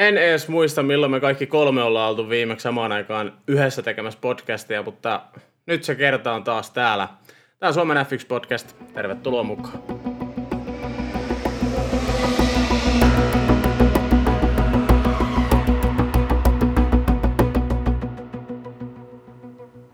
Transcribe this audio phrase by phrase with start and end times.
[0.00, 4.82] En edes muista, milloin me kaikki kolme ollaan oltu viimeksi samaan aikaan yhdessä tekemässä podcastia,
[4.82, 5.22] mutta
[5.66, 7.08] nyt se kerta on taas täällä.
[7.58, 8.76] Tämä on Suomen F1 Podcast.
[8.94, 9.82] Tervetuloa mukaan.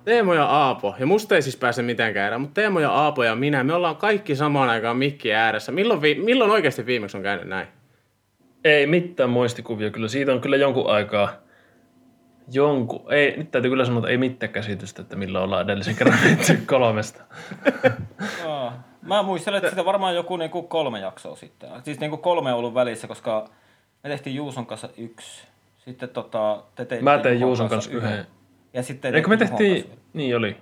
[0.05, 3.37] Teemo ja Aapo, ja musta ei siis pääse mitenkään erään, mutta Teemo ja Aapo ja
[3.37, 5.73] minä, me ollaan kaikki samaan aikaan mikki ääressä.
[5.73, 7.76] Milloin, vi- milloin oikeasti viimeksi on käynyt näin?
[8.67, 10.09] Ei mitään muistikuvia kyllä.
[10.09, 11.33] Siitä on kyllä jonkun aikaa.
[12.53, 13.13] Jonkun.
[13.13, 16.19] Ei, nyt täytyy kyllä sanoa, että ei mitään käsitystä, että milloin ollaan edellisen kerran
[16.67, 17.23] kolmesta.
[19.03, 21.71] Mä muistelen, että sitä varmaan joku niinku kolme jaksoa sitten.
[21.85, 23.49] Siis niinku kolme on ollut välissä, koska
[24.05, 25.47] me tehtiin Juuson kanssa yksi.
[25.79, 28.27] Sitten tota, te teitte Mä tein Juuson kanssa yhden.
[28.73, 30.57] Ja sitten Eikö me tehtiin, niin oli.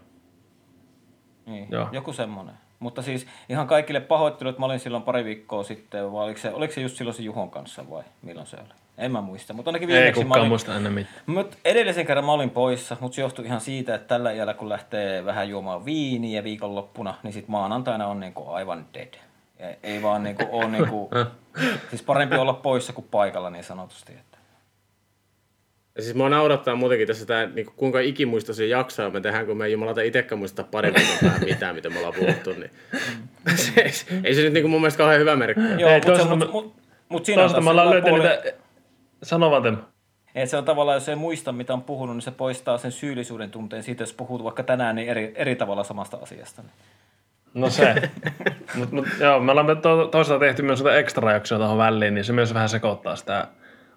[1.46, 1.88] Niin, Joo.
[1.92, 2.54] joku semmonen.
[2.84, 6.52] Mutta siis ihan kaikille pahoittelut, että mä olin silloin pari viikkoa sitten, vai oliko se,
[6.52, 8.68] oliko se just silloin se Juhon kanssa vai milloin se oli?
[8.98, 11.14] En mä muista, mutta ainakin Ei viimeksi mä kukaan olin, muista ennen mitään.
[11.26, 14.68] Mut edellisen kerran mä olin poissa, mutta se johtui ihan siitä, että tällä iällä kun
[14.68, 19.14] lähtee vähän juomaan viiniä viikonloppuna, niin sit maanantaina on niinku aivan dead.
[19.58, 21.10] Ja ei vaan niinku ole niinku,
[21.90, 24.12] siis parempi olla poissa kuin paikalla niin sanotusti.
[24.12, 24.33] Että.
[25.96, 29.66] Ja siis mua naurattaa muutenkin tässä tää, niin kuinka ikimuistoisia jaksoja me tehdään, kun me
[29.66, 32.50] ei jumalata itsekään muista päähän mitään, mitä me ollaan puhuttu.
[32.50, 32.70] Niin.
[33.56, 33.82] se,
[34.24, 35.62] ei se nyt niin mun mielestä kauhean hyvä merkki.
[35.78, 36.74] Joo, Ei, mutta toisaalta mut, mut,
[37.08, 38.52] mut siinä on me ollaan löytänyt puoli, niitä...
[39.22, 39.86] Sano vaan
[40.44, 43.82] se on tavallaan, jos ei muista mitä on puhunut, niin se poistaa sen syyllisyyden tunteen
[43.82, 46.62] siitä, jos puhut vaikka tänään niin eri, eri tavalla samasta asiasta.
[46.62, 46.72] Niin.
[47.54, 47.94] No se.
[48.74, 52.24] mut, mut, joo, me ollaan to, toisaalta tehty myös sitä ekstra jaksoa tuohon väliin, niin
[52.24, 53.48] se myös vähän sekoittaa sitä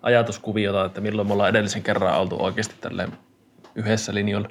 [0.08, 3.12] ajatuskuviota, että milloin me ollaan edellisen kerran oltu oikeasti tälleen
[3.76, 4.50] yhdessä linjalla.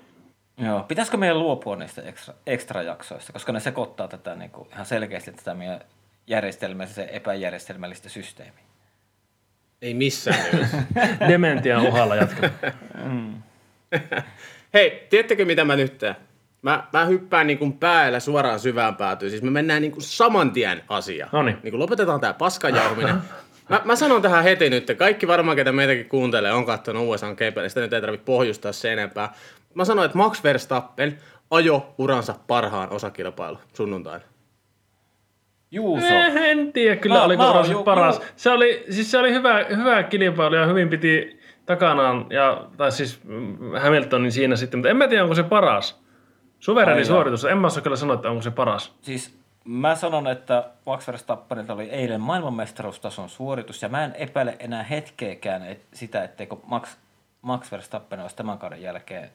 [0.58, 0.82] Joo.
[0.82, 5.32] Pitäisikö meidän luopua niistä ekstra, ekstra jaksoista, koska ne sekoittaa tätä niin kuin, ihan selkeästi
[5.32, 5.80] tätä meidän
[6.26, 8.62] järjestelmällistä ja epäjärjestelmällistä systeemiä.
[9.82, 10.84] Ei missään nimessä.
[11.28, 12.50] Dementian uhalla jatkaa.
[14.74, 16.16] Hei, tiedättekö mitä mä nyt teen?
[16.62, 19.30] Mä, mä hyppään niin kuin päällä suoraan syvään päätyyn.
[19.30, 21.30] Siis me mennään niin kuin saman tien asiaan.
[21.32, 21.58] Noniin.
[21.62, 23.16] Niin kuin lopetetaan tää paskanjauhuminen.
[23.68, 27.56] Mä, mä sanon tähän heti nyt, kaikki varmaan, ketä meitäkin kuuntelee, on katsonut USA GP,
[27.68, 29.32] sitä nyt ei tarvitse pohjustaa se enempää.
[29.74, 31.18] Mä sanoin, että Max Verstappen
[31.50, 34.24] ajo uransa parhaan osakilpailu sunnuntaina.
[35.70, 36.06] Juuso.
[36.06, 38.18] Eh, en tiedä kyllä, Mä- oliko mä oon uransa ju- paras.
[38.18, 42.92] ju- Se oli, siis se oli hyvä, hyvä kilpailu ja hyvin piti takanaan, ja, tai
[42.92, 43.20] siis
[43.80, 46.00] Hamiltonin siinä sitten, mutta en mä tiedä, onko se paras.
[46.60, 48.94] Suvereni suoritus, en mä osaa kyllä sanoa, että onko se paras.
[49.02, 54.82] Siis mä sanon, että Max Verstappenilta oli eilen maailmanmestaruustason suoritus, ja mä en epäile enää
[54.82, 56.96] hetkeäkään et, sitä, etteikö Max,
[57.42, 59.30] Max Verstappen olisi tämän kauden jälkeen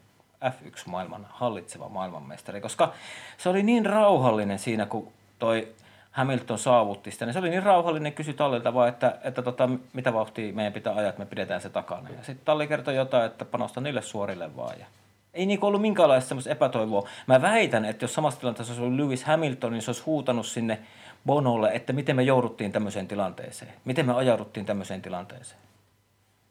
[0.46, 2.94] F1-maailman hallitseva maailmanmestari, koska
[3.38, 5.68] se oli niin rauhallinen siinä, kun toi
[6.12, 10.14] Hamilton saavutti sitä, niin se oli niin rauhallinen, kysyi Tallilta vaan, että, että tota, mitä
[10.14, 12.10] vauhtia meidän pitää ajaa, että me pidetään se takana.
[12.10, 14.80] Ja sitten Talli kertoi jotain, että panosta niille suorille vaan.
[14.80, 14.86] Ja
[15.34, 17.10] ei niinku ollut minkäänlaista semmoista epätoivoa.
[17.28, 20.80] Mä väitän, että jos samassa tilanteessa olisi ollut Lewis Hamilton, niin se olisi huutanut sinne
[21.26, 23.74] Bonolle, että miten me jouduttiin tämmöiseen tilanteeseen.
[23.86, 25.62] Miten me ajauduttiin tämmöiseen tilanteeseen.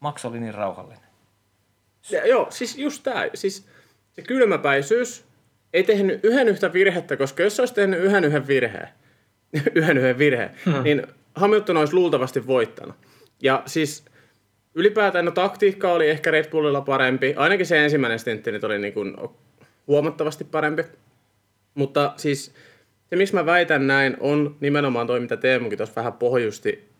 [0.01, 1.11] Max oli niin rauhallinen.
[2.11, 3.25] Ja, joo, siis just tää.
[3.35, 3.67] Siis
[4.13, 5.25] se kylmäpäisyys
[5.73, 8.89] ei tehnyt yhden yhtä virhettä, koska jos se olisi tehnyt yhden yhden virheen,
[9.75, 10.83] yhden yhden virheen, hmm.
[10.83, 12.97] niin Hamilton olisi luultavasti voittanut.
[13.43, 14.05] Ja siis
[14.75, 17.35] ylipäätään no, taktiikka oli ehkä Red Bullilla parempi.
[17.37, 19.17] Ainakin se ensimmäinen stintti nyt oli niin kuin
[19.87, 20.85] huomattavasti parempi.
[21.75, 22.55] Mutta siis
[23.11, 26.91] se, miksi mä väitän näin, on nimenomaan toi, mitä Teemukin tuossa vähän pohjusti,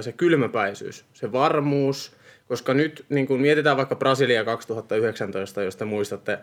[0.00, 2.16] se kylmäpäisyys, se varmuus,
[2.48, 6.38] koska nyt niin kun mietitään vaikka Brasilia 2019, jos te muistatte,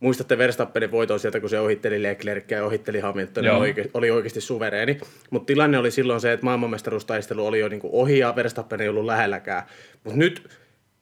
[0.00, 3.58] muistatte Verstappenin voiton sieltä, kun se ohitteli Leclercia ja ohitteli Hamiltonin, Joo.
[3.58, 5.00] oike, oli oikeasti suvereeni.
[5.30, 8.88] Mutta tilanne oli silloin se, että maailmanmestaruustaistelu oli jo niin kuin ohi ja Verstappen ei
[8.88, 9.62] ollut lähelläkään.
[10.04, 10.48] Mutta nyt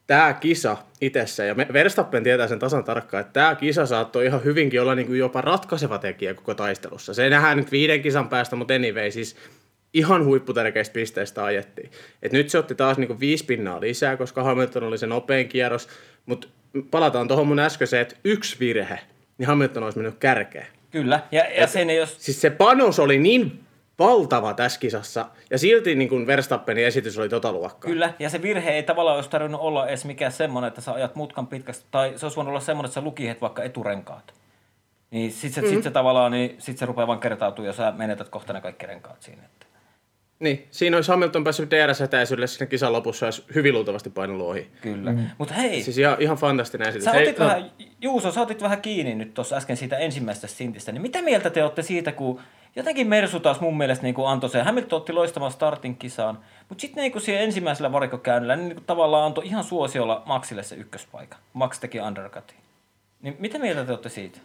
[0.07, 4.83] tämä kisa itsessä, ja Verstappen tietää sen tasan tarkkaan, että tämä kisa saattoi ihan hyvinkin
[4.83, 7.15] olla niin kuin jopa ratkaiseva tekijä koko taistelussa.
[7.15, 9.37] Se nähdään nyt viiden kisan päästä, mutta anyway, siis
[9.95, 11.91] ihan huipputärkeistä pisteistä ajettiin.
[12.23, 15.49] Et nyt se otti taas niin kuin viisi pinnaa lisää, koska Hamilton oli se nopein
[15.49, 15.89] kierros,
[16.27, 16.49] mutta
[16.91, 18.99] palataan tuohon mun äskeiseen, että yksi virhe,
[19.39, 20.67] niin Hamilton olisi mennyt kärkeen.
[20.91, 22.17] Kyllä, ja, ja sen ei jos...
[22.19, 23.61] Siis se panos oli niin
[23.99, 27.91] valtava tässä kisassa, ja silti niin kuin Verstappenin esitys oli tota luokkaa.
[27.91, 31.15] Kyllä, ja se virhe ei tavallaan olisi tarvinnut olla edes mikään semmoinen, että sä ajat
[31.15, 34.35] mutkan pitkästi, tai se olisi voinut olla semmoinen, että sä lukihet vaikka eturenkaat.
[35.11, 35.75] Niin sit se, mm-hmm.
[35.75, 38.87] sit se tavallaan, niin sit se rupeaa vaan kertautua, ja sä menetät kohta ne kaikki
[38.87, 39.43] renkaat siinä.
[40.41, 44.71] Niin, siinä olisi Hamilton päässyt DRS-etäisyydelle siinä kisan lopussa, olisi hyvin luultavasti painellut ohi.
[44.81, 45.13] Kyllä.
[45.13, 45.27] Mm.
[45.39, 47.05] Mutta hei, Siis ihan, ihan fantastinen esitys.
[47.05, 47.71] sä Hei, otit vähän,
[48.01, 51.63] Juuso, sä otit vähän kiinni nyt tuossa äsken siitä ensimmäisestä sintistä, niin mitä mieltä te
[51.63, 52.41] olette siitä, kun
[52.77, 56.39] jotenkin Mersu taas mun mielestä niin kuin antoi se, Hamilton otti loistavan startin kisaan,
[56.69, 61.37] Mutta sitten niin siihen ensimmäisellä varikkokäynnillä, niin, niin tavallaan antoi ihan suosiolla Maxille se ykköspaikka.
[61.53, 62.57] Max teki undercutin.
[63.23, 64.39] Niin mitä mieltä te olette siitä?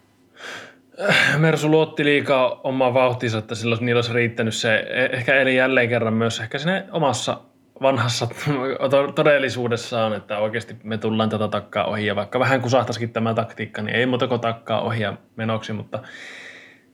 [1.38, 5.90] Mersu luotti liikaa omaa vauhtinsa, että silloin niillä olisi riittänyt se, e- ehkä eli jälleen
[5.90, 7.38] kerran myös ehkä sinne omassa
[7.82, 8.28] vanhassa
[9.16, 13.96] todellisuudessaan, että oikeasti me tullaan tätä takkaa ohi ja vaikka vähän kusahtaisikin tämä taktiikka, niin
[13.96, 16.00] ei muuta kuin takkaa ohi ja menoksi, mutta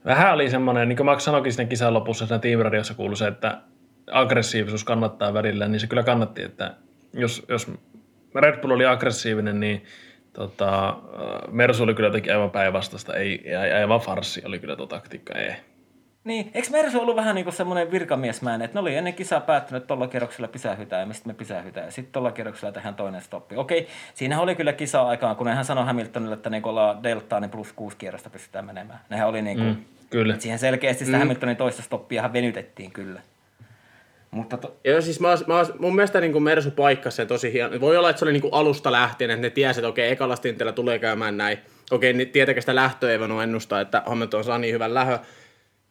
[0.06, 3.28] vähän oli semmoinen, niin kuin Max sanoikin siinä kisan lopussa siinä Team Radiossa kuului se,
[3.28, 3.62] että
[4.12, 6.74] aggressiivisuus kannattaa välillä, niin se kyllä kannatti, että
[7.14, 7.72] jos, jos
[8.36, 9.84] Red Bull oli aggressiivinen, niin
[10.34, 10.98] tota,
[11.52, 15.54] Mersu oli kyllä jotenkin aivan päinvastaista, ei, aivan farsi oli kyllä tuo taktiikka, ei.
[16.24, 19.84] Niin, eikö Mersu ollut vähän niin kuin semmoinen virkamiesmäinen, että ne oli ennen kisaa päättynyt,
[19.84, 23.56] että tuolla kierroksella pysähytään ja mistä me pysähytään ja sitten tuolla kierroksella tehdään toinen stoppi.
[23.56, 27.52] Okei, siinä oli kyllä kisa aikaan, kun hän sanoi Hamiltonille, että niin ollaan deltaa, niin
[27.52, 29.00] plus kuusi kierrosta pystytään menemään.
[29.10, 30.36] Nehän oli niin kuin, mm, kyllä.
[30.40, 31.22] siihen selkeästi sitä mm.
[31.22, 33.22] Hamiltonin toista stoppia venytettiin kyllä.
[34.32, 34.78] Mutta to...
[34.84, 37.80] Joo, siis mä, mä, mun mielestä niin kuin Mersu paikkasi sen tosi hieno.
[37.80, 40.36] Voi olla, että se oli niin kuin alusta lähtien, että ne tiesi, että okei, ekalla
[40.36, 41.58] stintillä tulee käymään näin.
[41.92, 45.20] Okei, niin tietenkään sitä lähtöä ei voinut ennustaa, että Hamilton saa niin hyvän lähö.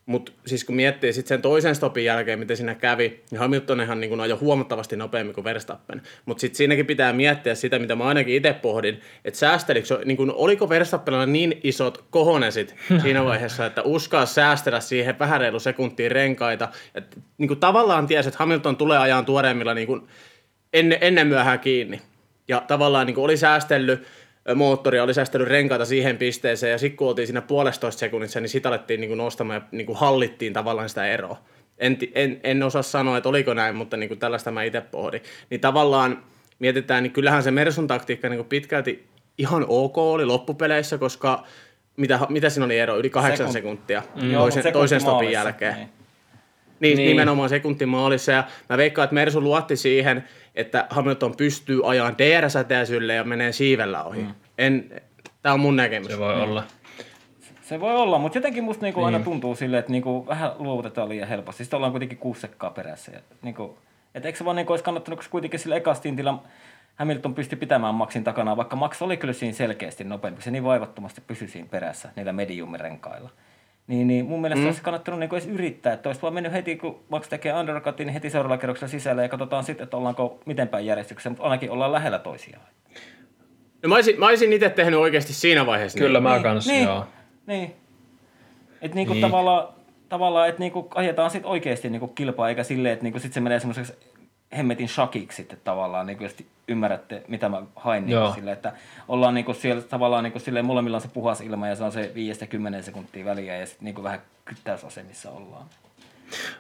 [0.08, 4.20] Mutta siis kun miettii sit sen toisen stopin jälkeen, miten siinä kävi, niin Hamiltonhan niin
[4.20, 6.02] ajoi huomattavasti nopeammin kuin Verstappen.
[6.26, 10.32] Mutta sitten siinäkin pitää miettiä sitä, mitä mä ainakin itse pohdin, että säästelikö, niin kun,
[10.37, 16.69] oliko Verstappenilla niin isot kohonesit siinä vaiheessa, että uskaa säästellä siihen vähän reilu sekuntiin renkaita.
[16.94, 20.08] Et, niin kuin tavallaan tiesi, että Hamilton tulee ajan tuoreemmilla niin kuin
[20.72, 22.00] ennen, ennen myöhään kiinni.
[22.49, 24.06] Ja tavallaan niin kuin oli säästellyt
[24.55, 28.69] moottoria, oli säästänyt renkaita siihen pisteeseen, ja sitten kun oltiin siinä puolestoista sekunnissa, niin sitä
[28.69, 31.39] alettiin niin kuin nostamaan ja niin kuin hallittiin tavallaan sitä eroa.
[31.79, 35.23] En, en, en osaa sanoa, että oliko näin, mutta niin kuin tällaista mä itse pohdin.
[35.50, 36.23] Niin tavallaan
[36.59, 39.06] mietitään, niin kyllähän se Mersun taktiikka niin kuin pitkälti
[39.39, 41.45] ihan ok oli loppupeleissä, koska
[41.97, 42.99] mitä, mitä siinä oli ero?
[42.99, 43.77] Yli kahdeksan Sekund...
[43.79, 44.33] sekuntia mm.
[44.33, 45.75] toisen, toisen stopin jälkeen.
[45.75, 45.89] Niin.
[46.81, 47.09] Niin, niin.
[47.09, 48.33] nimenomaan sekuntimaalissa.
[48.33, 50.25] Ja mä veikkaan, että Mersu luotti siihen,
[50.58, 54.22] että Hamilton pystyy ajamaan DR-säteisylle ja menee siivellä ohi.
[54.22, 54.34] Mm.
[54.58, 55.02] En,
[55.43, 56.08] tämä on mun näkemys.
[56.08, 56.40] Se voi mm.
[56.40, 56.64] olla.
[57.62, 59.06] Se voi olla, mutta jotenkin musta niinku niin.
[59.14, 61.64] aina tuntuu silleen, että niinku vähän luovutetaan liian helposti.
[61.64, 63.12] Sitten ollaan kuitenkin kuusi sekkaa perässä.
[63.12, 63.78] Ja niinku,
[64.14, 66.43] et eikö se vaan niinku olisi kannattanut, koska kuitenkin sillä ekastintilla
[66.96, 70.43] Hamilton pystyi pitämään Maxin takana, vaikka Max oli kyllä siinä selkeästi nopeampi.
[70.43, 73.31] Se niin vaivattomasti pysyi siinä perässä niillä mediumirenkailla.
[73.88, 74.67] Niin, niin mun mielestä mm.
[74.67, 78.14] olisi kannattanut niin edes yrittää, että olisi vaan mennyt heti, kun Max tekee undercutin, niin
[78.14, 81.93] heti seuraavalla kerroksella sisällä ja katsotaan sitten, että ollaanko miten päin järjestyksessä, mutta ainakin ollaan
[81.93, 82.67] lähellä toisiaan.
[83.82, 85.99] No mä olisin, mä olisin itse tehnyt oikeasti siinä vaiheessa.
[85.99, 86.23] Kyllä niin.
[86.23, 87.06] mä kanssa, niin, joo.
[87.46, 87.75] Niin.
[88.82, 89.23] Että niinku niin.
[89.23, 89.69] tavallaan,
[90.08, 93.61] tavallaan että niinku ajetaan sitten oikeasti niinku kilpaa, eikä silleen, että niinku sit se menee
[93.61, 93.93] semmoiseksi
[94.56, 96.31] hemmetin shakiksi sitten tavallaan, niin kuin
[96.69, 98.73] ymmärrätte, mitä mä hain niin sille, että
[99.09, 101.85] ollaan niin kuin siellä tavallaan niin kuin silleen, molemmilla on se puhas ilma ja se
[101.85, 102.12] on se
[102.81, 105.67] 5-10 sekuntia väliä ja sitten niin kuin vähän kyttäysasemissa ollaan.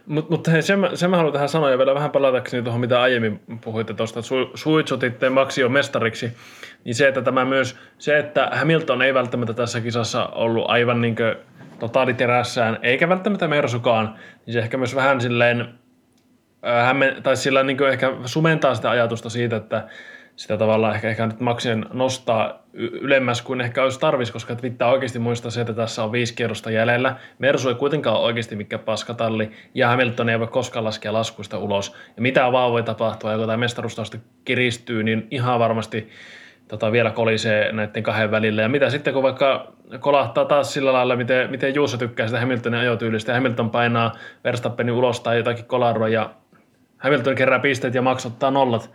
[0.06, 3.00] Mutta mut hei, sen, sen mä haluan tähän sanoa ja vielä vähän palatakseni tuohon, mitä
[3.02, 6.32] aiemmin puhuitte tuosta, su, suitsutitte Maxio mestariksi,
[6.84, 11.16] niin se, että tämä myös, se, että Hamilton ei välttämättä tässä kisassa ollut aivan niin
[11.78, 14.14] totaaliterässään, eikä välttämättä Mersukaan,
[14.46, 15.78] niin se ehkä myös vähän silleen
[16.62, 19.88] hämmen, tai sillä niin ehkä sumentaa sitä ajatusta siitä, että
[20.36, 25.18] sitä tavallaan ehkä, ehkä nyt maksin nostaa ylemmäs kuin ehkä olisi tarvis, koska pitää oikeasti
[25.18, 27.16] muistaa se, että tässä on viisi kierrosta jäljellä.
[27.38, 31.94] Mersu ei kuitenkaan ole oikeasti mikä paskatalli, ja Hamilton ei voi koskaan laskea laskuista ulos.
[32.16, 36.08] Ja mitä vaan voi tapahtua, ja kun tämä mestaruustausta kiristyy, niin ihan varmasti
[36.68, 38.62] tota, vielä kolisee näiden kahden välillä.
[38.62, 42.80] Ja mitä sitten, kun vaikka kolahtaa taas sillä lailla, miten, miten Juuso tykkää sitä Hamiltonin
[42.80, 44.12] ajotyylistä, ja Hamilton painaa
[44.44, 46.30] Verstappenin ulos tai jotakin kolaroa, ja
[46.98, 48.90] Hamilton kerää pisteet ja maksottaa nollat,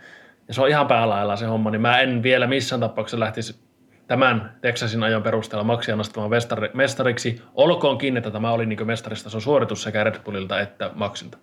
[0.48, 3.64] ja se on ihan päälailla se homma, niin mä en vielä missään tapauksessa lähtisi
[4.06, 6.30] tämän Texasin ajon perusteella Maxia nostamaan
[6.74, 11.38] mestariksi, olkoonkin, että tämä oli niin mestarista se on suoritus sekä Red Bullilta että Maxilta.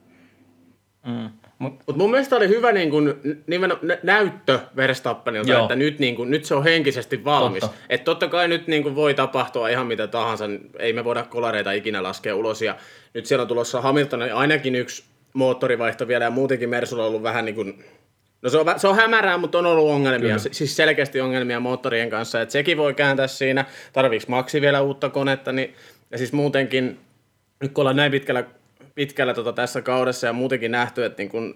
[1.05, 1.29] Mm.
[1.59, 3.15] Mutta Mut mun mielestä oli hyvä niin kun,
[3.47, 5.61] nimen, näyttö Verstappenilta, Joo.
[5.61, 7.61] että nyt, niin kun, nyt se on henkisesti valmis.
[7.61, 7.77] Totta.
[7.89, 10.45] Että totta kai nyt niin kun voi tapahtua ihan mitä tahansa,
[10.79, 12.61] ei me voida kolareita ikinä laskea ulos.
[12.61, 12.75] Ja
[13.13, 17.45] nyt siellä on tulossa Hamilton ainakin yksi moottorivaihto vielä ja muutenkin Mersulla on ollut vähän
[17.45, 17.83] niin kuin
[18.41, 20.51] No se on, se on hämärää, mutta on ollut ongelmia, Kyllä.
[20.51, 25.51] siis selkeästi ongelmia moottorien kanssa, että sekin voi kääntää siinä, tarviiko Maxi vielä uutta konetta,
[25.51, 25.75] niin,
[26.11, 26.99] ja siis muutenkin,
[27.61, 28.43] nyt kun ollaan näin pitkällä,
[28.95, 31.55] pitkällä tota tässä kaudessa ja muutenkin nähty, että niin kun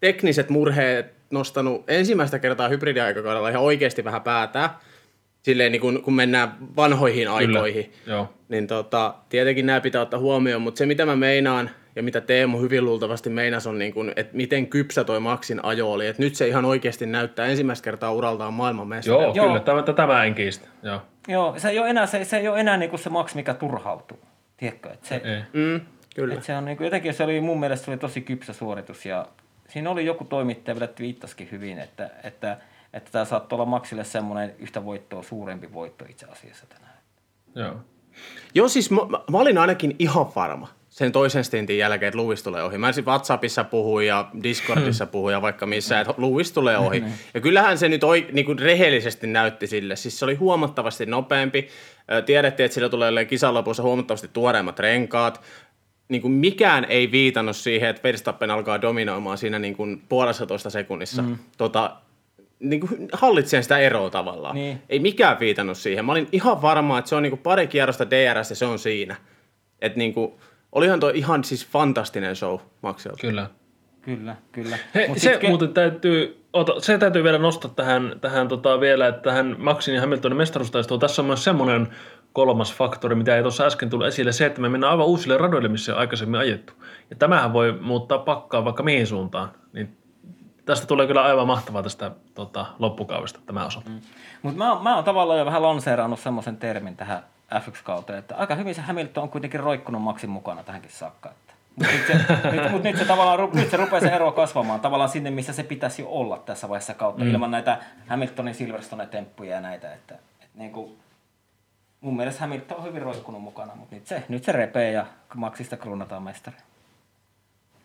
[0.00, 4.80] tekniset murheet nostanut ensimmäistä kertaa hybridiaikakaudella ihan oikeasti vähän päätää,
[5.42, 8.28] silleen niin kun, kun mennään vanhoihin aikoihin, Joo.
[8.48, 12.58] niin tota, tietenkin nämä pitää ottaa huomioon, mutta se mitä mä meinaan, ja mitä Teemu
[12.58, 16.06] hyvin luultavasti meinas on, niin kuin, että miten kypsä toi Maxin ajo oli.
[16.06, 19.22] Että nyt se ihan oikeasti näyttää ensimmäistä kertaa uraltaan maailmanmestari.
[19.22, 19.60] Joo, Joo, kyllä.
[19.60, 20.68] Tämä, tätä mä en kiistä.
[20.82, 23.34] Joo, Joo se ei ole enää se, se, ei ole enää niin kuin se Max,
[23.34, 24.18] mikä turhautuu.
[24.56, 24.90] Tiedätkö?
[24.90, 25.42] Että se, ei.
[25.52, 25.80] Mm,
[26.14, 26.34] kyllä.
[26.34, 29.06] Että se on niin kuin, jotenkin se oli mun mielestä se oli tosi kypsä suoritus
[29.06, 29.26] ja
[29.68, 32.56] siinä oli joku toimittaja vielä viittasikin hyvin, että, että,
[32.92, 36.98] että tämä saattoi olla Maxille semmoinen yhtä voittoa suurempi voitto itse asiassa tänään.
[37.54, 37.76] Joo.
[38.54, 42.62] Joo, siis mä, mä olin ainakin ihan varma sen toisen stintin jälkeen, että Lewis tulee
[42.62, 42.78] ohi.
[42.78, 47.04] Mä ensin WhatsAppissa puhuin ja Discordissa puhuin ja vaikka missä, että Lewis tulee ohi.
[47.34, 49.96] Ja kyllähän se nyt oi, niin kuin rehellisesti näytti sille.
[49.96, 51.68] Siis se oli huomattavasti nopeampi.
[52.26, 55.40] Tiedettiin, että sillä tulee kisan lopussa huomattavasti tuoreimmat renkaat.
[56.08, 60.70] Niin kuin mikään ei viitannut siihen, että Verstappen alkaa dominoimaan siinä niin kuin puolessa toista
[60.70, 61.22] sekunnissa.
[61.22, 61.38] Mm.
[61.58, 61.96] Tota,
[62.62, 64.54] niin kuin hallitsee sitä eroa tavallaan.
[64.54, 64.82] Niin.
[64.88, 66.04] Ei mikään viitannut siihen.
[66.04, 68.78] Mä olin ihan varma, että se on niin kuin pari kierrosta DRS ja se on
[68.78, 69.16] siinä.
[69.80, 70.32] Että niin kuin,
[70.72, 73.18] olihan tuo ihan siis fantastinen show Maxilta.
[73.20, 73.46] Kyllä.
[74.02, 74.78] Kyllä, kyllä.
[74.94, 79.08] He, Mut se ke- muuten täytyy, ota, se täytyy vielä nostaa tähän, tähän tota vielä,
[79.08, 81.00] että tähän Maxin ja Hamiltonin mestaruustaisteluun.
[81.00, 81.88] Tässä on myös semmoinen
[82.32, 85.68] kolmas faktori, mitä ei tuossa äsken tullut esille, se, että me mennään aivan uusille radoille,
[85.68, 86.72] missä on aikaisemmin ajettu.
[87.10, 89.50] Ja tämähän voi muuttaa pakkaa vaikka mihin suuntaan.
[89.72, 89.96] Niin
[90.64, 93.82] tästä tulee kyllä aivan mahtavaa tästä tota, loppukaudesta tämä osa.
[93.88, 94.00] Mm.
[94.42, 98.54] Mutta mä, oon- mä oon tavallaan jo vähän lanseerannut semmoisen termin tähän F1-kauteen, että aika
[98.54, 101.30] hyvin se Hamilton on kuitenkin roikkunut Maxin mukana tähänkin saakka.
[101.30, 101.52] Että.
[101.76, 105.10] Mutta nyt, se, nyt, mut nyt, se tavallaan, nyt se rupeaa se ero kasvamaan tavallaan
[105.10, 107.30] sinne, missä se pitäisi jo olla tässä vaiheessa kautta, mm.
[107.30, 107.78] ilman näitä
[108.08, 109.94] Hamiltonin Silverstone-temppuja ja näitä.
[109.94, 110.98] Että, että niin kuin,
[112.00, 115.76] mun mielestä Hamilton on hyvin roikkunut mukana, mutta nyt se, nyt se repee ja Maxista
[115.76, 116.56] kruunataan mestari.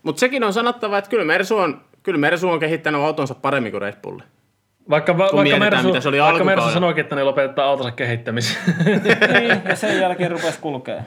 [0.03, 3.82] Mutta sekin on sanottava, että kyllä Mersu on, kyllä Mersu on kehittänyt autonsa paremmin kuin
[3.82, 4.20] Red Bull.
[4.90, 8.58] Vaikka, va, vaikka, Mersu, mitä se oli vaikka Mersu sanoikin, että ne lopetetaan autonsa kehittämisen.
[9.34, 11.04] niin, ja sen jälkeen rupesi kulkea.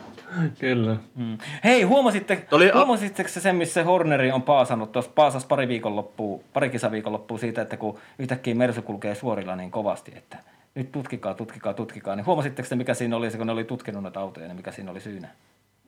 [0.59, 0.97] kyllä.
[1.15, 1.39] Mm.
[1.65, 6.71] Hei, huomasitte, Oli- huomasitteko se sen, missä Horneri on paasannut, tuossa paasas pari viikonloppua, pari
[6.71, 10.37] kisaviikonloppua siitä, että kun yhtäkkiä Mersu kulkee suorilla niin kovasti, että
[10.75, 14.03] nyt tutkikaa, tutkikaa, tutkikaa, niin huomasitteko se, mikä siinä oli se, kun ne oli tutkinut
[14.03, 15.29] näitä autoja, niin mikä siinä oli syynä?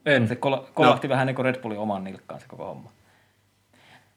[0.07, 0.29] En.
[0.29, 1.13] Se kola- kolahti no.
[1.13, 2.91] vähän niin kuin Red Bullin oman nilkkaan se koko homma.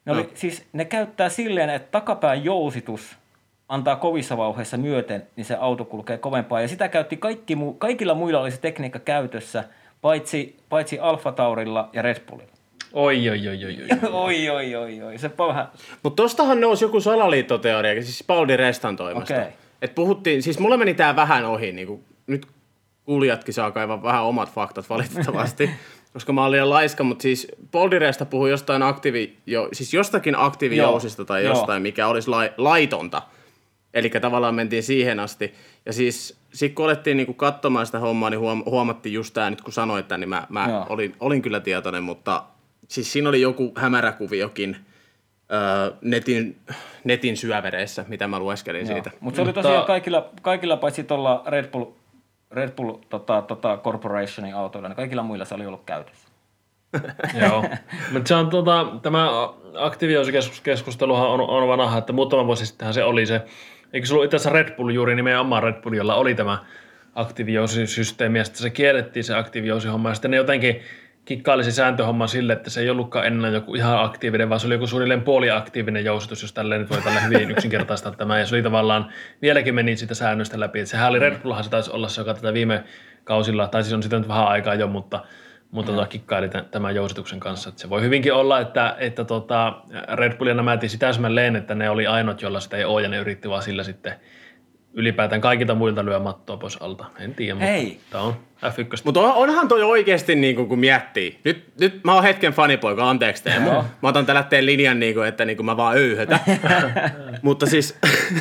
[0.06, 0.28] Ne, oli, No.
[0.34, 3.16] siis, ne käyttää silleen, että takapään jousitus
[3.68, 6.60] antaa kovissa vauheissa myöten, niin se auto kulkee kovempaa.
[6.60, 9.64] Ja sitä käytti kaikki, mu- kaikilla muilla oli se tekniikka käytössä,
[10.02, 12.52] paitsi, paitsi Alfa Taurilla ja Red Bullilla.
[12.92, 14.10] Oi, oi, oi, oi, oi.
[14.12, 15.18] oi, oi, oi, oi.
[15.18, 15.68] Se vähän...
[16.02, 19.34] Mutta tostahan nousi joku salaliittoteoria, siis Paul Di Restan toimesta.
[19.34, 19.46] Okei.
[19.82, 22.46] Et puhuttiin, siis mulle meni tää vähän ohi, niin kuin, nyt
[23.04, 25.70] kuulijatkin saa kaivaa vähän omat faktat valitettavasti,
[26.16, 29.94] koska mä olin liian laiska, mutta siis Paul Di Resta puhui jostain aktiivi, jo, siis
[29.94, 31.54] jostakin aktiivijousista tai Joo.
[31.54, 33.22] jostain, mikä olisi lai, laitonta.
[33.94, 35.54] Eli tavallaan mentiin siihen asti.
[35.86, 39.60] Ja siis sit kun alettiin niinku katsomaan sitä hommaa, niin huom- huomattiin just tämä, nyt
[39.62, 40.86] kun sanoit tämän, niin mä, mä Joo.
[40.88, 42.42] olin, olin kyllä tietoinen, mutta
[42.88, 44.76] siis siinä oli joku hämärä kuviokin
[45.52, 46.56] öö, netin,
[47.04, 49.10] netin syövereissä, mitä mä lueskelin siitä.
[49.20, 51.84] Mutta se oli tosiaan kaikilla, kaikilla paitsi tuolla Red Bull,
[52.50, 56.28] Red Bull tota, tota Corporationin autoilla, niin kaikilla muilla se oli ollut käytössä.
[57.42, 57.64] Joo.
[58.12, 59.28] Mutta se on tota, tämä
[59.74, 63.42] aktiiviosikeskusteluhan on, on vanha, että muutama vuosi sittenhän se oli se,
[63.92, 66.58] eikö se ollut itse asiassa Red Bull juuri nimenomaan Red Bull, jolla oli tämä
[67.14, 70.80] aktiiviosysteemi, ja sitten se kiellettiin se aktiiviosihomma, ja sitten ne jotenkin
[71.26, 74.74] kikkaili se sääntöhomma sille, että se ei ollutkaan enää joku ihan aktiivinen, vaan se oli
[74.74, 78.62] joku suunnilleen puoliaktiivinen jousitus, jos tälleen nyt voi tällä hyvin yksinkertaistaa tämä, ja se oli
[78.62, 82.20] tavallaan, vieläkin meni sitä säännöstä läpi, että sehän oli Red Bullhan se taisi olla se,
[82.20, 82.84] joka tätä viime
[83.24, 85.24] kausilla, tai siis on sitä nyt vähän aikaa jo, mutta
[85.70, 87.68] mutta tota, kikkaili tämän, jousituksen kanssa.
[87.68, 91.74] Että se voi hyvinkin olla, että, että tota, Red Bull ja nämä tiesi täsmälleen, että
[91.74, 94.14] ne oli ainut, jolla sitä ei ole, ja ne yritti vaan sillä sitten
[94.92, 97.04] ylipäätään kaikilta muilta lyö mattoa pois alta.
[97.20, 97.84] En tiedä, Hei.
[97.84, 98.36] mutta tämä on
[98.70, 99.00] F1.
[99.04, 101.38] Mutta on, onhan toi oikeasti, niin kuin, kun miettii.
[101.44, 103.42] Nyt, nyt mä oon hetken fanipoika, anteeksi.
[103.64, 103.84] Joo.
[104.02, 106.40] Mä otan tällä teen linjan, niin kuin, että niin kuin mä vaan öyhötän.
[107.42, 107.98] Mutta siis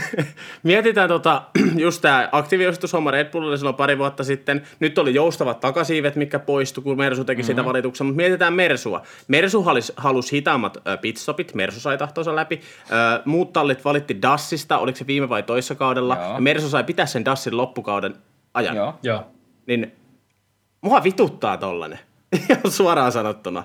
[0.64, 1.42] mietitään tota,
[1.86, 4.62] just tämä aktiivioistushomma Red Bullille silloin pari vuotta sitten.
[4.80, 7.48] Nyt oli joustavat takasiivet, mikä poistui, kun Mersu teki mm-hmm.
[7.48, 8.08] sitä valituksen.
[8.08, 9.02] Mutta mietitään Mersua.
[9.28, 11.54] Mersu halusi, halusi hitaammat ö, pitstopit.
[11.54, 12.62] Mersu sai tahtonsa läpi.
[12.92, 16.36] Ö, muut tallit valitti Dassista, oliko se viime vai toissa kaudella.
[16.40, 18.16] Mersu sai pitää sen Dassin loppukauden
[18.54, 19.00] ajan Joo.
[19.04, 19.24] Joo.
[19.68, 19.96] niin
[20.86, 22.00] mua vituttaa tollanen.
[22.50, 23.64] Ihan suoraan sanottuna.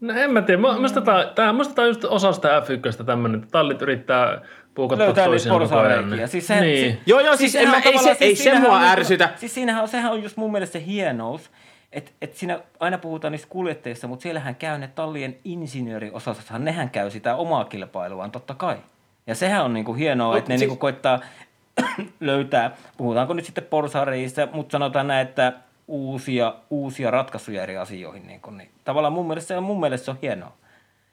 [0.00, 0.60] No en mä tiedä.
[0.60, 2.48] Mä- Musta tää, tää, musta tää on just osa sitä
[3.00, 4.40] F1 tämmönen, että tallit yrittää
[4.74, 5.90] puukottaa Löytää niitä toisiaan koko ajan.
[5.98, 6.26] porsareikiä.
[6.26, 6.92] Siis se, niin.
[6.92, 9.30] si- Joo, joo, siis en sehän mä- ei se- ei se mua on niinku- ärsytä.
[9.36, 11.50] Siis siinähän on, sehän on just mun mielestä se hienous,
[11.92, 17.10] että et siinä aina puhutaan niistä kuljettajista, mutta siellähän käy ne tallien insinööriosastothan, nehän käy
[17.10, 18.76] sitä omaa kilpailuaan totta kai.
[19.26, 21.20] Ja sehän on niinku hienoa, että ne siis- niinku koittaa
[22.20, 25.52] löytää, puhutaanko nyt sitten porsareista, mutta sanotaan näin, että
[25.88, 28.26] uusia, uusia ratkaisuja eri asioihin.
[28.26, 30.52] Niin, kun, niin tavallaan mun mielestä, se on, mun mielestä se on hienoa.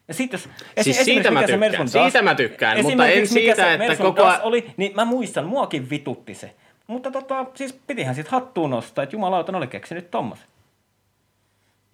[0.08, 0.50] Ja sit jos, esi-
[0.84, 3.96] Siis esimerkiksi siitä mä tykkään, Mersun siitä Das- mä tykkään, mutta en siitä, se että
[3.96, 6.54] koko ajan- oli, niin mä muistan, muakin vitutti se.
[6.86, 10.46] Mutta tota, siis pitihän sit hattuun nostaa, että jumalauta, ne oli keksinyt tommosen.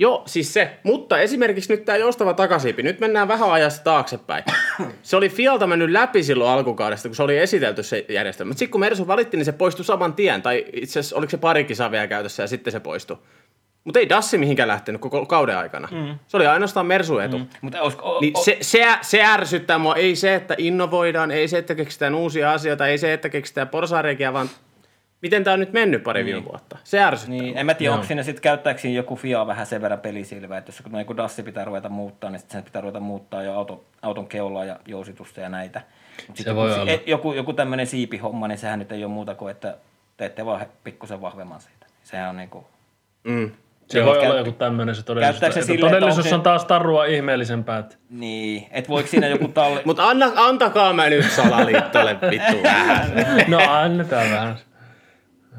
[0.00, 0.78] Joo, siis se.
[0.82, 2.82] Mutta esimerkiksi nyt tämä joustava takasiipi.
[2.82, 4.44] Nyt mennään vähän ajassa taaksepäin.
[5.02, 8.48] Se oli Fialta mennyt läpi silloin alkukaudesta, kun se oli esitelty se järjestelmä.
[8.48, 10.42] Mutta sitten kun Mersu valitti, niin se poistui saman tien.
[10.42, 13.16] Tai itse asiassa oliko se pari kisaa vielä käytössä ja sitten se poistui.
[13.84, 15.88] Mutta ei Dassi mihinkään lähtenyt koko kauden aikana.
[15.90, 16.18] Mm.
[16.26, 17.38] Se oli ainoastaan Mersu etu.
[17.38, 17.46] Mm.
[17.60, 19.96] Mutta o, Niin o, se, se, se ärsyttää mua.
[19.96, 24.32] Ei se, että innovoidaan, ei se, että keksitään uusia asioita, ei se, että keksitään porsareikiä,
[24.32, 24.50] vaan
[25.22, 26.78] miten tämä on nyt mennyt pari viime vuotta.
[26.84, 27.38] Se ärsyttää.
[27.40, 30.58] Niin, en mä tiedä, onko siinä sitten käyttääkö siinä joku FIA vähän sen verran pelisilvää,
[30.58, 33.54] että jos kun joku dassi pitää ruveta muuttaa, niin sitten sen pitää ruveta muuttaa jo
[33.54, 35.80] auto, auton keulaa ja jousitusta ja näitä.
[36.28, 36.92] Mut sit Se joku, voi olla.
[37.06, 39.76] Joku, joku tämmöinen siipihomma, niin sehän nyt ei ole muuta kuin, että
[40.16, 41.86] teette vaan pikkusen vahvemman siitä.
[42.04, 42.66] Sehän on niinku,
[43.24, 43.50] Mm.
[43.88, 45.40] Se Joo, voi käy- olla joku tämmöinen se todellisuus.
[45.40, 47.78] Se että todellisuus onko se- on taas tarua ihmeellisempää.
[47.78, 47.96] Että...
[48.10, 53.10] niin, et voiko siinä joku talli, Mutta anna, antakaa mä nyt salaliittolle vittu vähän.
[53.48, 54.56] No annetaan vähän.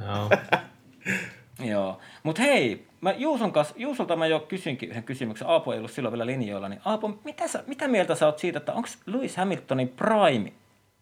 [0.07, 0.29] Joo.
[1.71, 1.99] Joo.
[2.23, 5.47] Mutta hei, mä Juuson kanssa, Juusolta mä jo kysyinkin yhden kysymyksen.
[5.47, 6.69] Aapo ei ollut silloin vielä linjoilla.
[6.69, 10.53] Niin Aapo, mitä, sä, mitä mieltä sä oot siitä, että onko Lewis Hamiltonin prime,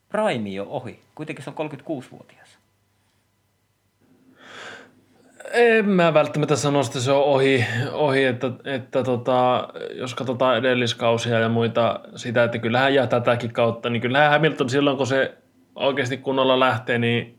[0.10, 1.00] prime jo ohi?
[1.16, 2.58] Kuitenkin se on 36-vuotias.
[5.52, 11.40] En mä välttämättä sano, että se on ohi, ohi että, että tota, jos katsotaan edelliskausia
[11.40, 15.38] ja muita sitä, että kyllähän jää tätäkin kautta, niin kyllähän Hamilton silloin, kun se
[15.76, 17.37] oikeasti kunnolla lähtee, niin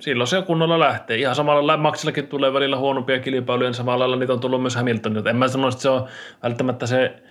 [0.00, 1.16] silloin se kunnolla lähtee.
[1.16, 5.30] Ihan samalla Maxillakin tulee välillä huonompia kilpailuja, niin samalla lailla niitä on tullut myös Hamiltonilta.
[5.30, 6.06] En mä sano, että se on
[6.42, 7.22] välttämättä se,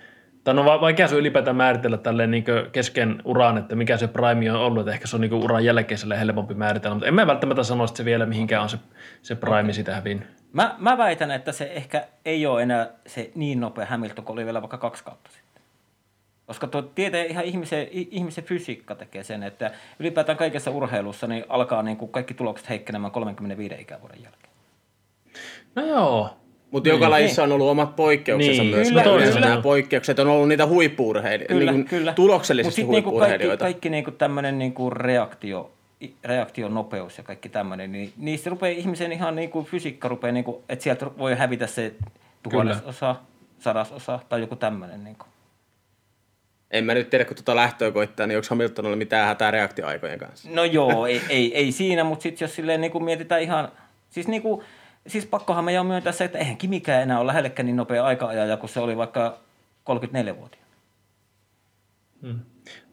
[0.44, 4.52] tai on va- vaikea se ylipäätään määritellä tälleen niin kesken uran, että mikä se prime
[4.52, 7.62] on ollut, että ehkä se on niin uran jälkeiselle helpompi määritellä, mutta en mä välttämättä
[7.62, 8.78] sano, että se vielä mihinkään on se,
[9.22, 10.28] se prime sitä hävinnyt.
[10.52, 14.44] Mä, mä väitän, että se ehkä ei ole enää se niin nopea Hamilton, kuin oli
[14.44, 15.43] vielä vaikka kaksi kautta sitten.
[16.46, 21.82] Koska tuo tietää ihan ihmisen, ihmisen fysiikka tekee sen, että ylipäätään kaikessa urheilussa niin alkaa
[21.82, 24.52] niin kuin kaikki tulokset heikkenemään 35 ikävuoden jälkeen.
[25.74, 26.30] No joo,
[26.70, 28.88] Mutta joka lajissa on ollut omat poikkeuksensa Niin, myös.
[28.88, 29.40] kyllä, kyllä.
[29.40, 32.12] nämä poikkeukset on ollut niitä huippuurheilijoita, Kyllä, niin kyllä.
[32.12, 33.64] tuloksellisesti Mut niinku kaikki, huippuurheilijoita.
[33.64, 35.70] kaikki niinku tämmöinen niinku reaktio,
[36.24, 40.82] reaktion nopeus ja kaikki tämmöinen, niin niistä rupeaa ihmisen ihan niinku fysiikka rupeaa, niinku, että
[40.82, 41.94] sieltä voi hävitä se
[42.42, 43.16] tuhannesosa,
[43.58, 45.04] sadasosa tai joku tämmöinen.
[45.04, 45.26] Niinku.
[46.74, 50.48] En mä nyt tiedä, kun tuota lähtöä koittaa, niin onko Hamiltonilla mitään hätää reaktioaikojen kanssa?
[50.50, 53.68] No joo, ei, ei, ei siinä, mutta sitten jos silleen niinku mietitään ihan,
[54.10, 54.64] siis niinku,
[55.06, 58.30] siis pakkohan meidän on myöntää se, että eihän Kimikään enää ole lähellekään niin nopea aika
[58.60, 59.38] kun se oli vaikka
[59.90, 60.64] 34-vuotias.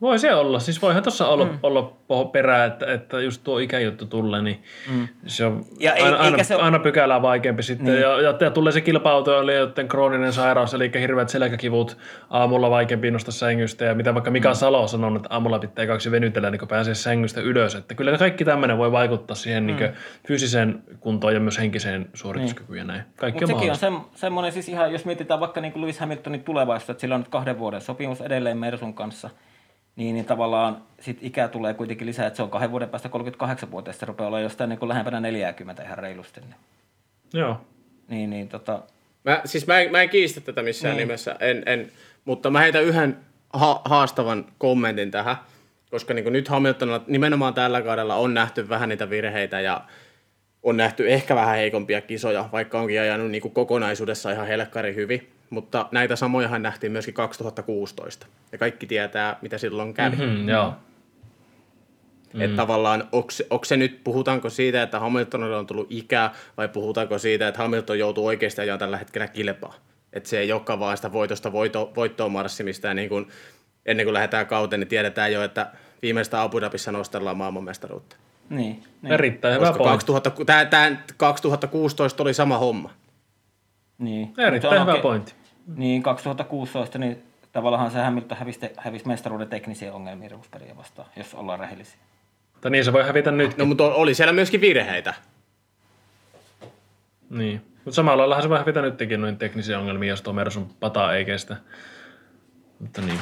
[0.02, 0.60] Voi se olla.
[0.60, 1.60] Siis voihan tuossa olla, mm.
[1.64, 1.94] olla
[2.32, 5.08] perää, että, että just tuo ikäjuttu tulee, niin mm.
[5.26, 7.86] se on Ja ei- aina, aina, eikä se ole- aina pykälää vaikeampi sitten.
[7.86, 8.02] Niin.
[8.02, 11.98] Ja, ja, ja, tulee se kilpa-autoilijoiden krooninen sairaus, eli hirveät selkäkivut,
[12.30, 13.86] aamulla vaikeampi nostaa sängystä.
[13.86, 14.56] Ja mitä vaikka Mika mm.
[14.56, 17.76] Salo on sanonut, että aamulla pitää kaksi venytellä, niin kun pääsee sängystä ylös.
[17.76, 19.68] Että kyllä kaikki tämmöinen voi vaikuttaa siihen mm.
[19.68, 19.92] niin
[20.28, 23.02] fyysiseen kuntoon ja myös henkiseen suorituskykyyn ja näin.
[23.16, 26.00] Kaikki Mutta on sekin on se, semmoinen siis ihan, jos mietitään vaikka niin kuin Lewis
[26.00, 29.30] Hamiltonin tulevaisuutta, että sillä on nyt kahden vuoden sopimus edelleen Mersun kanssa,
[29.96, 34.00] niin, niin tavallaan sit ikä tulee kuitenkin lisää, että se on kahden vuoden päästä 38-vuotiaasta,
[34.00, 36.42] se rupeaa olla jostain niin kuin lähempänä 40 ihan reilusti.
[36.42, 36.56] Niin,
[37.34, 37.62] Joo.
[38.08, 38.84] niin, niin tota,
[39.24, 41.08] Mä, siis mä en, mä en kiistä tätä missään niin.
[41.08, 41.92] nimessä, en, en,
[42.26, 43.18] mutta mä heitän yhden
[43.54, 45.36] ha- haastavan kommentin tähän,
[45.92, 49.82] koska niin nyt Hamiltonilla nimenomaan tällä kaudella on nähty vähän niitä virheitä ja
[50.64, 55.32] on nähty ehkä vähän heikompia kisoja, vaikka onkin ajanut niin kokonaisuudessa ihan helkkari hyvin.
[55.52, 58.28] Mutta näitä samojahan nähtiin myöskin 2016.
[58.52, 60.16] Ja kaikki tietää, mitä silloin kävi.
[60.16, 60.38] Mm-hmm.
[60.38, 60.74] Hmm, joo.
[62.34, 62.42] Mm.
[62.42, 67.48] Että tavallaan, onko, se- nyt, puhutaanko siitä, että Hamiltonilla on tullut ikää, vai puhutaanko siitä,
[67.48, 69.74] että Hamilton joutuu oikeasti ajamaan tällä hetkellä kilpaa?
[70.14, 73.28] Että se ei olekaan vaan sitä voitosta voito, voittoon marssimista, ja niin kuin,
[73.86, 78.16] ennen kuin lähdetään kauteen, niin tiedetään jo, että viimeistä Abu Dhabissa nostellaan maailmanmestaruutta.
[78.50, 79.94] niin, niin, Erittäin hyvä Koska pointti.
[79.94, 82.90] 2000, tää, tää 2016 oli sama homma.
[83.98, 84.34] niin.
[84.38, 85.41] Erittäin hyvä pointti.
[85.76, 91.60] Niin, 2016, niin tavallaan se Hamilton hävisi, hävisi mestaruuden teknisiä ongelmia Rosbergia vastaan, jos ollaan
[91.60, 92.00] rehellisiä.
[92.62, 93.58] Tai niin se voi hävitä nyt.
[93.58, 95.14] No, mutta oli siellä myöskin virheitä.
[97.30, 97.62] Niin.
[97.86, 101.26] Mutta samalla laillahan se voi hävitä nytkin noin teknisiä ongelmia, jos tuo Mersun pata ei
[101.26, 101.58] kestä.
[102.80, 103.20] Mutta niin.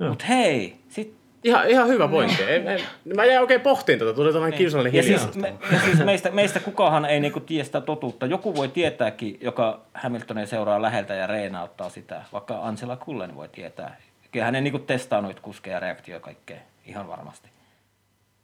[0.00, 0.08] Joo.
[0.08, 2.42] Mutta hei, sit Ihan, ihan hyvä pointti.
[2.48, 2.80] En, en,
[3.16, 5.18] mä jäin oikein pohtiin tätä, tuli tämmöinen kiusallinen Ja hiljaa.
[5.22, 8.26] siis, me, ja siis meistä, meistä kukahan ei niinku tiedä sitä totuutta.
[8.26, 12.22] Joku voi tietääkin, joka Hamiltonia seuraa läheltä ja reenauttaa sitä.
[12.32, 13.96] Vaikka Ansela Kullen voi tietää.
[14.32, 16.56] Kyllä hän ei niinku testaa noita kuskeja, reaktioja ja kaikkea.
[16.86, 17.48] Ihan varmasti.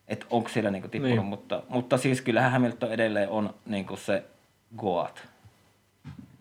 [0.09, 1.27] Että onko siellä niinku tippunut, Niin.
[1.27, 4.23] mutta, mutta siis kyllähän Hamilton edelleen on niinku se
[4.77, 5.29] Goat.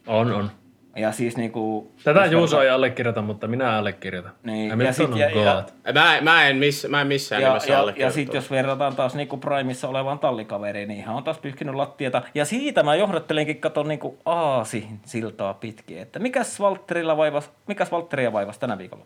[0.08, 0.52] On, on.
[0.95, 1.91] Ja siis niinku...
[2.04, 4.32] Tätä Juuso ei allekirjoita, mutta minä allekirjoitan.
[4.43, 5.63] Niin, Hamilton ja sit- on ja- ja-.
[5.93, 9.15] Mä, mä, en, miss, mä en missään Ja, nimessä ja, ja sitten jos verrataan taas
[9.15, 12.21] niinku Primessa olevaan tallikaveriin, niin ihan on taas pyyhkinyt lattiata.
[12.36, 18.34] Ja siitä mä johdattelenkin, katon niinku aasi siltaa pitkin, että mikäs Valtterilla vaivas, mikäs Valtteria
[18.34, 19.06] vaivas tänä viikolla?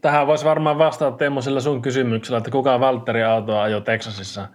[0.00, 4.48] Tähän voisi varmaan vastata Teemu sillä sun kysymyksellä, että kuka Valtteri autoa ajoi Texasissa.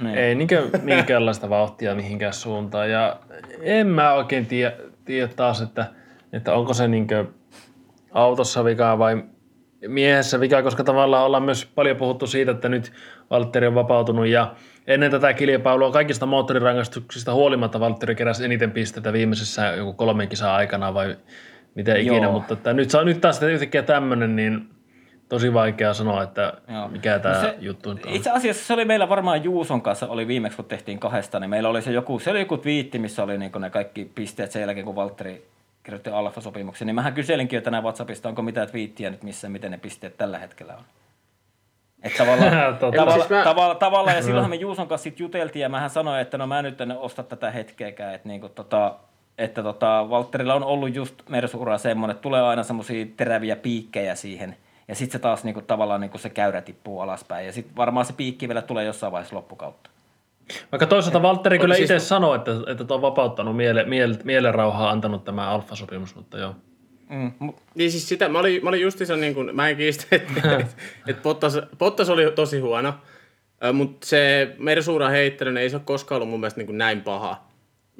[0.00, 0.18] Niin.
[0.18, 2.90] Ei niinkö minkäänlaista vauhtia mihinkään suuntaan.
[2.90, 3.16] Ja
[3.60, 4.72] en mä oikein tiedä,
[5.04, 5.86] tiedä taas, että,
[6.32, 7.24] että onko se niinkö
[8.12, 9.24] autossa vika vai
[9.88, 12.92] miehessä vika, koska tavallaan ollaan myös paljon puhuttu siitä, että nyt
[13.30, 14.54] Valtteri on vapautunut ja
[14.86, 20.94] ennen tätä kilpailua kaikista moottorirangaistuksista huolimatta Valtteri keräsi eniten pisteitä viimeisessä joku kolmen kisan aikana
[20.94, 21.16] vai
[21.74, 22.32] mitä ikinä, Joo.
[22.32, 24.68] mutta että nyt, saa, nyt taas yhtäkkiä tämmöinen, niin
[25.30, 26.88] tosi vaikea sanoa, että Joo.
[26.88, 28.12] mikä tämä No se- juttu nyt on.
[28.12, 31.68] Itse asiassa se oli meillä varmaan Juuson kanssa, oli viimeksi kun tehtiin kahdesta, niin meillä
[31.68, 34.86] oli se joku, se oli joku twiitti, missä oli niin ne kaikki pisteet sen jälkeen,
[34.86, 35.46] kun Valtteri
[35.82, 39.78] kirjoitti Alfa-sopimuksen, niin mähän kyselinkin jo tänään WhatsAppista, onko mitään twiittiä nyt missä, miten ne
[39.78, 40.82] pisteet tällä hetkellä on.
[42.02, 45.68] Että tavallaan, tavalla, Siis mä- tavalla, tavalla, ja silloinhan me Juuson kanssa sit juteltiin, ja
[45.68, 48.94] mähän sanoin, että no mä nyt en osta tätä hetkeäkään, että niinku tota,
[49.38, 54.56] että tota, Valtterilla on ollut just Mersu-ura semmoinen, että tulee aina semmoisia teräviä piikkejä siihen,
[54.90, 58.12] ja sitten se taas niinku, tavallaan niinku se käyrä tippuu alaspäin, ja sitten varmaan se
[58.12, 59.90] piikki vielä tulee jossain vaiheessa loppukautta.
[60.72, 65.24] Vaikka toisaalta Valtteri kyllä siis- itse sanoi, että, että on vapauttanut miele, miele, mielenrauhaa antanut
[65.24, 66.54] tämä alfa-sopimus, mutta joo.
[67.08, 67.32] Mm,
[67.74, 70.76] Niin siis sitä, mä olin, mä olin justiinsa niin kuin, mä en kiistä, että et,
[71.06, 72.94] et Bottas, Bottas oli tosi huono,
[73.72, 77.00] mutta se Mersuura heittely, niin ei se ole koskaan ollut mun mielestä niin kuin näin
[77.02, 77.44] paha,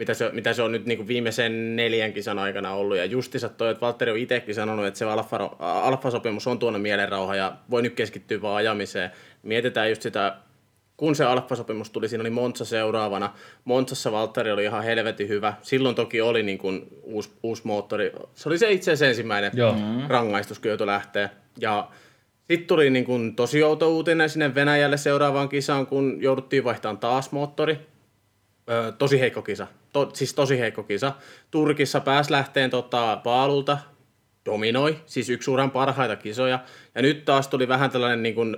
[0.01, 2.97] mitä se, mitä se on nyt niin kuin viimeisen neljän kisan aikana ollut.
[2.97, 7.37] Ja justiinsa toi, että Valtteri on itsekin sanonut, että se alfa, alfa-sopimus on tuonut mielenrauha
[7.37, 9.11] ja voi nyt keskittyä vaan ajamiseen.
[9.43, 10.37] Mietitään just sitä,
[10.97, 13.33] kun se alfa-sopimus tuli, siinä oli Monza seuraavana.
[13.65, 15.55] Monzassa Valtteri oli ihan helvetin hyvä.
[15.63, 18.13] Silloin toki oli niin kuin uusi, uusi moottori.
[18.35, 19.77] Se oli se itse asiassa ensimmäinen Joo.
[20.09, 21.31] rangaistus, kun joutui lähteä.
[21.59, 21.89] Ja
[22.51, 27.33] sitten tuli niin kuin tosi outo uutinen sinne Venäjälle seuraavaan kisaan, kun jouduttiin vaihtamaan taas
[27.33, 27.90] moottori.
[28.99, 29.67] Tosi heikko kisa.
[29.93, 31.13] To, siis tosi heikko kisa.
[31.51, 33.79] Turkissa pääsi lähteen tota, paalulta,
[34.47, 36.59] dominoi, siis yksi uran parhaita kisoja.
[36.95, 38.57] Ja nyt taas tuli vähän tällainen niin kuin,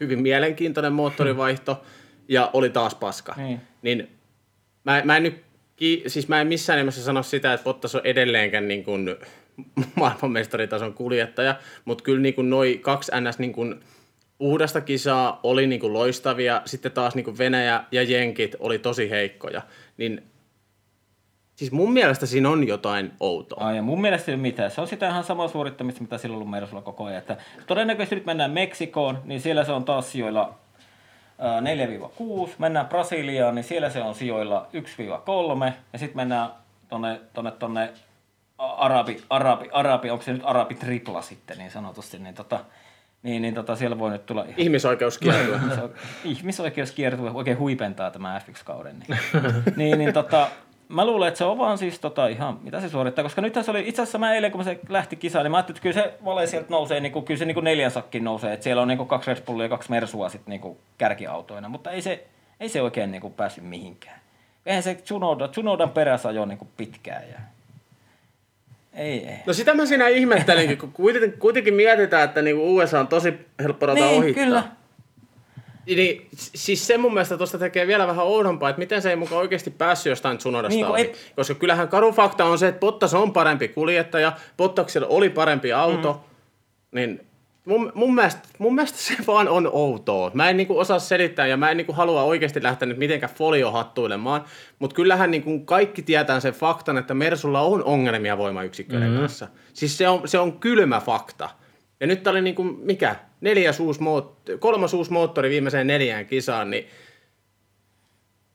[0.00, 1.82] hyvin mielenkiintoinen moottorivaihto,
[2.28, 3.34] ja oli taas paska.
[3.36, 3.60] Niin.
[3.82, 4.08] Niin
[4.84, 5.44] mä, mä en nyt,
[6.06, 9.16] siis mä en missään nimessä sano sitä, että Bottas on edelleenkään niin kuin
[9.96, 13.80] maailmanmestaritason kuljettaja, mutta kyllä niin kuin noi kaksi NS niin kuin
[14.44, 19.10] uudesta kisaa oli niin kuin loistavia, sitten taas niin kuin Venäjä ja Jenkit oli tosi
[19.10, 19.62] heikkoja,
[19.96, 20.22] niin
[21.56, 23.66] siis mun mielestä siinä on jotain outoa.
[23.66, 24.70] Ai, ja mun mielestä ei mitään.
[24.70, 27.18] Se on sitä ihan samaa suorittamista, mitä silloin ollut Mersulla koko ajan.
[27.18, 30.54] Että todennäköisesti nyt mennään Meksikoon, niin siellä se on taas sijoilla
[31.38, 32.50] ää, 4-6.
[32.58, 34.66] Mennään Brasiliaan, niin siellä se on sijoilla
[35.68, 35.72] 1-3.
[35.92, 36.50] Ja sitten mennään
[36.88, 37.92] tonne, tonne, tonne
[38.58, 42.60] Arabi, Arabi, Arabi, onko se nyt Arabi tripla sitten niin sanotusti, niin, tota,
[43.24, 45.60] niin, niin tota, siellä voi nyt tulla ihan Ihmisoikeuskiertue.
[46.24, 48.96] ihmisoikeuskiertue oikein huipentaa tämä F1-kauden.
[49.08, 49.18] Niin,
[49.76, 50.48] niin, niin tota,
[50.88, 53.70] mä luulen, että se on vaan siis tota, ihan, mitä se suorittaa, koska nythän se
[53.70, 56.14] oli, itse asiassa mä eilen, kun se lähti kisaan, niin mä ajattelin, että kyllä se
[56.24, 58.88] vale sieltä nousee, niin kuin, kyllä se niin kuin neljän sakkin nousee, että siellä on
[58.88, 62.26] niin kuin kaksi Red Bullia ja kaksi Mersua sitten niin kuin kärkiautoina, mutta ei se,
[62.60, 64.20] ei se oikein niin kuin päässyt mihinkään.
[64.66, 67.38] Eihän se Tsunoda, Tsunodan perässä ajo niin kuin pitkään ja...
[68.94, 69.36] Ei, ei.
[69.46, 73.86] No sitä mä siinä ihmettelinkin, kun kuitenkin, kuitenkin mietitään, että niinku USA on tosi helppo
[73.86, 74.44] rata Niin, ohittaa.
[74.44, 74.62] kyllä.
[75.86, 79.40] Niin, siis se mun mielestä tuosta tekee vielä vähän oudompaa, että miten se ei mukaan
[79.40, 81.00] oikeasti päässyt jostain Tsunodasta Niin, ohi.
[81.00, 85.72] ei- Koska kyllähän karu fakta on se, että Bottas on parempi kuljettaja, Bottaksella oli parempi
[85.72, 86.96] auto, mm.
[86.98, 87.26] niin
[87.64, 90.30] mun, mun, mielestä, mun mielestä se vaan on outoa.
[90.34, 94.44] Mä en niinku osaa selittää ja mä en niinku halua oikeasti lähteä nyt mitenkään foliohattuilemaan,
[94.78, 99.18] mutta kyllähän niinku kaikki tietää sen faktan, että Mersulla on ongelmia voimayksikköiden mm.
[99.18, 99.48] kanssa.
[99.72, 101.50] Siis se on, se on kylmä fakta.
[102.00, 106.86] Ja nyt oli niinku, mikä, neljäs uusi moot- kolmas uusi moottori viimeiseen neljään kisaan, niin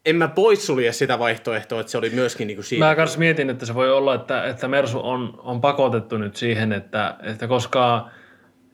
[0.06, 2.86] en mä poissulje sitä vaihtoehtoa, että se oli myöskin niinku siinä.
[2.86, 6.74] Mä kanssa mietin, että se voi olla, että, että Mersu on, on pakotettu nyt siihen,
[6.74, 8.10] että, että koska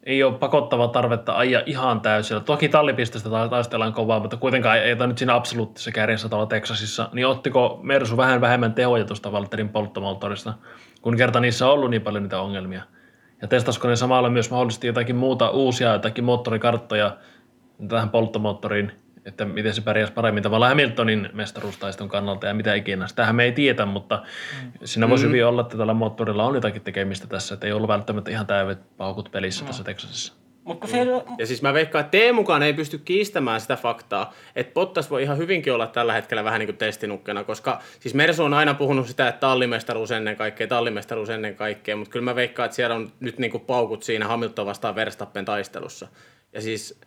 [0.06, 2.42] ei ole pakottava tarvetta ajaa ihan täysillä.
[2.42, 7.10] Toki tallipistestä ta- taistellaan kovaa, mutta kuitenkaan ei ole nyt siinä absoluuttisessa kärjessä tuolla Texasissa.
[7.14, 10.54] Niin ottiko Mersu vähän vähemmän tehoja tuosta Valterin polttomoottorista,
[11.02, 12.84] kun kerta niissä on ollut niin paljon niitä ongelmia?
[13.42, 17.18] Ja testasiko ne samalla myös mahdollisesti jotakin muuta uusia, jotakin moottorikarttoja
[17.90, 18.92] tähän polttomoottoriin,
[19.26, 23.08] että miten se pärjäsi paremmin tavallaan Hamiltonin mestaruustaiston kannalta ja mitä ikinä.
[23.08, 24.24] Sitähän me ei tiedä, mutta
[24.64, 24.72] mm.
[24.84, 28.32] siinä voisi hyvin olla, että tällä moottorilla on jotakin tekemistä tässä, että ei ollut välttämättä
[28.32, 29.68] ihan täydet paukut pelissä mm.
[29.68, 30.34] tässä Texasissa.
[30.66, 31.06] Mutta kun se
[31.38, 35.38] Ja siis mä veikkaan, että Teemukaan ei pysty kiistämään sitä faktaa, että Bottas voi ihan
[35.38, 39.28] hyvinkin olla tällä hetkellä vähän niin kuin testinukkena, koska siis Mersu on aina puhunut sitä,
[39.28, 43.40] että tallimestaruus ennen kaikkea, tallimestaruus ennen kaikkea, mutta kyllä mä veikkaan, että siellä on nyt
[43.40, 46.08] niin kuin paukut siinä Hamilton vastaan Verstappen taistelussa.
[46.54, 47.00] Ja siis,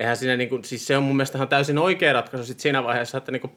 [0.00, 2.84] eihän siinä niin kuin, siis se on mun mielestä ihan täysin oikea ratkaisu sit siinä
[2.84, 3.52] vaiheessa, että niin kuin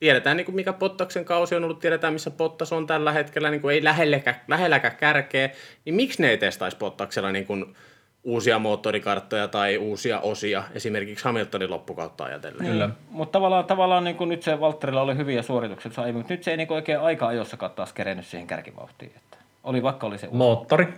[0.00, 3.60] tiedetään niin kuin mikä Pottaksen kausi on ollut, tiedetään missä Pottas on tällä hetkellä, niin
[3.60, 5.50] kuin ei lähelläkään, lähelläkään kärkeä,
[5.84, 7.76] niin miksi ne ei testaisi Pottaksella niin kuin
[8.24, 12.66] uusia moottorikarttoja tai uusia osia, esimerkiksi Hamiltonin loppukautta ajatellen.
[12.66, 12.90] Kyllä.
[13.10, 16.56] Mutta tavallaan, tavallaan niin kuin nyt se Valtterilla oli hyviä suorituksia, mutta nyt se ei
[16.56, 19.12] niin kuin oikein aika ajossakaan taas kerennyt siihen kärkivauhtiin.
[19.66, 20.36] Oli vaikka oli se uusi.
[20.36, 20.86] Moottori.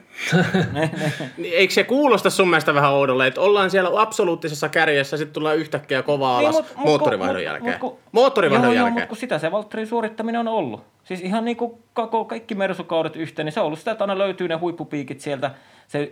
[1.37, 5.57] Niin eikö se kuulosta sun mielestä vähän oudolle, että ollaan siellä absoluuttisessa kärjessä, sitten tullaan
[5.57, 7.79] yhtäkkiä kovaa alas Niin, mut- moottorivaihdon mut- jälkeen?
[7.83, 8.95] mut moottorivaihdon joo, Joo, jälkeen.
[8.95, 10.83] mutta kun sitä se Valtterin suorittaminen on ollut.
[11.05, 14.19] Siis ihan niin kuin koko, kaikki mersukaudet yhteen, niin se on ollut sitä, että aina
[14.19, 15.51] löytyy ne huippupiikit sieltä,
[15.87, 16.11] se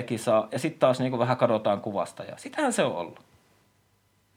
[0.00, 3.20] 1-3-4 kisaa, ja sitten taas niin kuin vähän kadotaan kuvasta, ja sitähän se on ollut.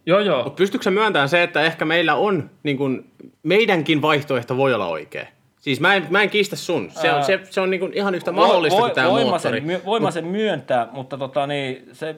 [0.05, 0.43] joo, joo.
[0.43, 3.05] Mutta pystytkö myöntämään se, että ehkä meillä on, niin kun,
[3.43, 5.25] meidänkin vaihtoehto voi olla oikea?
[5.63, 6.91] Siis mä en, mä en kiistä sun.
[6.91, 9.57] Se on, Ää, se, se on niin kun ihan yhtä mahdollista kuin tämä moottori.
[9.57, 12.15] sen, myö- voin mä sen myöntää, mutta tota, niin, se,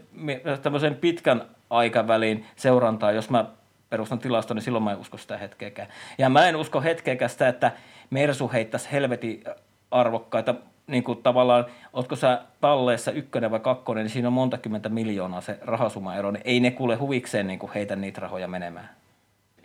[0.62, 3.46] tämmöisen pitkän aikavälin seurantaa, jos mä
[3.90, 5.88] perustan tilasta, niin silloin mä en usko sitä hetkeäkään.
[6.18, 7.72] Ja mä en usko hetkeäkään sitä, että
[8.10, 9.44] Mersu heittäisi helvetin
[9.92, 10.56] arvokkaita,
[10.88, 15.42] niin kuin tavallaan, ootko sä talleessa ykkönen vai kakkonen, niin siinä on monta kymmentä miljoonaa
[15.42, 18.90] se rahasumaero, niin ei ne kuule huvikseen niin kuin heitä niitä rahoja menemään.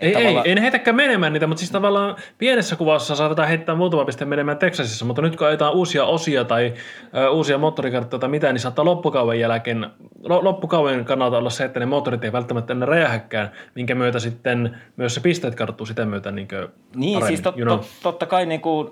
[0.01, 3.75] Ei, ei, tavallaan- ei ne heitäkään menemään niitä, mutta siis tavallaan pienessä kuvassa saatetaan heittää
[3.75, 6.75] muutama piste menemään Texasissa, mutta nyt kun ajetaan uusia osia tai
[7.17, 9.87] ö, uusia moottorikarttoja tai mitä, niin saattaa loppukauden jälkeen,
[10.23, 14.77] lo, loppukauden kannalta olla se, että ne moottorit ei välttämättä enää räjähäkään, minkä myötä sitten
[14.97, 16.49] myös se pisteet karttuu sitä myötä niin
[16.95, 17.79] Niin, paremmin, siis tot, you know.
[17.79, 18.89] tot, totta kai niin kuin,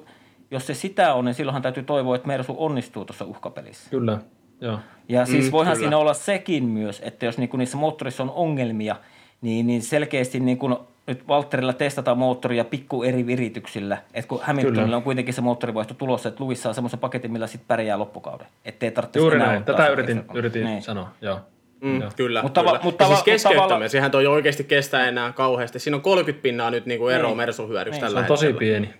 [0.50, 3.90] jos se sitä on, niin silloinhan täytyy toivoa, että Mersu onnistuu tuossa uhkapelissä.
[3.90, 4.18] Kyllä,
[4.60, 4.78] joo.
[5.08, 5.84] Ja siis Mm, voihan kyllä.
[5.84, 8.96] siinä olla sekin myös, että jos niinku niissä moottorissa on ongelmia,
[9.40, 13.98] niin, niin selkeästi niinku nyt Valtterilla testataan moottoria pikku eri virityksillä.
[14.14, 14.96] Että kun Hamiltonilla Kyllä.
[14.96, 18.46] on kuitenkin se moottorivaihto tulossa, että Lewis saa semmoisen paketin, millä sitten pärjää loppukauden.
[18.64, 20.82] Että ei tarvitse Juuri näin, tätä yritin, yritin Niin.
[20.82, 21.40] sanoa, joo.
[21.80, 22.10] Mm, Joo.
[22.16, 22.72] kyllä, Mutta kyllä.
[22.78, 25.78] tava- mutta siis keskeyttäminen, tavalla- sehän toi oikeasti kestää enää kauheasti.
[25.78, 27.36] Siinä on 30 pinnaa nyt niin kuin ero Niin.
[27.36, 28.04] Mersun hyödyksi Niin.
[28.06, 28.58] tällä Se on tosi hetkellä.
[28.58, 28.94] pieni.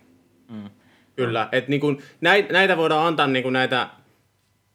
[1.17, 3.89] Kyllä, että niin kuin, näitä, näitä voidaan antaa niin kuin näitä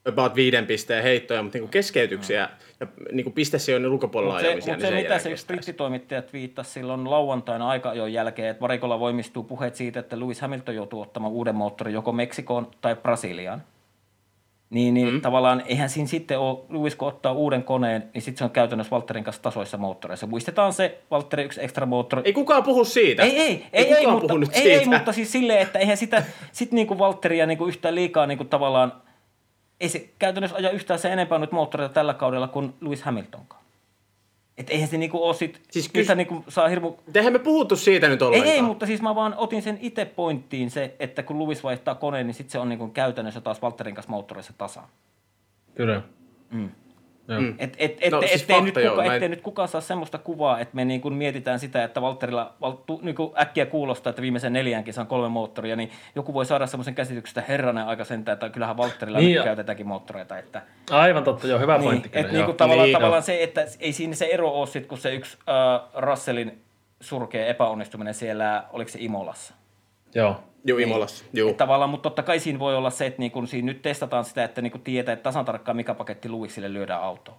[0.06, 2.50] about viiden pisteen heittoja, mutta niin kuin keskeytyksiä ja
[3.12, 6.34] niin kuin pistesijoinnin ulkopuolella Mutta se, ajamisia, mut niin se, se ei mitä se brittitoimittajat
[6.34, 11.02] viittasi silloin lauantaina aika ajoin jälkeen, että varikolla voimistuu puheet siitä, että Lewis Hamilton joutuu
[11.02, 13.64] ottamaan uuden moottorin joko Meksikoon tai Brasiliaan.
[14.74, 15.22] Niin, niin mm.
[15.22, 18.92] tavallaan eihän siinä sitten ole, Lewis kun ottaa uuden koneen, niin sitten se on käytännössä
[18.92, 20.28] Valtterin kanssa tasoissa moottoreissa.
[20.28, 22.22] Muistetaan se Valtterin yksi ekstra moottori.
[22.26, 23.24] Ei kukaan puhu siitä.
[23.24, 24.80] Ei, ei, ei, ei, kukaan mutta, ei, siitä.
[24.80, 28.94] ei, mutta siis silleen, että eihän sitä, sit niinku Valtteria niinku yhtään liikaa niinku tavallaan,
[29.84, 33.64] ei se käytännössä aja yhtään se enempää nyt moottoreita tällä kaudella kuin Lewis Hamiltonkaan.
[34.58, 36.94] Et eihän se niinku ole sit, Siis kyllä- kyllä, niinku saa hirmu...
[37.16, 38.54] Eihän me puhuttu siitä nyt Ei, ollenkaan.
[38.56, 42.28] ei, mutta siis mä vaan otin sen itse pointtiin se, että kun Lewis vaihtaa koneen,
[42.28, 44.88] niin sitten se on niinku käytännössä taas Valtterin kanssa moottoreissa tasaan.
[45.76, 46.02] Kyllä.
[46.52, 46.70] Mm.
[47.28, 47.42] Joo.
[47.42, 47.56] Mm.
[47.60, 50.60] Et, et, et, No, siis ettei, nyt kuka, en- ettei nyt kukaan saa semmoista kuvaa,
[50.60, 54.22] että me niin kuin mietitään sitä, että Valtterilla val, tu, niin kuin äkkiä kuulostaa, että
[54.22, 58.34] viimeisen neljän kisan kolme moottoria, niin joku voi saada semmoisen käsityksen, että herranen aika sentään,
[58.34, 60.38] että kyllähän Valtterilla Niin niin, käytetäänkin moottoreita.
[60.38, 62.20] Että, Aivan totta, joo, hyvä niin, pointti kyllä.
[62.22, 62.46] että niin joo.
[62.46, 63.26] kuin tavallaan, Niin, tavallaan no.
[63.26, 66.62] se, että ei siinä se ero ole sit, kun se yksi äh, Russellin
[67.02, 69.54] surkea epäonnistuminen siellä, oliko se Imolassa?
[70.16, 70.44] Joo.
[70.68, 71.26] Imolassa.
[71.34, 71.50] Juu.
[71.50, 74.26] Et tavallaan, mutta totta kai siinä voi olla se, että niin kun siinä nyt testataan
[74.26, 77.38] sitä, että niin kun tietää, että tasan tarkkaan mikä paketti Lewisille lyödään autoon.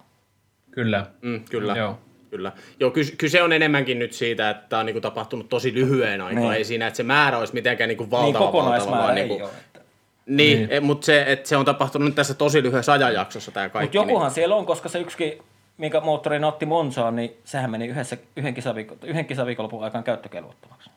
[0.71, 1.05] Kyllä.
[1.21, 1.73] Mm, kyllä.
[1.77, 1.99] Joo.
[2.29, 2.51] Kyllä.
[2.79, 6.43] Joo, ky- kyse on enemmänkin nyt siitä, että tämä on niinku tapahtunut tosi lyhyen aikaa.
[6.43, 6.53] Niin.
[6.53, 9.43] Ei siinä, että se määrä olisi mitenkään niinku Niin valtava, valtava, kokonaismäärä vaan ei niinku,
[9.43, 9.51] ole.
[9.65, 9.79] Että.
[10.25, 10.83] Niin, niin.
[10.83, 13.97] mutta se, että se on tapahtunut nyt tässä tosi lyhyessä ajanjaksossa tämä kaikki.
[13.97, 15.33] Mutta jokuhan siellä on, koska se yksikin,
[15.77, 20.89] minkä moottori otti Monsaan, niin sehän meni yhdessä, yhden, kisaviikon, yhden kisaviikonlopun aikaan käyttökelvottomaksi.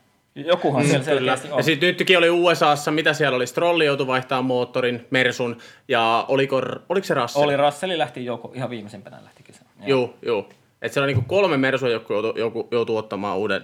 [0.47, 1.33] Jokuhan Mm, siellä kyllä.
[1.51, 1.57] on.
[1.59, 5.57] Ja sitten nytkin oli USAssa, mitä siellä oli, Strolli joutui vaihtamaan moottorin, Mersun,
[5.89, 7.45] ja oliko, oliko se Russell?
[7.45, 9.71] Oli Russelli lähti joku, ihan viimeisimpänä lähti kisaan.
[9.87, 10.49] Joo, joo.
[10.83, 13.63] Että siellä on niinku kolme Mersua, joku joutuu, joku joutuu ottamaan uuden,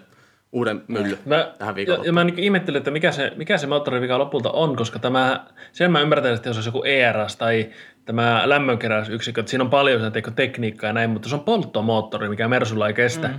[0.52, 2.04] uuden mylly Mä, tähän ja, viikolla.
[2.04, 5.92] ja mä niin ihmettelin, että mikä se, mikä se moottorivika lopulta on, koska tämä, sen
[5.92, 7.70] mä ymmärtän, että jos olisi joku ERS tai
[8.04, 12.28] tämä lämmönkeräysyksikkö, että siinä on paljon sitä teikö, tekniikkaa ja näin, mutta se on polttomoottori,
[12.28, 13.28] mikä Mersulla ei kestä.
[13.28, 13.34] Mm.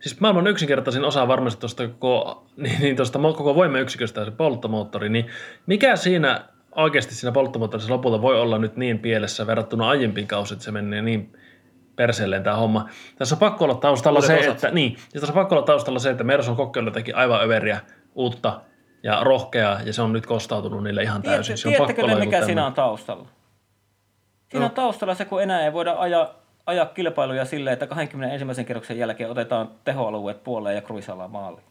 [0.00, 5.08] Siis maailman yksinkertaisin osa varmasti tuosta koko, niin, niin tuosta mo- koko voimayksiköstä se polttomoottori,
[5.08, 5.26] niin
[5.66, 6.44] mikä siinä
[6.76, 11.02] oikeasti siinä polttomoottorissa lopulta voi olla nyt niin pielessä verrattuna aiempiin kausiin, että se menee
[11.02, 11.32] niin
[11.96, 12.88] perseelleen tämä homma.
[13.16, 14.54] Tässä on pakko olla taustalla Uudet se, osat.
[14.54, 17.42] että, niin, ja tässä on pakko olla taustalla se, että Mersu on kokeillut jotakin aivan
[17.42, 17.80] överiä,
[18.14, 18.60] uutta
[19.02, 21.56] ja rohkeaa, ja se on nyt kostautunut niille ihan täysin.
[21.62, 23.28] Tiedättekö pakko ne, mikä siinä on taustalla?
[24.50, 26.34] Siinä on taustalla se, kun enää ei voida ajaa,
[26.68, 28.64] ajaa kilpailuja silleen, että 21.
[28.64, 31.64] kerroksen jälkeen otetaan tehoalueet puoleen ja kruisalla maaliin.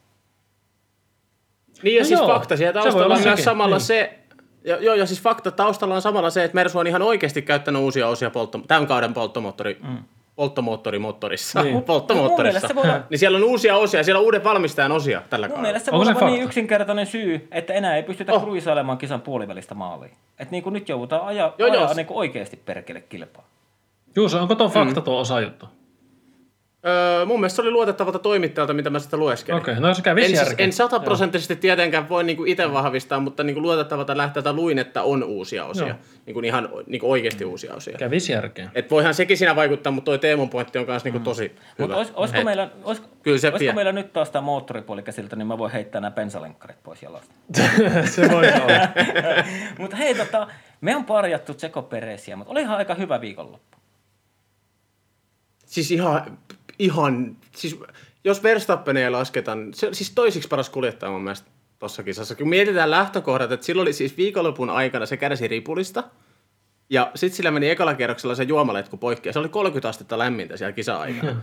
[1.83, 3.86] Niin ja No siis joo, fakta siellä taustalla on myös sekin, samalla niin.
[3.86, 4.19] se,
[4.63, 7.81] ja, joo, ja siis fakta taustalla on samalla se, että Mersu on ihan oikeasti käyttänyt
[7.81, 9.97] uusia osia poltto, tämän kauden polttomoottori, mm.
[10.36, 11.73] polttomoottorimoottorissa, Niin.
[11.73, 11.83] niin.
[11.93, 12.73] polttomoottorissa.
[12.73, 15.67] Mun olla- Niin siellä on uusia osia, siellä on uuden valmistajan osia tällä Mun kaudella.
[15.67, 18.41] mielestä se voi olla niin yksinkertainen syy, että enää ei pystytä Oh.
[18.43, 20.12] kruisailemaan kisan puolivälistä maaliin.
[20.39, 21.77] Että niin kuin nyt joudutaan ajaa, Joo, joo.
[21.83, 23.43] ajaa niin kuin oikeasti perkele kilpaa.
[24.17, 24.73] Juuso, onko tuo Mm.
[24.73, 25.65] fakta tuo osajuttu?
[26.88, 29.62] Öö, mun mielestä se oli luotettavalta toimittajalta, mitä mä sitä lueskelin.
[29.62, 33.62] Okei, no se kävi En, siis, en sataprosenttisesti tietenkään voi niinku itse vahvistaa, mutta niinku
[33.62, 35.88] luotettavalta lähteeltä luin, että on uusia osia.
[35.88, 35.97] Joo.
[36.25, 37.97] Niinku ihan niinku oikeasti uusia osia.
[37.97, 38.69] Kävisi järkeä.
[38.75, 41.58] Et voihan sekin siinä vaikuttaa, mutta toi Teemun pointti on myös niinku tosi hyvä.
[41.77, 45.47] Mutta olis, olisiko, meillä, olis, Kyllä se olisiko meillä nyt taas tämä moottoripuoli käsiltä, niin
[45.47, 47.34] mä voin heittää nämä bensalenkkarit pois jalasta.
[48.15, 48.88] se voi olla.
[49.80, 50.47] mutta hei, tota,
[50.82, 53.77] me on parjattu Tseko Peresiä, mutta olihan aika hyvä viikonloppu.
[55.67, 56.38] Siis ihan,
[56.80, 57.80] ihan siis
[58.23, 61.49] jos Verstappenia lasketaan, se siis toisiksi paras kuljettaja mun mielestä
[61.80, 62.36] tuossa kisassa.
[62.36, 66.03] Kun mietitään lähtökohdat, että silloin oli siis viikonlopun aikana se kärsi ripulista,
[66.89, 70.58] ja sitten sillä meni ekalla kierroksella se juomaletku poikki, ja se oli 30 astetta lämmintä
[70.58, 71.41] siellä kisa-aikana.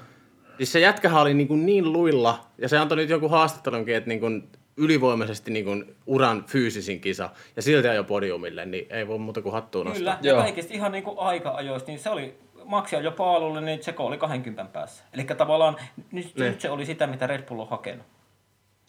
[0.57, 4.09] siis se jätkähän oli niin, kuin niin luilla, ja se antoi nyt joku haastattelunkin, että
[4.09, 9.19] niin kuin ylivoimaisesti niin kuin uran fyysisin kisa, ja silti jo podiumille, niin ei voi
[9.19, 10.17] muuta kuin hattuun nostaa.
[10.17, 14.07] Kyllä, ja kaikista ihan niin kuin aika-ajoista, niin se oli Maxia jo paalulle, niin Tseko
[14.07, 15.05] oli 20 päässä.
[15.13, 15.77] Eli tavallaan
[16.13, 16.49] nyt, Ne.
[16.49, 18.07] nyt se oli sitä, mitä Red Bull on hakenut.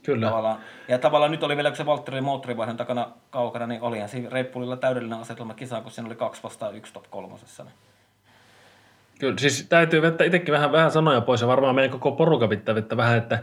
[0.04, 0.28] Kyllä.
[0.28, 0.58] Tavallaan.
[0.88, 4.46] Ja tavallaan nyt oli vielä, kun se Valtteri moottorivaihdon takana kaukana, niin olihan siinä Red
[4.46, 7.64] Bullilla täydellinen asetelma kisaan, kun siinä oli kaksi vastaan yksi top kolmosessa.
[7.64, 7.74] Niin.
[9.20, 12.76] Kyllä, siis täytyy vetää itsekin vähän, vähän sanoja pois ja varmaan meidän koko porukka pitää
[12.76, 13.40] vetää vähän, että,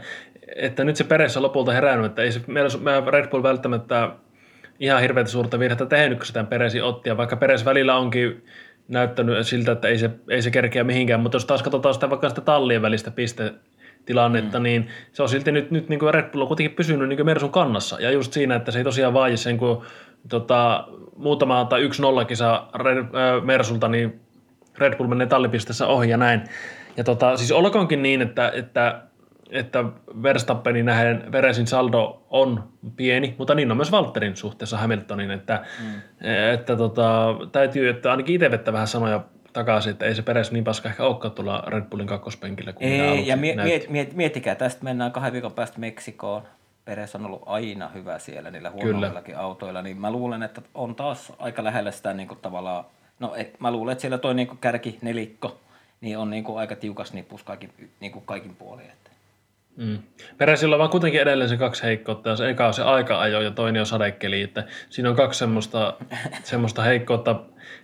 [0.55, 4.09] että nyt se peressä on lopulta herännyt, että ei se meidän, meidän Red Bull välttämättä
[4.79, 8.45] ihan hirveätä suurta virhettä tehnyt, kun sitä Peresi otti, ja vaikka Peres välillä onkin
[8.93, 12.29] näyttänyt siltä, että ei se, ei se kerkeä mihinkään, mutta jos taas katsotaan sitä vaikka
[12.29, 14.63] sitä tallien välistä pistetilannetta, mm.
[14.63, 17.25] niin se on silti nyt, nyt niin kuin Red Bull on kuitenkin pysynyt niin kuin
[17.25, 19.85] Mersun kannassa, ja just siinä, että se ei tosiaan vaadi sen, kun
[20.29, 24.19] tota, muutama tai yksi nollakisa Red, äh, Mersulta, niin
[24.77, 26.43] Red Bull menee tallipisteessä ohi ja näin.
[26.97, 29.01] Ja tota, siis olkoonkin niin, että, että,
[29.53, 29.83] että
[30.23, 32.63] Verstappenin nähden Veresin saldo on
[32.95, 36.01] pieni, mutta niin on myös Valtterin suhteessa Hamiltonin, että, mm.
[36.53, 40.63] että tota, täytyy, että ainakin itse vettä vähän sanoja takaisin, että ei se Peres niin
[40.63, 44.83] paska ehkä olekaan tuolla Red Bullin kakkospenkillä kuin Ei, ja mie- miet, miet, miettikää, tästä
[44.83, 46.43] mennään kahden viikon päästä Meksikoon.
[46.85, 51.33] Peres on ollut aina hyvä siellä niillä huonommillakin autoilla, niin mä luulen, että on taas
[51.39, 52.85] aika lähellä sitä niin kuin tavallaan,
[53.19, 55.59] no et, mä luulen, että siellä toi niin kuin kärki nelikko,
[56.01, 58.91] niin on niin kuin aika tiukas nipus kaikin, niin kuin kaikin puolin.
[59.75, 59.97] Mm.
[60.37, 63.51] Peresillä on vaan kuitenkin edelleen se kaksi heikkoutta, ja se eka on se aika-ajo ja
[63.51, 65.93] toinen on sadekeli, että siinä on kaksi semmoista,
[66.43, 67.39] semmoista heikkoutta,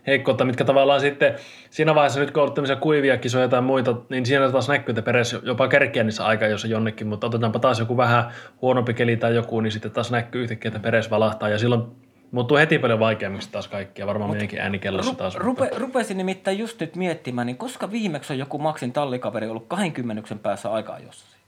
[0.08, 1.36] heikkoutta, mitkä tavallaan sitten
[1.70, 5.02] siinä vaiheessa nyt kun on tämmöisiä kuivia kisoja tai muita, niin siinä taas näkyy, että
[5.02, 9.62] Peres jopa kerkeä niissä aikajoissa jonnekin, mutta otetaanpa taas joku vähän huonompi keli tai joku,
[9.62, 11.84] niin sitten taas näkyy yhtäkkiä, että Peres valahtaa ja silloin
[12.32, 15.36] muuttuu heti paljon vaikeammiksi taas kaikki ja varmaan meidänkin äänikellossa taas.
[15.36, 19.68] Ru- rupe, rupesin nimittäin just nyt miettimään, niin koska viimeksi on joku Maxin tallikaveri ollut
[19.68, 21.39] 20 päässä aika-ajossa?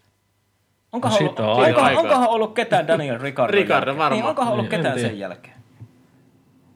[0.92, 3.52] Onkohan, No ollut, on aika onkohan, onkohan ollut ketään Daniel Ricardo?
[3.52, 4.12] Ricardo varmaan.
[4.12, 5.62] Niin, onkohan ollut Niin, ketään sen jälkeen?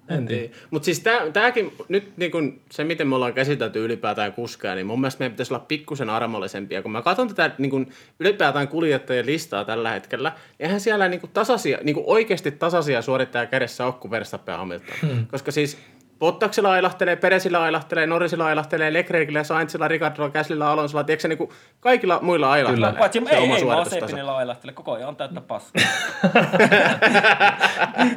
[0.09, 0.53] En tiedä.
[0.71, 5.01] Mutta siis tämäkin, nyt niin kun se miten me ollaan käsitelty ylipäätään kuskaa, niin mun
[5.01, 6.81] mielestä meidän pitäisi olla pikkusen armollisempia.
[6.81, 7.87] Kun mä katson tätä niin kun
[8.19, 13.01] ylipäätään kuljettajien listaa tällä hetkellä, niin eihän siellä niin kun tasaisia, niin kun oikeasti tasaisia
[13.01, 14.95] suorittajia kädessä ole kuin Verstappen Hamilton.
[15.01, 15.27] Hmm.
[15.27, 15.77] Koska siis
[16.19, 21.49] Bottaksella ailahtelee, Peresillä ailahtelee, Norrisilla ailahtelee, Leclercillä, Sainzilla, Ricardolla, Käslillä, Alonsolla, tiedätkö niin
[21.79, 22.93] kaikilla muilla ailahtelee.
[22.93, 24.01] Paitsi se ei, oma ei suoritustaso.
[24.01, 25.83] Mazepinilla ailahtele, koko ajan on täyttä paskaa.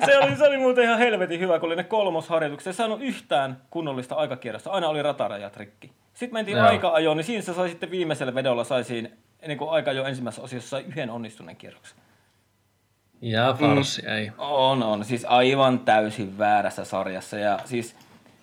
[0.07, 2.65] se, oli, se oli muuten ihan helvetin hyvä, kun oli ne kolmosharjoitukset.
[2.65, 4.71] Se ei saanut yhtään kunnollista aikakierrosta.
[4.71, 5.93] Aina oli ratarajat rikki.
[6.15, 6.67] Sitten mentiin Joo.
[6.67, 9.09] aika-ajoon, niin siinä se sai sitten viimeisellä vedolla sai siinä,
[9.47, 11.99] niin kuin aika ensimmäisessä osiossa sai yhden onnistuneen kierroksen.
[13.21, 14.09] Ja farssi, mm.
[14.09, 14.33] ei.
[14.39, 15.05] On, on.
[15.05, 17.39] Siis aivan täysin väärässä sarjassa.
[17.39, 17.95] Ja siis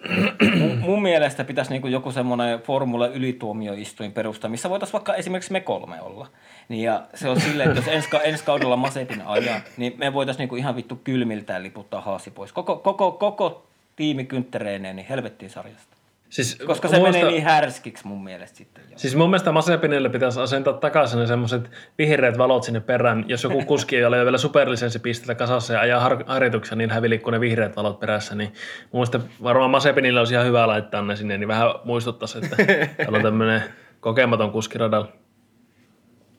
[0.59, 5.59] mun, mun mielestä pitäisi niinku joku semmoinen formula ylituomioistuin perustaa, missä voitaisiin vaikka esimerkiksi me
[5.59, 6.27] kolme olla.
[6.69, 10.39] Niin ja se on silleen, että jos ensi, ensi kaudella Masepin ajaa, niin me voitaisiin
[10.39, 12.53] niinku ihan vittu kylmiltään liputtaa haasi pois.
[12.53, 15.94] Koko, koko, koko tiimi kynttereineen, niin helvettiin sarjasta.
[16.35, 18.83] Siis, Koska se menee niin härskiksi mun mielestä sitten.
[18.91, 18.97] Jo.
[18.97, 23.25] Siis mun mielestä Mazepinille pitäisi asentaa takaisin ne semmoiset vihreät valot sinne perään.
[23.27, 26.91] Jos joku kuski ei ole vielä superlisenssipistellä kasassa ja ajaa har- harjoituksia niin
[27.23, 28.47] kuin ne vihreät valot perässä, niin
[28.91, 32.55] mun mielestä varmaan Mazepinille olisi ihan hyvä laittaa ne sinne, niin vähän muistuttaisi, että
[32.97, 33.63] täällä on tämmöinen
[33.99, 35.24] kokematon kuski radalla.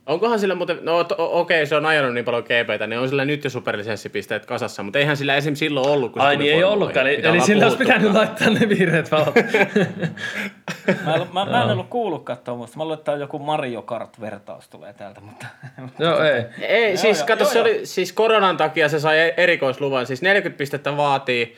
[0.07, 3.24] Onkohan sillä muuten, no to, okei, se on ajanut niin paljon GPtä, niin on sillä
[3.24, 5.54] nyt jo superlisenssipisteet kasassa, mutta eihän sillä esim.
[5.54, 8.50] silloin ollut, kun se Ai tuli niin ei ollutkaan, eli, eli sillä olisi pitänyt laittaa
[8.50, 9.34] ne vihreät valot.
[11.04, 12.76] Mä, en, mä, mä en ollut kuullutkaan tuommoista.
[12.76, 15.46] Mä luulen, että joku Mario Kart-vertaus tulee täältä, mutta
[15.98, 16.44] Joo, ei.
[16.61, 17.68] Ei, siis joo, kato, joo, se joo.
[17.68, 21.57] oli, siis koronan takia se sai erikoisluvan, siis 40 pistettä vaatii,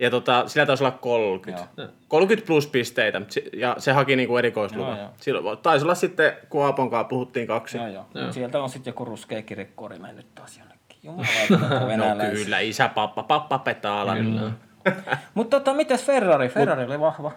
[0.00, 1.68] ja tota, sillä taisi olla 30.
[1.76, 1.88] Joo.
[2.08, 4.96] 30 plus pisteitä, mut ja se haki niinku erikoisluvan.
[4.96, 5.10] Joo, joo.
[5.20, 7.78] Silloin taisi olla sitten, kun Aapon kanssa puhuttiin kaksi.
[7.78, 8.06] joo, joo.
[8.14, 8.32] Joo.
[8.32, 10.98] Sieltä on sitten joku ruskea kirjekuori mennyt taas jonnekin.
[11.02, 14.16] Jumala, No kyllä, isä, pappa, pappa petaala.
[14.16, 14.50] Kyllä.
[15.34, 16.48] Mutta tota, mites Ferrari?
[16.48, 17.32] Ferrari oli vahva.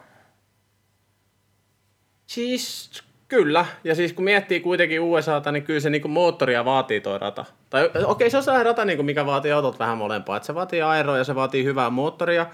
[2.26, 7.20] Siis kyllä, ja siis kun miettii kuitenkin USAta, niin kyllä se niinku moottoria vaatii toi
[7.20, 7.46] rata.
[7.70, 10.38] Tai okei, okay, se on sellainen rata, niinku, mikä vaatii autot vähän molempaa.
[10.38, 12.46] Et se vaatii aeroa ja se vaatii hyvää moottoria.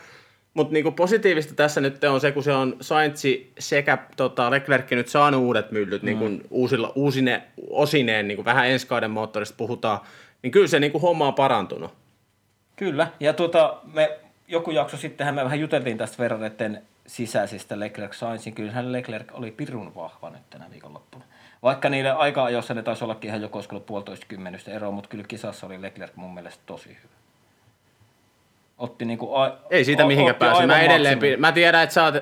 [0.54, 5.08] Mutta niinku positiivista tässä nyt on se, kun se on Saintsi sekä tota, Leclerc nyt
[5.08, 6.06] saanut uudet myllyt mm.
[6.06, 10.00] niinku, uusilla, uusine, osineen, niinku, vähän ensi kauden moottorista puhutaan,
[10.42, 11.94] niin kyllä se niinku, homma on parantunut.
[12.76, 14.12] Kyllä, ja tuota, me
[14.48, 18.56] joku jakso sittenhän me vähän juteltiin tästä Ferrareiden sisäisistä Leclerc Sainzin.
[18.56, 21.24] Kyllähän Leclerc oli pirun vahva nyt tänä viikonloppuna.
[21.64, 25.24] Vaikka niille aika ajoissa ne taisi ollakin ihan joko olisiko puolitoista kymmenystä eroa, mutta kyllä
[25.28, 27.14] kisassa oli Leclerc mun mielestä tosi hyvä.
[28.78, 30.66] Otti niinku a- Ei siitä otti pääse.
[30.68, 32.16] Mä edelleen, pid- mä tiedän, että sä oot,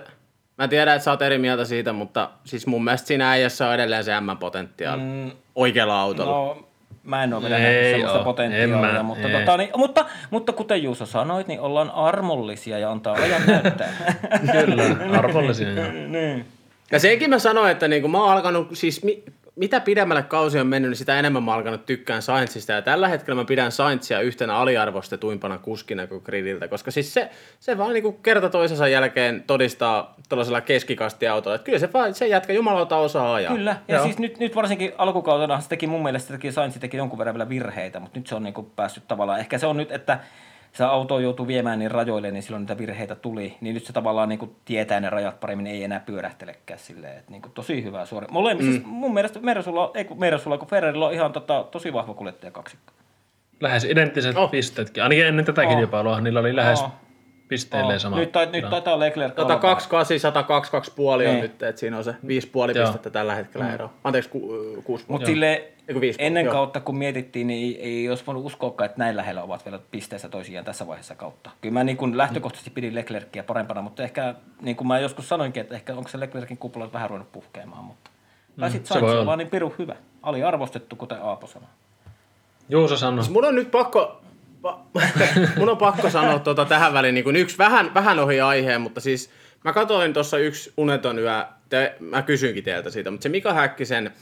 [0.58, 3.74] mä tiedän, että sä oot eri mieltä siitä, mutta siis mun mielestä siinä äijässä on
[3.74, 5.32] edelleen se M-potentiaali mm.
[5.56, 6.32] oikealla autolla.
[6.32, 6.67] No.
[7.08, 8.24] Mä en ole vielä nähnyt semmoista oo.
[8.24, 9.40] potentiaalia, En mä, mutta, ei.
[9.40, 13.90] tota, niin, mutta, mutta kuten Juuso sanoit, niin ollaan armollisia ja antaa ajan näyttää.
[14.52, 14.84] Kyllä,
[15.18, 15.70] arvollisia.
[15.72, 15.92] joo.
[16.08, 16.46] niin.
[16.92, 19.02] Ja senkin mä sanoin, että niinku mä oon alkanut, siis
[19.58, 22.72] mitä pidemmälle kausi on mennyt, niin sitä enemmän mä alkanut tykkään Sainzista.
[22.72, 27.30] Ja tällä hetkellä mä pidän Sainzia yhtenä aliarvostetuimpana kuskina kuin gridiltä, koska siis se,
[27.60, 32.54] se vaan niinku kerta toisensa jälkeen todistaa tuollaisella keskikastiautolla, että kyllä se, vaan, se jätkä
[32.54, 33.54] jumalauta osaa ajaa.
[33.54, 34.04] Kyllä, ja Joo.
[34.04, 37.50] siis nyt, nyt varsinkin alkukautena se teki mun mielestä teki Sainz teki jonkun verran vielä
[37.50, 40.20] virheitä, mutta nyt se on niinku päässyt tavallaan, ehkä se on nyt, että
[40.78, 44.30] se auto joutuu viemään niin rajoille, niin silloin niitä virheitä tuli, niin nyt se tavallaan
[44.30, 48.28] niinku tietää ne rajat paremmin, ei enää pyörähtelekään silleen, että niinku tosi hyvää suori.
[48.32, 48.62] Mole, mm.
[48.62, 52.52] siis mun mielestä Mersulla, ei kun Mersulla, kun Ferrarilla on ihan tota, tosi vahva kuljettaja
[52.52, 52.94] kaksikko.
[53.60, 54.52] Lähes identtiset Oh.
[54.52, 55.04] pisteetkin.
[55.04, 55.76] Ainakin ennen tätä Oh.
[55.76, 56.92] kilpailua niillä oli lähes Oh.
[57.48, 58.16] Pisteilleen sama.
[58.16, 61.42] Nyt, tai, nyt taitaa Leclerc Tota olla 28, 102, puoli on Niin.
[61.42, 62.86] nyt, että siinä on se 5,5 Joo.
[62.86, 63.90] pistettä tällä hetkellä ero.
[64.04, 65.72] Anteeksi, ku, 6 Mutta sille
[66.20, 66.54] ennen joo.
[66.54, 70.30] kautta, kun mietittiin, niin ei, ei olisi voinut uskoakaan, että näin lähellä ovat vielä pisteessä
[70.30, 71.50] toisiaan tässä vaiheessa kautta.
[71.62, 75.62] Kyllä mä niin kuin lähtökohtaisesti pidin Leclercia parempana, mutta ehkä, niin kuin mä joskus sanoinkin,
[75.62, 78.12] että ehkä onko se Leclercin kupla vähän ruvennut puhkeamaan, mutta...
[78.60, 79.26] Tai sitten se voi Sainz on olla.
[79.26, 79.96] vaan niin piru hyvä.
[80.24, 81.70] Ali arvostettu, kuten Aapo sanoi.
[82.70, 83.30] Juuso sanoi.
[83.30, 84.27] Mun on nyt pakko, pa,
[85.58, 89.02] mun on pakko sanoa tuota tähän väliin niin kuin yksi vähän, vähän ohi aiheen, mutta
[89.02, 89.30] siis
[89.64, 94.14] mä katsoin tuossa yksi uneton yö, te, mä kysyinkin teiltä siitä, mutta se Mika Häkkisen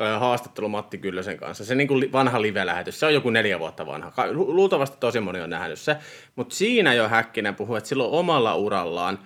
[0.00, 3.86] ö, haastattelu Matti Kyllösen kanssa, se niin kuin vanha live-lähetys, se on joku neljä vuotta
[3.86, 5.96] vanha, luultavasti tosi moni on nähnyt se,
[6.36, 9.18] mutta siinä jo Häkkinen puhui, että silloin omalla urallaan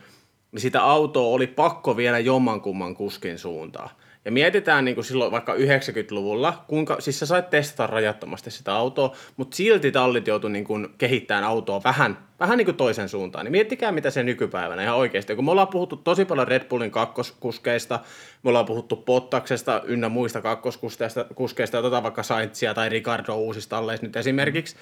[0.55, 3.91] niin sitä autoa oli pakko viedä jommankumman kuskin suuntaan.
[4.25, 9.17] Ja mietitään niin kuin silloin vaikka 90-luvulla, kuinka, siis sä sait testata rajattomasti sitä autoa,
[9.37, 13.45] mutta silti tallit joutui niin kuin kehittämään autoa vähän, vähän niin kuin toisen suuntaan.
[13.45, 15.35] Niin miettikää, mitä se nykypäivänä ihan oikeasti.
[15.35, 18.01] Kun me ollaan puhuttu tosi paljon Red Bullin kakkoskuskeista,
[18.43, 24.07] me ollaan puhuttu Pottaksesta ynnä muista kakkoskuskeista, kuskeista, otetaan vaikka Sainzia tai Ricardo uusista talleista
[24.07, 24.77] nyt esimerkiksi,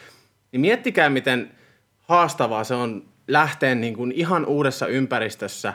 [0.52, 1.52] niin miettikää, miten
[2.00, 5.74] haastavaa se on lähteä niin kuin ihan uudessa ympäristössä,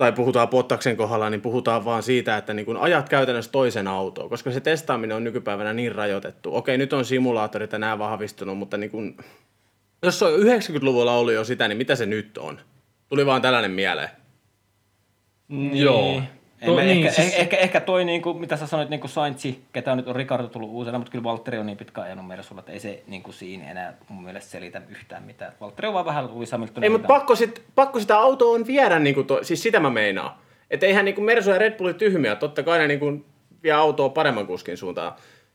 [0.00, 4.28] tai puhutaan Pottaksen kohdalla, niin puhutaan vaan siitä, että niin kun ajat käytännössä toisen autoon,
[4.28, 6.56] koska se testaaminen on nykypäivänä niin rajoitettu.
[6.56, 9.16] Okei, nyt on simulaattorit ja nämä vahvistunut, mutta niin kun,
[10.02, 12.60] jos se on 90-luvulla ollut jo sitä, niin mitä se nyt on?
[13.08, 14.08] Tuli vaan tällainen mieleen.
[15.72, 16.22] Joo.
[16.60, 19.00] En No mä niin, ehkä, siis- ehkä, ehkä toi, niin kuin, mitä sä sanoit, niin
[19.00, 22.06] kuin Saintsi, ketä on nyt on Ricardo tullut uusena, mutta kyllä Valtteri on niin pitkään
[22.06, 25.52] ajanut meidän sulla, että ei se niin kuin siinä enää mun mielestä selitä yhtään mitään.
[25.60, 28.98] Valtteri on vaan vähän Lewis Hamiltonin Ei, mutta pakko, sit, pakko sitä autoa on viedä,
[28.98, 30.30] niin kuin to, siis sitä mä meinaan.
[30.70, 33.24] Että eihän niin kuin Mersu ja Red Bulli tyhmiä, totta kai ne niin kuin
[33.62, 35.12] vie autoa paremman kuskin suuntaan.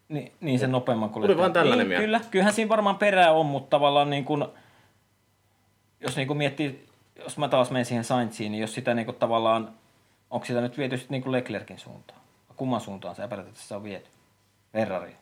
[0.09, 2.01] Niin, niin sen nopeamman Tuli vaan tällainen niin.
[2.01, 4.45] Kyllä, kyllähän siinä varmaan perää on, mutta tavallaan niin kuin,
[5.99, 6.85] jos niin kuin miettii,
[7.23, 9.69] jos mä taas menen siihen Saintsiin, niin jos sitä niin kuin tavallaan,
[10.35, 12.19] onko sitä nyt viety sitten niin Leclerkin suuntaan?
[12.55, 14.05] Kumman suuntaan se periaatteessa on viety?
[14.73, 15.15] Ferrari.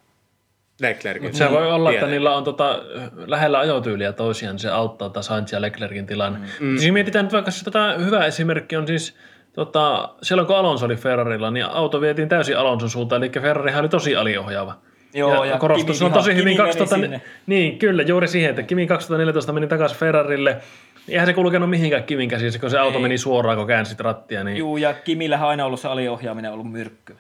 [0.82, 1.36] Leclerkin.
[1.36, 2.12] Se voi olla, että Tiedän.
[2.12, 2.80] niillä on tota,
[3.28, 6.40] lähellä ajotyyliä toisiaan, niin se auttaa taas Sainz ja Leclerkin tilanne.
[6.60, 6.78] Mm.
[6.78, 9.16] Siis mietitään nyt vaikka se tota, hyvä esimerkki on siis,
[9.54, 13.90] tota, silloin kun Alonso oli Ferrarilla, niin auto vietiin täysin Alonson suuntaan, eli Ferrarihan oli
[13.90, 14.78] tosi aliohjaava.
[15.14, 17.22] Joo, ja korostus Kimi on tosi hyvin Kimi meni 2000, sinne.
[17.48, 20.62] niin kyllä juuri siihen, että Kimi 2014 meni takaisin Ferrarille,
[21.10, 23.02] eihän se kulkenut mihinkään Kimin käsissä, kun se auto Ei.
[23.02, 26.72] meni suoraan, kun käänsit rattia, niin Juu, ja Kimillähän on aina ollut se aliohjaaminen ollut
[26.72, 27.16] myrkky.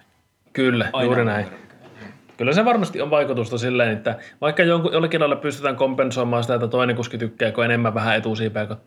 [0.53, 1.45] kyllä, Aina juuri näin.
[1.49, 1.75] myrkky.
[2.37, 6.67] kyllä se varmasti on vaikutusta silleen, että vaikka jonkun, jollakin lailla pystytään kompensoimaan sitä, että
[6.67, 8.79] toinen kuski tykkää kun enemmän vähän etusiipeä kuin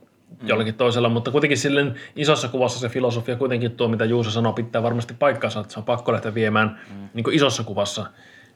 [0.43, 0.49] mm.
[0.49, 4.83] jollakin toisella, mutta kuitenkin silleen isossa kuvassa se filosofia kuitenkin tuo, mitä Juuso sanoi, pitää
[4.83, 7.09] varmasti paikkaansa, että se on pakko lähteä viemään mm.
[7.15, 8.07] niin isossa kuvassa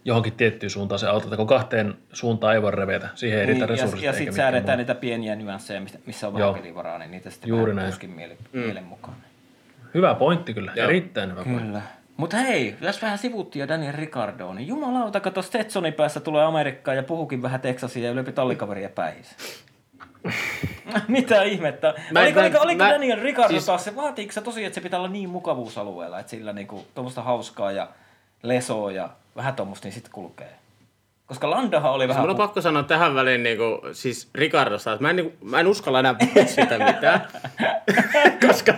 [0.04, 3.68] johonkin tiettyyn suuntaan se auto, että kun kahteen suuntaan ei voi revetä, siihen ei niin,
[3.68, 4.02] resursseja.
[4.02, 7.74] Ja, ja sitten säädetään niitä pieniä nyansseja, missä on vähän pelivaraa, niin niitä sitten Juuri
[7.74, 7.94] näin.
[8.14, 8.60] mielen, mm.
[8.60, 9.16] mielen mukaan.
[9.94, 10.88] Hyvä pointti kyllä, Joo.
[10.88, 11.60] erittäin hyvä kyllä.
[11.60, 12.00] pointti.
[12.16, 16.96] Mutta hei, jos vähän sivuttiin jo Daniel Ricardo, niin jumalauta, kato Stetsonin päässä tulee Amerikkaan
[16.96, 19.36] ja puhukin vähän Texasia ja ylöpi tallikaveria päihissä.
[21.08, 21.94] Mitä ihmettä?
[22.10, 23.66] Mä, oliko, mä, oliko, oliko mä, Daniel Ricardo siis...
[23.66, 27.22] taas se, vaatiiko se tosiaan, että se pitää olla niin mukavuusalueella, että sillä niinku tuommoista
[27.22, 27.88] hauskaa ja
[28.42, 30.60] lesoa ja vähän tuommoista, niin sitten kulkee.
[31.30, 32.22] Koska Landahan oli vähän...
[32.22, 35.50] Mulla on pakko sanoa tähän väliin niin kuin, siis Ricardosta, että mä en, niin kuin,
[35.50, 37.26] mä en uskalla enää puhua sitä mitään.
[38.46, 38.74] Koska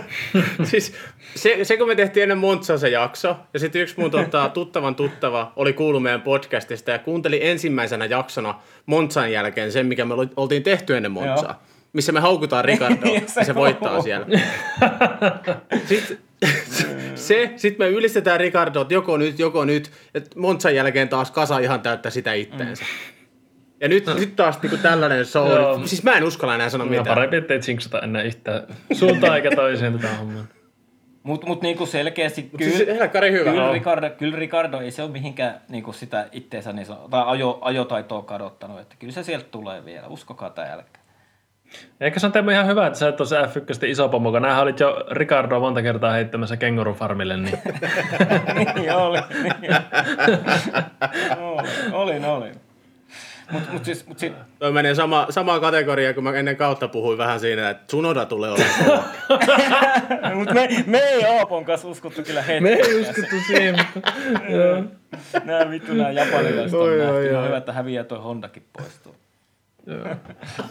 [0.64, 0.94] siis
[1.34, 4.94] se, se, kun me tehtiin ennen Montsaa se jakso, ja sitten yksi mun tota, tuttavan
[4.94, 8.55] tuttava oli kuullut meidän podcastista ja kuunteli ensimmäisenä jaksona
[8.86, 11.62] Montsan jälkeen sen, mikä me oltiin tehty ennen Montsaa.
[11.92, 14.26] Missä me haukutaan Ricardoa, ja se voittaa siellä.
[15.88, 16.18] Sitten
[17.14, 21.59] se, sitten me ylistetään Ricardo, että joko nyt, joko nyt, että Monsan jälkeen taas kasa
[21.59, 22.84] ihan täyttä sitä itteensä.
[22.84, 23.12] Mm.
[23.80, 24.14] Ja nyt, no.
[24.14, 25.51] nyt taas niinku tällainen show.
[25.51, 25.86] Joo.
[25.86, 27.14] Siis mä en uskalla enää sanoa no, mitään.
[27.14, 28.62] Parempi, ettei jinxata enää yhtään
[28.93, 30.45] suuntaan eikä toiseen tätä hommaa.
[31.22, 33.09] Mutta mut niinku selkeästi mut kyllä, siis hyvä.
[33.09, 38.22] Kyllä, Ricardo, kyllä Ricardo ei se ole mihinkään niinku sitä itteensä niin tai ajo, ajotaitoa
[38.22, 38.80] kadottanut.
[38.80, 41.01] Että kyllä se sieltä tulee vielä, uskokaa tämä jälkeen.
[42.01, 44.47] Eikö se on Teemu ihan hyvä, että sä et ole se F1 iso pomo, kun
[44.47, 47.37] olit jo Ricardoa monta kertaa heittämässä kengurufarmille.
[47.37, 47.59] Niin.
[48.77, 49.18] niin oli.
[49.61, 49.75] Niin.
[51.93, 52.55] olin, olin.
[53.53, 54.33] Mut, mut siis, mut sit...
[54.59, 58.51] Toi menee sama, samaan kategoriaan, kun mä ennen kautta puhuin vähän siinä, että Sunoda tulee
[58.51, 59.05] olemaan
[60.39, 62.61] Mut me, me ei Aapon kanssa uskottu kyllä hetki.
[62.61, 63.77] Me ei uskottu siihen.
[65.45, 67.47] Nää vittu nää japanilaiset on nähty.
[67.47, 69.16] Hyvä, että häviää toi Hondakin poistuu.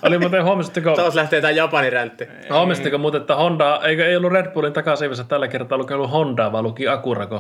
[0.02, 0.96] Oli muuten, huomasitteko...
[0.96, 2.28] Taas lähtee tämä Japanin räntti.
[2.54, 6.52] Huomasitteko muuten, että Honda, eikö ei ollut Red Bullin takaisin tällä kertaa ollut, ollut Honda,
[6.52, 7.40] vaan luki Acura, kun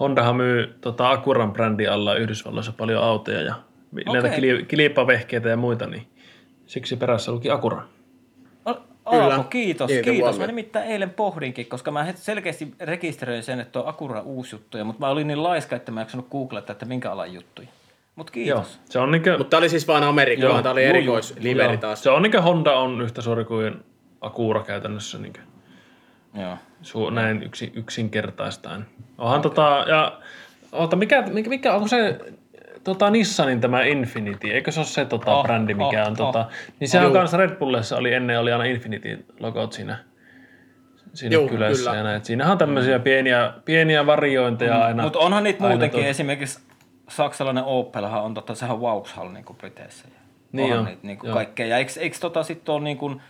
[0.00, 3.54] Hondahan myy tota, Acuran brändin alla Yhdysvalloissa paljon autoja ja
[4.08, 4.22] okay.
[4.22, 4.36] näitä
[4.68, 6.06] kilipavehkeitä ja muita, niin
[6.66, 7.82] siksi perässä luki Acura.
[9.04, 10.38] Aapo, kiitos, Kiitos kiitos.
[10.38, 15.00] Mä nimittäin eilen pohdinkin, koska mä selkeästi rekisteröin sen, että on Acura uusi juttuja, mutta
[15.00, 17.68] mä olin niin laiska, että mä en googletta, että minkä alan juttuja.
[18.16, 18.74] Mutta kiitos.
[18.74, 19.38] Joo, se on niinkö...
[19.38, 22.02] Mutta tämä oli siis vain Amerikka, vaan tämä oli erikoisliveri taas.
[22.02, 23.84] Se on niinkö Honda on yhtä suuri kuin
[24.20, 25.18] Acura käytännössä.
[25.18, 25.40] Niinkö.
[26.34, 26.56] Joo.
[26.82, 28.86] Su- näin yksi, yksinkertaistaen.
[29.18, 29.50] Onhan okay.
[29.50, 30.20] tota, ja
[30.72, 32.18] Ota, mikä, mikä, mikä, onko se
[32.84, 36.38] tota, Nissanin tämä Infinity, eikö se ole se tota, oh, brändi, mikä oh, on, tota,
[36.38, 36.46] oh.
[36.80, 39.98] niin sehän oh, kanssa Red Bullissa oli ennen oli aina Infinity-logot siinä,
[41.14, 41.96] siinä Joo, kylässä kyllä.
[41.96, 42.24] ja näin.
[42.24, 45.02] Siinähän on tämmöisiä pieniä, pieniä variointeja mm, aina.
[45.02, 46.06] Mutta onhan niitä muutenkin, to...
[46.06, 46.60] esimerkiksi
[47.10, 50.08] saksalainen Opelhan on totta, sehän on Vauxhall niin Briteissä.
[50.08, 50.20] Ja
[50.52, 50.84] niin on.
[50.84, 51.66] Niitä, niin kuin kaikkea.
[51.66, 53.22] Ja eikö, eikö tota sitten ole niin kuin,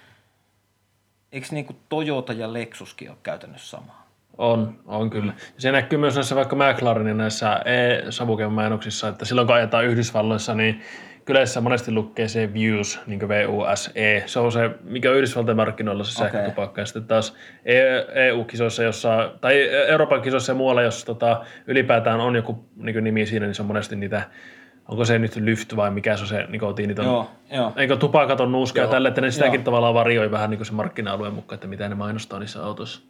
[1.33, 4.01] eikö niin kuin Toyota ja Lexuskin ole käytännössä sama?
[4.39, 5.33] On, on kyllä.
[5.37, 10.55] Ja se näkyy myös näissä vaikka McLarenin näissä e-savuken mainoksissa, että silloin kun ajetaan Yhdysvalloissa,
[10.55, 10.83] niin
[11.25, 14.23] kyleissä monesti lukee se Views, niin kuin V-U-S-E.
[14.27, 16.33] Se on se, mikä on Yhdysvaltain markkinoilla se okay.
[16.33, 16.81] sähkötupakka.
[16.81, 17.35] Ja sitten taas
[18.14, 23.47] EU-kisoissa, jossa, tai Euroopan kisoissa ja muualla, jos tota, ylipäätään on joku niin nimi siinä,
[23.47, 24.23] niin se on monesti niitä
[24.89, 27.73] onko se nyt lyft vai mikä se on se nikotiiniton, joo, joo.
[27.77, 29.64] eikö tupakaton nuuska ja tälle, että ne sitäkin joo.
[29.64, 33.01] tavallaan varioi vähän niin kuin se markkina-alueen mukaan, että mitä ne mainostaa niissä autoissa.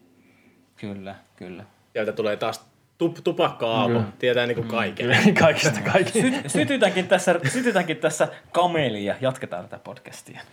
[0.76, 1.64] Kyllä, kyllä.
[1.92, 2.69] Sieltä tulee taas
[3.00, 3.98] tup, tupakka-aamu.
[3.98, 4.04] Mm.
[4.18, 5.16] Tietää niin kuin kaiken.
[5.26, 5.34] Mm.
[5.44, 6.12] Kaikista kaiken.
[6.22, 9.14] Sy- sytytänkin, tässä, sytytänkin tässä kamelia.
[9.20, 10.40] Jatketaan tätä podcastia.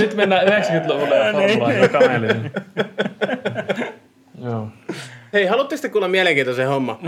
[0.00, 2.50] Nyt mennään 90-luvulle ja formulaan ja kameliin.
[4.42, 4.68] Joo.
[5.32, 6.98] Hei, haluatteko te kuulla mielenkiintoisen homma?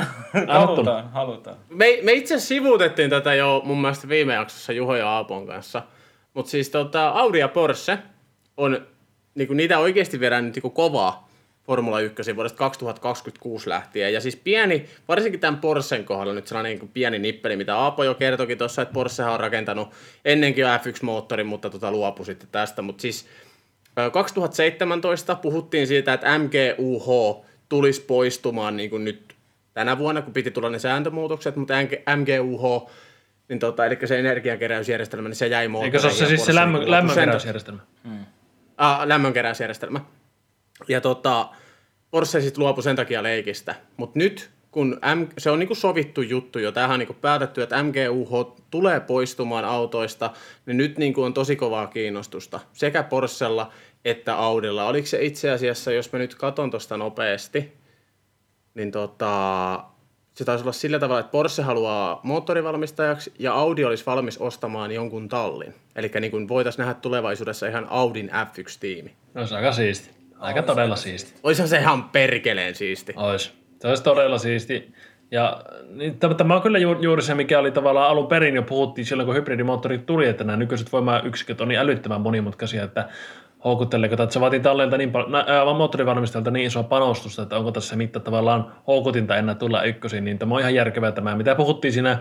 [0.49, 1.57] halutaan, halutaan.
[1.69, 5.83] Me, me itse sivuutettiin tätä jo mun mielestä viime jaksossa Juho ja Aapon kanssa.
[6.35, 7.99] Mutta siis tota, Audi ja Porsche
[8.57, 8.87] on,
[9.35, 11.34] niinku, niitä oikeasti viedään nyt niinku kovaa
[11.67, 14.13] Formula 1 vuodesta 2026 lähtien.
[14.13, 18.15] Ja siis pieni, varsinkin tämän Porschen kohdalla nyt sellainen niin pieni nippeli, mitä Aapo jo
[18.15, 19.89] kertokin tuossa, että Porsche on rakentanut
[20.25, 22.83] ennenkin F1-moottorin, mutta tota luopui sitten tästä.
[22.83, 23.27] Mutta siis
[24.13, 29.35] 2017 puhuttiin siitä, että MGUH tulisi poistumaan niin kuin nyt
[29.75, 31.75] tänä vuonna, kun piti tulla ne sääntömuutokset, mutta
[32.17, 32.91] MGUH,
[33.49, 35.95] niin tota, eli se energiakeräysjärjestelmä, niin se jäi moottoriin.
[35.95, 37.81] Eikö se ole se siis se lämmö, lämmönkeräysjärjestelmä?
[38.05, 38.25] Mm.
[38.77, 40.01] Ah, lämmönkeräysjärjestelmä.
[40.89, 41.49] Ja tota,
[42.11, 43.75] Porsche sitten luopui sen takia leikistä.
[43.97, 47.83] Mutta nyt, kun M, se on niinku sovittu juttu jo, tähän on niinku päätetty, että
[47.83, 50.31] MGUH tulee poistumaan autoista,
[50.67, 53.73] niin nyt niinku on tosi kovaa kiinnostusta sekä Porschella
[54.05, 54.87] että Audilla.
[54.87, 57.73] Oliko se itse asiassa, jos mä nyt katon tuosta nopeasti,
[58.75, 59.85] niin tota,
[60.35, 65.29] se taisi olla sillä tavalla, että Porsche haluaa moottorivalmistajaksi ja Audi olisi valmis ostamaan jonkun
[65.29, 65.75] tallin.
[65.97, 69.11] Eli niin voitaisiin nähdä tulevaisuudessa ihan Audin F1-tiimi.
[69.35, 70.24] No se on aika siisti.
[70.45, 71.35] Aika Ois todella siisti.
[71.43, 73.13] Oishan se ihan perkeleen siisti.
[73.17, 73.53] Ois.
[73.81, 74.93] Se olisi todella siisti.
[75.31, 75.63] Ja
[75.95, 79.27] niin, tämä- on kyllä ju- juuri se, mikä oli tavallaan alun perin jo puhuttiin silloin,
[79.27, 83.09] kun hybridimoottorit tuli, että nämä nykyiset voimayksiköt on niin älyttömän monimutkaisia, että
[83.65, 87.97] houkutteleeko, että se vaatii talleilta niin paljon, äh, moottorivalmistajalta niin isoa panostusta, että onko tässä
[87.97, 92.19] mitta tavallaan houkutinta enää tulla ykkösiin, niin tämä on ihan järkevää tämä, mitä puhuttiin siinä,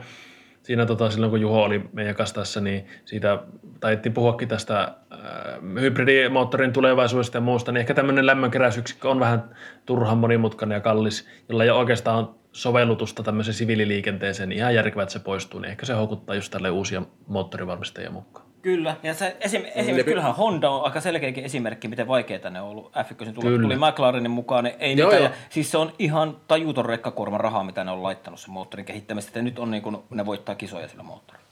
[0.63, 3.39] siinä tota, silloin, kun Juho oli meidän kanssa tässä, niin siitä
[3.79, 9.43] taidettiin puhuakin tästä äh, hybridimoottorin tulevaisuudesta ja muusta, niin ehkä tämmöinen lämmönkeräysyksikkö on vähän
[9.85, 15.19] turhan monimutkainen ja kallis, jolla ei oikeastaan sovellutusta tämmöiseen siviililiikenteeseen, niin ihan järkevää, että se
[15.19, 18.42] poistuu, niin ehkä se houkuttaa just tälle uusia moottorivalmistajia mukaan.
[18.63, 22.49] Kyllä, ja se, esim, ne esimerkiksi pi- kyllähän Honda on aika selkeäkin esimerkki, miten vaikeaa
[22.49, 25.29] ne on ollut F1 tuli, tuli McLarenin mukaan, niin ei Joo, niitä, joo.
[25.31, 29.29] ja, siis se on ihan tajuton rekkakuorman rahaa, mitä ne on laittanut sen moottorin kehittämistä,
[29.29, 31.45] että nyt on niin kuin, ne voittaa kisoja sillä moottorilla.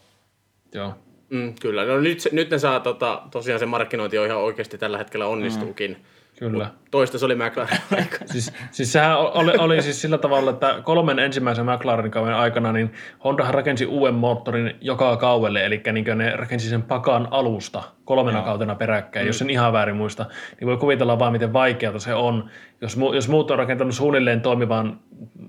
[0.73, 0.93] Joo.
[1.29, 1.85] Mm, kyllä.
[1.85, 5.25] No nyt, se- nyt ne saa tota, tosiaan se markkinointi on ihan oikeasti tällä hetkellä
[5.27, 5.91] onnistuukin.
[5.91, 6.03] Mm.
[6.41, 6.69] Kyllä.
[6.91, 8.17] Toista se oli McLaren aika.
[8.25, 12.93] Siis, siis sehän oli, oli siis sillä tavalla, että kolmen ensimmäisen McLarenin kauden aikana niin
[13.23, 18.45] Honda rakensi uuden moottorin joka kaudelle, eli niin ne rakensi sen pakan alusta kolmena Joo.
[18.45, 19.27] kautena peräkkäin, mm.
[19.27, 20.25] jos en ihan väärin muista,
[20.59, 22.49] niin voi kuvitella vaan, miten vaikeata se on.
[22.81, 24.99] Jos, mu, jos muut on rakentanut suunnilleen toimivan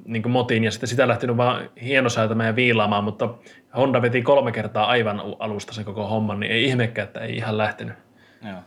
[0.04, 3.34] niin motin ja sitten sitä lähtenyt vaan hienosäätämään ja viilaamaan, mutta
[3.76, 7.58] Honda veti kolme kertaa aivan alusta sen koko homman, niin ei ihmekään, että ei ihan
[7.58, 7.94] lähtenyt.
[8.48, 8.58] Joo.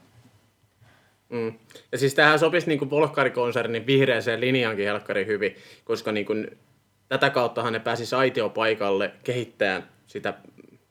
[1.35, 1.53] Mm.
[1.91, 5.55] Ja siis tähän sopisi niin Volkkari-konsernin vihreäseen linjaankin helkkari hyvin,
[5.85, 6.57] koska niin kuin,
[7.09, 10.33] tätä kauttahan ne pääsi aitiopaikalle kehittämään sitä,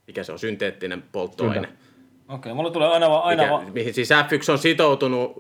[0.07, 1.67] mikä se on, synteettinen polttoaine.
[1.67, 1.85] Kyllä.
[2.29, 5.33] Okei, mulla tulee aina vaan, aina Mikä, vaan, mihin siis F1 on sitoutunut,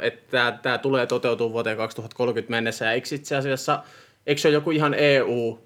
[0.00, 2.84] että tämä tulee toteutumaan vuoteen 2030 mennessä.
[2.84, 3.82] Ja eikö itse asiassa,
[4.26, 5.58] eikö se ole joku ihan EU,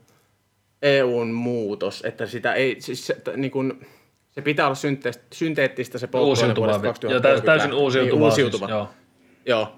[0.82, 3.86] EUn muutos, että sitä ei, siis se, että niin kuin,
[4.36, 7.82] se pitää olla synte- synteettistä se polttoaine vuodesta 2030 täysin lähtien.
[7.82, 8.16] uusiutuva.
[8.18, 8.66] Niin, uusiutuva.
[8.66, 8.88] Siis, joo.
[9.46, 9.72] Joo.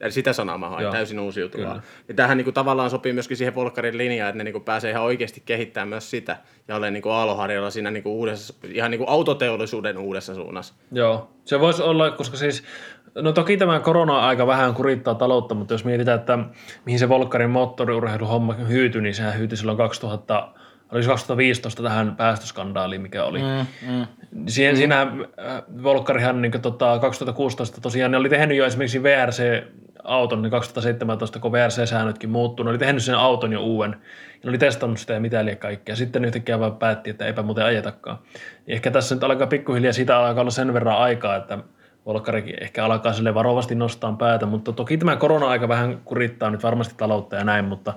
[0.00, 0.92] Eli sitä sanaa mä hain, Joo.
[0.92, 1.68] täysin uusiutuvaa.
[1.68, 1.82] Kyllä.
[2.08, 5.42] Ja tämähän niinku tavallaan sopii myöskin siihen Volkkarin linjaan, että ne niinku pääsee ihan oikeasti
[5.46, 6.36] kehittämään myös sitä.
[6.68, 10.74] Ja olen niinku aaloharjalla siinä niinku uudessa, ihan niinku autoteollisuuden uudessa suunnassa.
[10.92, 12.64] Joo, se voisi olla, koska siis,
[13.14, 16.38] no toki tämä korona-aika vähän kurittaa taloutta, mutta jos mietitään, että
[16.84, 20.48] mihin se Volkkarin moottoriurheiluhomma hyytyi, niin sehän hyytyi silloin 2000,
[20.92, 23.38] oliko se 2015 tähän päästöskandaaliin, mikä oli.
[23.38, 24.06] mm, mm.
[24.46, 25.10] Siihen, siinä äh,
[25.82, 32.30] Volkkarihan niin tota, 2016 tosiaan ne oli tehnyt jo esimerkiksi VRC-auton, niin 2017, kun VRC-säännötkin
[32.30, 33.96] muuttuu, ne oli tehnyt sen auton jo uuden,
[34.32, 35.96] ja ne oli testannut sitä ja mitä liian kaikkea.
[35.96, 38.18] Sitten yhtäkkiä vaan päätti, että eipä muuten ajetakaan.
[38.66, 41.58] Niin ehkä tässä nyt alkaa pikkuhiljaa siitä alkaa olla sen verran aikaa, että
[42.06, 46.94] Volkkarikin ehkä alkaa sille varovasti nostaa päätä, mutta toki tämä korona-aika vähän kurittaa nyt varmasti
[46.96, 47.94] taloutta ja näin, mutta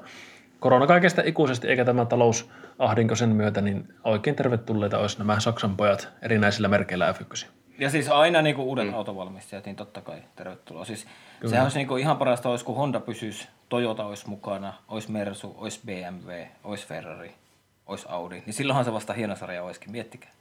[0.63, 6.09] korona kaikesta ikuisesti eikä tämä talousahdinko sen myötä, niin oikein tervetulleita olisi nämä Saksan pojat
[6.21, 7.45] erinäisillä merkeillä F1.
[7.79, 8.93] Ja siis aina niin kuin uudet mm.
[8.93, 10.85] autovalmistajat, niin totta kai tervetuloa.
[10.85, 11.07] Siis
[11.45, 15.55] sehän olisi niin kuin ihan parasta, olisi, kun Honda pysyisi, Toyota olisi mukana, olisi Mersu,
[15.57, 16.31] olisi BMW,
[16.63, 17.31] olisi Ferrari,
[17.85, 18.43] olisi Audi.
[18.45, 20.31] Niin silloinhan se vasta hieno sarja olisikin, miettikää.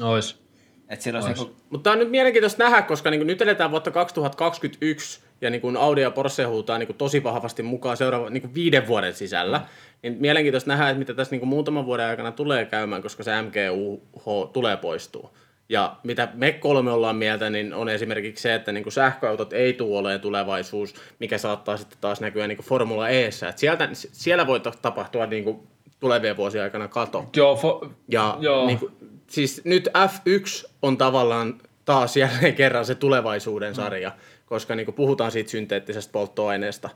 [0.00, 0.44] Ois.
[0.88, 1.38] Että siellä olisi Ois.
[1.38, 5.50] niin kuin, Mutta tämä on nyt mielenkiintoista nähdä, koska niin nyt eletään vuotta 2021 ja
[5.50, 9.60] niin Audi ja Porsche huutaa niin tosi vahvasti mukaan seuraavan niin viiden vuoden sisällä.
[10.02, 14.52] Niin mielenkiintoista nähdä, että mitä tässä niin muutaman vuoden aikana tulee käymään, koska se MGUH
[14.52, 15.30] tulee poistuu.
[15.68, 19.98] Ja mitä me kolme ollaan mieltä, niin on esimerkiksi se, että niin sähköautot ei tule
[19.98, 23.48] olemaan tulevaisuus, mikä saattaa sitten taas näkyä niin Formula Eessä.
[23.48, 25.60] Et sieltä, siellä voi tapahtua niin
[26.00, 27.24] tulevien vuosien aikana kato.
[27.36, 28.66] Joo, fo- Ja Joo.
[28.66, 28.92] Niin kuin,
[29.26, 34.12] siis nyt F1 on tavallaan taas jälleen kerran se tulevaisuuden Mm.
[34.46, 36.90] Koska niin kuin puhutaan siitä synteettisestä polttoaineesta,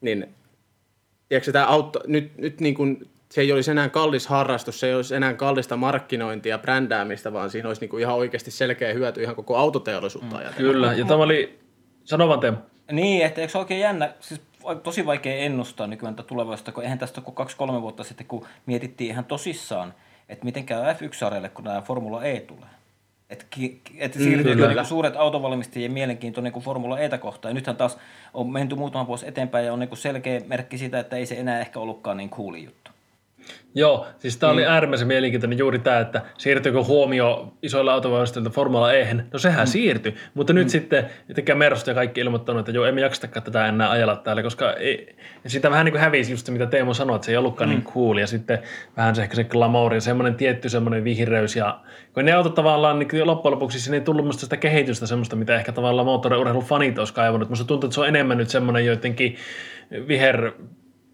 [0.00, 0.34] niin
[1.28, 4.94] tiedätkö, tämä auto, nyt, nyt niin kuin, se ei olisi enää kallis harrastus, se ei
[4.94, 9.22] olisi enää kallista markkinointia ja brändäämistä, vaan siinä olisi niin kuin ihan oikeasti selkeä hyöty
[9.22, 10.72] ihan koko autoteollisuutta ajatellen.
[10.72, 10.92] kyllä.
[10.92, 11.58] Ja tämä oli,
[12.04, 12.56] sano vaan Teemu.
[12.92, 14.40] Niin, että eikö se oikein jännä, siis
[14.82, 18.46] tosi vaikea ennustaa nykyään tätä tulevaisuutta, kun eihän tästä ole kuin kaksi-kolme vuotta sitten, kun
[18.66, 19.94] mietittiin ihan tosissaan,
[20.28, 22.68] että miten käy F1-sarjalle, kun tämä Formula E tulee.
[23.30, 23.46] Että
[23.98, 24.68] et siirtyykö kyllä.
[24.68, 27.50] niinku suuret autovalmistajien mielenkiinto niinku Formula Etä kohtaan.
[27.50, 27.98] Ja nythän taas
[28.34, 31.60] on menty muutama vuosi eteenpäin ja on niinku selkeä merkki siitä, että ei se enää
[31.60, 32.83] ehkä ollutkaan niin cooli juttu.
[33.76, 39.14] Joo, siis tämä oli äärimmäisen mielenkiintoinen juuri tämä, että siirtyykö huomio isoilla autovalmistajilta Formula E.
[39.32, 39.70] No sehän mm.
[39.70, 43.90] siirtyi, mutta nyt sitten jotenkin Mersu ja kaikki ilmoittanut, että joo, emme jaksakaan tätä enää
[43.90, 45.16] ajella täällä, koska ei,
[45.46, 47.74] sitä vähän niin kuin hävisi just se, mitä Teemu sanoi, että se ei ollutkaan mm.
[47.74, 48.58] niin cool, ja sitten
[48.96, 51.80] vähän se ehkä se glamour ja semmoinen tietty semmoinen vihreys, ja
[52.12, 55.56] kun ne autot tavallaan niin loppujen lopuksi sinne ei tullut musta sitä kehitystä semmoista, mitä
[55.56, 59.36] ehkä tavallaan moottoriurheilun fanit olisi kaivannut, musta tuntuu, että se on enemmän nyt semmoinen jotenkin
[60.08, 60.52] viher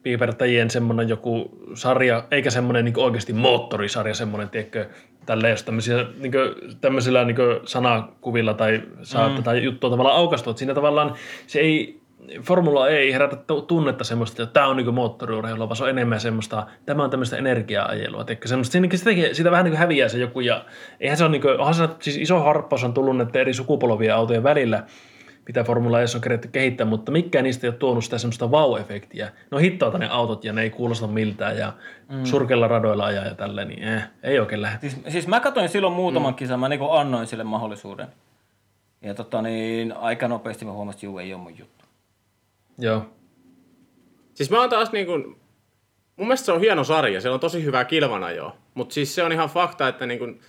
[0.03, 4.87] piipertäjien semmoinen joku sarja, eikä semmoinen niin oikeasti moottorisarja, semmoinen, tiedätkö,
[5.27, 9.35] tälleen, jos tämmöisiä, niin kuin, tämmöisillä niin kuin sanakuvilla tai saa mm.
[9.35, 10.57] tätä juttua tavallaan aukastua.
[10.57, 11.15] Siinä tavallaan
[11.47, 12.01] se ei,
[12.43, 13.37] Formula E ei herätä
[13.67, 17.37] tunnetta semmoista, että tämä on niin moottoriurheilua, vaan se on enemmän semmoista, tämä on tämmöistä
[17.37, 18.25] energiaa-ajelua.
[18.25, 20.65] Tiedätkö, semmoista, siinä, sitä, sitä vähän niin häviää se joku, ja
[21.01, 24.15] eihän se ole, niin kuin, onhan se, siis iso harppaus on tullut näiden eri sukupolvien
[24.15, 24.83] autojen välillä,
[25.47, 29.29] mitä Formula E on kerätty kehittää, mutta mikään niistä ei ole tuonut sitä semmoista wow-efektiä.
[29.51, 31.73] No hittoata ne autot ja ne ei kuulosta miltään ja
[32.09, 32.25] mm.
[32.25, 34.79] surkella radoilla ajaa ja tälleen, niin eh, ei oikein lähde.
[34.81, 36.37] Siis, siis mä katsoin silloin muutaman mm.
[36.37, 38.09] kisan, mä niin annoin sille mahdollisuuden.
[39.03, 41.85] Ja tota niin, aika nopeasti mä huomasin, että juu, ei ole mun juttu.
[42.79, 43.07] Joo.
[44.35, 45.25] Siis mä oon taas niin kuin,
[46.17, 49.33] mun mielestä se on hieno sarja, se on tosi hyvää kilvanajoa, mutta siis se on
[49.33, 50.41] ihan fakta, että niin kuin,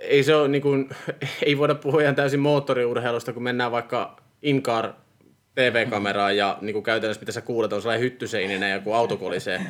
[0.00, 0.88] ei se ole niin kuin,
[1.46, 4.92] ei voida puhua ihan täysin moottoriurheilusta, kun mennään vaikka Incar
[5.54, 9.60] TV-kameraan ja niin kuin käytännössä mitä sä kuulet on sellainen hyttyseininen ja kun auto kolisee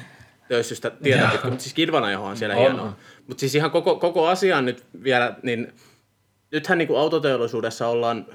[0.48, 2.62] töyssystä tietä pitkin, mutta siis kilvanajohan on siellä on.
[2.62, 2.96] hienoa.
[3.26, 5.72] Mutta siis ihan koko, koko asian nyt vielä, niin
[6.52, 8.26] nythän niin kuin autoteollisuudessa ollaan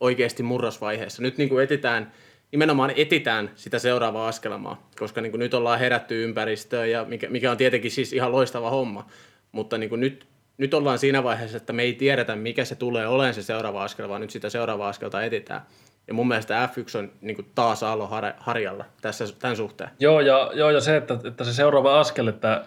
[0.00, 1.22] oikeasti murrosvaiheessa.
[1.22, 2.12] Nyt niin kuin etitään,
[2.52, 7.50] nimenomaan etitään sitä seuraavaa askelmaa, koska niin kuin nyt ollaan herätty ympäristöön, ja mikä, mikä
[7.50, 9.06] on tietenkin siis ihan loistava homma.
[9.52, 10.26] Mutta niin kuin nyt
[10.60, 14.08] nyt ollaan siinä vaiheessa, että me ei tiedetä, mikä se tulee olemaan se seuraava askel,
[14.08, 15.60] vaan nyt sitä seuraavaa askelta etitään.
[16.08, 19.90] Ja mun mielestä F1 on niin kuin taas Aalo harjalla tässä, tämän suhteen.
[20.00, 22.64] Joo, ja, joo, ja se, että, että se seuraava askel, että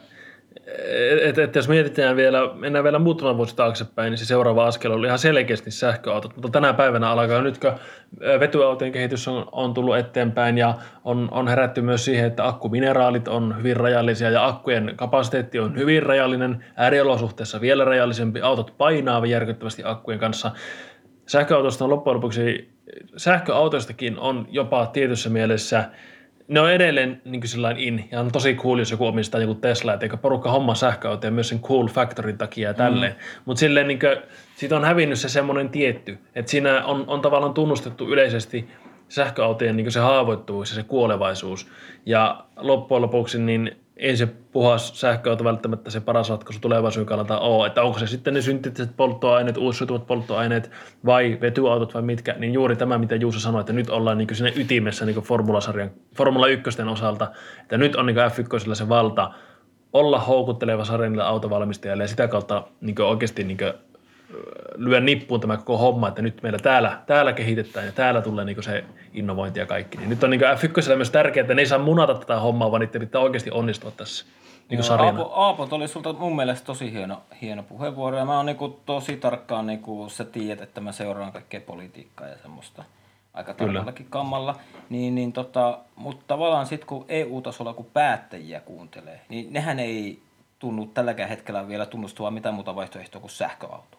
[1.21, 5.07] et, et, jos mietitään vielä, mennään vielä muutama vuosi taaksepäin, niin se seuraava askel oli
[5.07, 7.71] ihan selkeästi sähköautot, mutta tänä päivänä alkaa nyt, kun
[8.39, 13.57] vetyautojen kehitys on, on tullut eteenpäin ja on, on herätty myös siihen, että akkumineraalit on
[13.57, 20.19] hyvin rajallisia ja akkujen kapasiteetti on hyvin rajallinen, ääriolosuhteessa vielä rajallisempi, autot painaa järkyttävästi akkujen
[20.19, 20.51] kanssa.
[21.25, 22.69] Sähköautoista on loppujen lopuksi,
[23.17, 25.85] sähköautoistakin on jopa tietyssä mielessä–
[26.47, 29.93] ne on edelleen niin sellainen in, ja on tosi cool, jos joku omistaa joku Tesla,
[29.93, 33.11] että porukka homma sähköautoja myös sen cool factorin takia ja tälleen.
[33.11, 33.17] Mm.
[33.45, 34.17] Mutta silleen niin kuin,
[34.55, 38.67] siitä on hävinnyt se semmoinen tietty, että siinä on, on tavallaan tunnustettu yleisesti
[39.09, 41.67] sähköautojen niin se haavoittuvuus ja se kuolevaisuus.
[42.05, 47.67] Ja loppujen lopuksi niin ei se puhas sähköauto välttämättä se paras ratkaisu tulevaisuuden kannalta ole,
[47.67, 50.71] että onko se sitten ne synteettiset polttoaineet, uusiutuvat polttoaineet
[51.05, 54.51] vai vetyautot vai mitkä, niin juuri tämä, mitä Juuso sanoi, että nyt ollaan niin siinä
[54.55, 57.31] ytimessä niin Formula-sarjan, Formula 1 osalta,
[57.61, 59.31] että nyt on niin F1 se valta
[59.93, 63.57] olla houkutteleva sarjan autovalmistajalle ja sitä kautta niin oikeasti niin
[64.75, 68.63] lyö nippuun tämä koko homma, että nyt meillä täällä, täällä kehitetään ja täällä tulee niin
[68.63, 69.97] se innovointi ja kaikki.
[69.97, 72.81] Niin nyt on niin F1 myös tärkeää, että ne ei saa munata tätä hommaa, vaan
[72.81, 74.25] niiden pitää oikeasti onnistua tässä
[74.69, 75.19] niin Joo, sarjana.
[75.19, 79.17] Aapo, Aapo oli sulta mun mielestä tosi hieno, hieno puheenvuoro ja mä oon niin tosi
[79.17, 82.83] tarkkaan, niin kuin sä tiedät, että mä seuraan kaikkea politiikkaa ja semmoista
[83.33, 84.55] aika tarkallakin kammalla.
[84.89, 90.21] Niin, niin tota, mutta tavallaan sitten kun EU-tasolla kun päättäjiä kuuntelee, niin nehän ei
[90.59, 93.97] tunnu tälläkään hetkellä vielä tunnustua mitään muuta vaihtoehtoa kuin sähköauto.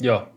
[0.00, 0.28] Joo.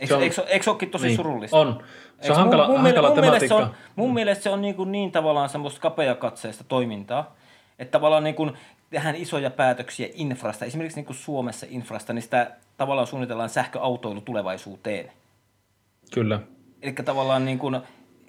[0.00, 1.56] Eikö, on, eikö, eikö olekin tosi niin, surullista?
[1.56, 1.82] On.
[2.20, 3.56] Se on hankala, mun, mun, hankala mun tematiikka.
[3.56, 7.36] Mielestä se on, mun mielestä se on niin, kuin niin tavallaan semmoista kapeakatseista toimintaa,
[7.78, 8.52] että tavallaan niin kuin
[8.90, 15.12] tehdään isoja päätöksiä infrasta, esimerkiksi niin kuin Suomessa infrasta, niin sitä tavallaan suunnitellaan sähköautoilu tulevaisuuteen.
[16.14, 16.40] Kyllä.
[16.82, 17.80] Eli tavallaan niin kuin,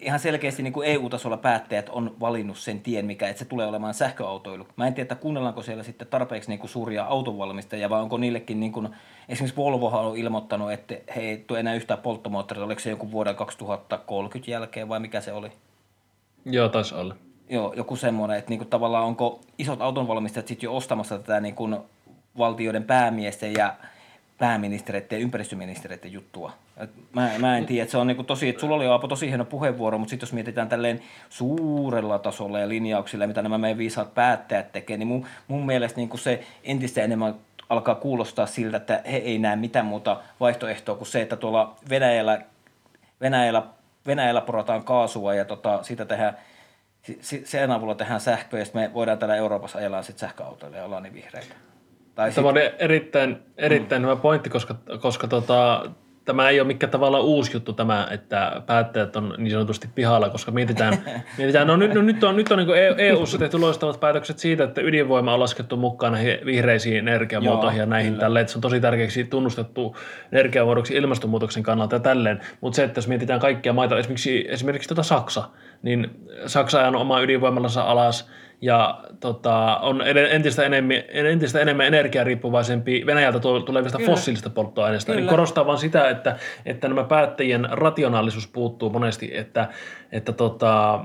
[0.02, 3.94] ihan selkeästi niin kuin EU-tasolla päättäjät on valinnut sen tien, mikä että se tulee olemaan
[3.94, 4.68] sähköautoilu.
[4.76, 8.60] Mä en tiedä, että kuunnellaanko siellä sitten tarpeeksi niin kuin suuria autonvalmistajia, vai onko niillekin,
[8.60, 8.90] niin kuin,
[9.30, 13.36] esimerkiksi Volvo on ilmoittanut, että he ei tule enää yhtään polttomoottoria, oliko se joku vuoden
[13.36, 15.52] 2030 jälkeen vai mikä se oli?
[16.46, 17.16] Joo, taisi olla.
[17.50, 21.56] Joo, joku semmoinen, että niin kuin tavallaan onko isot autonvalmistajat sitten jo ostamassa tätä niin
[21.56, 21.78] kuin
[22.38, 23.74] valtioiden päämiesten ja
[24.42, 26.54] pääministereiden ja ympäristöministereiden juttua.
[27.14, 29.46] Mä, mä en tiedä, että se on niinku tosi, että sulla oli Aapo tosi hieno
[29.46, 34.72] puheenvuoro, mutta sitten jos mietitään tälleen suurella tasolla ja linjauksilla, mitä nämä meidän viisaat päättäjät
[34.72, 37.36] tekee, niin mun, mun mielestä niinku se entistä enemmän
[37.70, 42.42] alkaa kuulostaa siltä, että he ei näe mitään muuta vaihtoehtoa kuin se, että tuolla Venäjällä,
[43.22, 43.64] Venäjällä,
[44.08, 46.38] Venäjällä porataan kaasua ja tota, siitä tehdään
[47.44, 51.14] sen avulla tehdään sähköä ja me voidaan täällä Euroopassa ajella sitten sähköautoilla ja ollaan niin
[51.14, 51.71] vihreitä.
[52.16, 52.58] Tai Tämä sit...
[52.58, 54.06] on erittäin, erittäin mm.
[54.06, 55.90] hyvä pointti, koska, koska tota,
[56.26, 60.52] tämä ei ole mikään tavallaan uusi juttu tämä, että päättäjät on niin sanotusti pihalla, koska
[60.52, 60.98] mietitään,
[61.38, 64.64] mietitään no nyt, no, nyt on, nyt on niin EU-ssa e tehty loistavat päätökset siitä,
[64.64, 68.22] että ydinvoima on laskettu mukaan näihin vihreisiin energiamuotoihin ja näihin kyllä.
[68.22, 69.96] tälleen, että se on tosi tärkeäksi tunnustettu
[70.32, 75.04] energiamuodoksi ilmastonmuutoksen kannalta ja tälleen, mutta se, että jos mietitään kaikkia maita, esimerkiksi, esimerkiksi tuota
[75.04, 75.44] Saksa,
[75.82, 76.10] niin
[76.46, 78.30] Saksa on oma ydinvoimalansa alas,
[78.62, 80.02] ja tota, on
[80.32, 84.12] entistä enemmän, entistä enemmän energiariippuvaisempi Venäjältä tulevista Kyllä.
[84.12, 85.14] fossiilista polttoaineista.
[85.14, 86.36] Niin korostaa vain sitä, että,
[86.66, 89.70] että nämä päättäjien rationaalisuus puuttuu monesti, että,
[90.12, 91.00] että tota,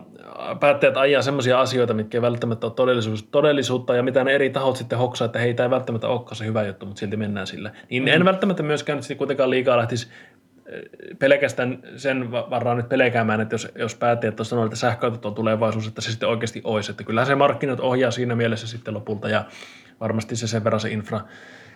[0.60, 4.76] päättäjät ajaa sellaisia asioita, mitkä ei välttämättä ole todellisuus, todellisuutta ja mitä ne eri tahot
[4.76, 7.70] sitten hoksaa, että heitä ei välttämättä olekaan se hyvä juttu, mutta silti mennään sillä.
[7.90, 8.08] Niin mm.
[8.08, 10.08] en välttämättä myöskään sitten kuitenkaan liikaa lähtisi
[11.18, 16.00] pelkästään sen varaan nyt pelkäämään, että jos, jos päättäjät sanoo, että sähköautot on tulevaisuus, että
[16.00, 16.90] se sitten oikeasti olisi.
[16.90, 19.44] Että kyllä se markkinat ohjaa siinä mielessä sitten lopulta ja
[20.00, 21.20] varmasti se sen verran se infra,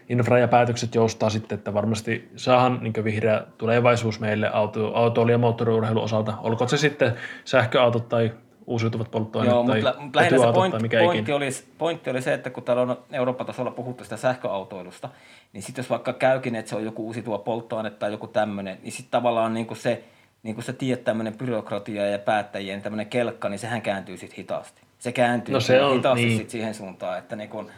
[0.08, 5.38] infra ja päätökset joustaa sitten, että varmasti saahan niin vihreä tulevaisuus meille auto, autoilu- ja
[5.38, 7.12] moottoriurheilun osalta, olkoon se sitten
[7.44, 8.32] sähköautot tai
[8.70, 11.48] uusiutuvat polttoaineet Joo, tai, mutta lähinnä se point, tai mikä pointti, oli,
[11.78, 15.08] pointti oli se, että kun täällä on Euroopan tasolla puhuttu sitä sähköautoilusta,
[15.52, 18.92] niin sitten jos vaikka käykin, että se on joku uusiutuva polttoaine tai joku tämmöinen, niin
[18.92, 20.04] sitten tavallaan niin kuin se,
[20.42, 24.82] niin kuin sä tiedät, tämmöinen byrokratia ja päättäjien tämmöinen kelkka, niin sehän kääntyy sitten hitaasti.
[24.98, 26.38] Se kääntyy no se on, hitaasti niin.
[26.38, 27.70] sit siihen suuntaan, että niin kun,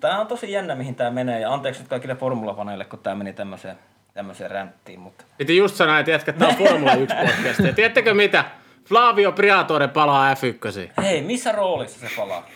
[0.00, 3.32] tämä on tosi jännä, mihin tämä menee, ja anteeksi nyt kaikille formulapaneille, kun tämä meni
[3.32, 3.76] tämmöiseen,
[4.14, 5.00] tämmöiseen ränttiin.
[5.00, 5.24] Mutta...
[5.38, 7.60] Piti just sanoa, että jätkä, tämä on Formula 1 podcast.
[7.60, 8.44] Ja tiedättekö mitä?
[8.90, 11.02] Flavio Priatore palaa F1.
[11.02, 12.46] Hei, missä roolissa se palaa?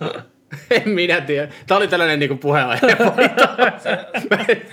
[0.70, 1.52] en minä tiedä.
[1.66, 2.96] Tämä oli tällainen niinku puheenaihe.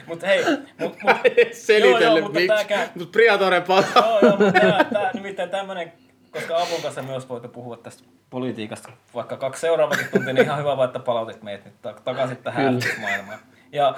[0.08, 0.44] mutta hei,
[0.80, 1.18] mut, mut,
[1.52, 2.48] selitellyt mutta miksi.
[2.48, 2.90] Tääkään...
[2.96, 3.84] Mut Priatore palaa.
[3.96, 5.94] joo, joo, mutta tää, tää, nimittäin tämmöinen,
[6.32, 10.78] koska Avun kanssa myös voitte puhua tästä politiikasta vaikka kaksi seuraavakin tuntia, niin ihan hyvä
[10.78, 13.40] vaan, että palautit meitä nyt takaisin tähän maailmaan.
[13.72, 13.96] Ja,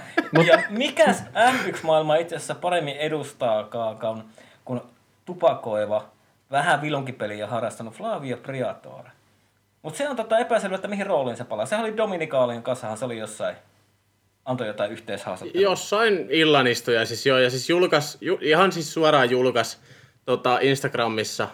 [0.48, 4.24] ja mikäs F1-maailma itse asiassa paremmin edustaakaan
[4.66, 4.82] kuin
[5.26, 6.19] tupakoiva
[6.52, 9.12] vähän vilunkipeliä harrastanut Flavio Priatore.
[9.82, 11.66] Mutta se on tota epäselvä, että mihin rooliin se palaa.
[11.66, 13.56] Sehän oli Dominikaalien kanssa, se oli jossain,
[14.46, 15.70] antoi jotain yhteishaastattelua.
[15.70, 19.82] Jossain illanistuja siis joo, ja siis julkas, ju, ihan siis suoraan julkas
[20.26, 21.48] tota Instagramissa.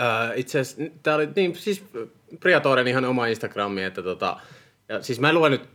[0.00, 1.84] Öö, itse asiassa, tää oli niin, siis
[2.40, 4.36] Priatoren ihan oma Instagrami, että tota,
[4.88, 5.68] ja siis mä luen nyt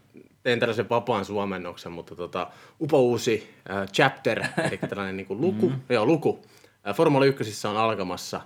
[0.43, 2.47] tein tällaisen vapaan suomennoksen, mutta tota,
[2.81, 5.81] upo uusi äh, chapter, eli tällainen niin kuin luku, mm-hmm.
[5.89, 6.45] joo, luku,
[6.93, 8.41] Formula 1 on alkamassa.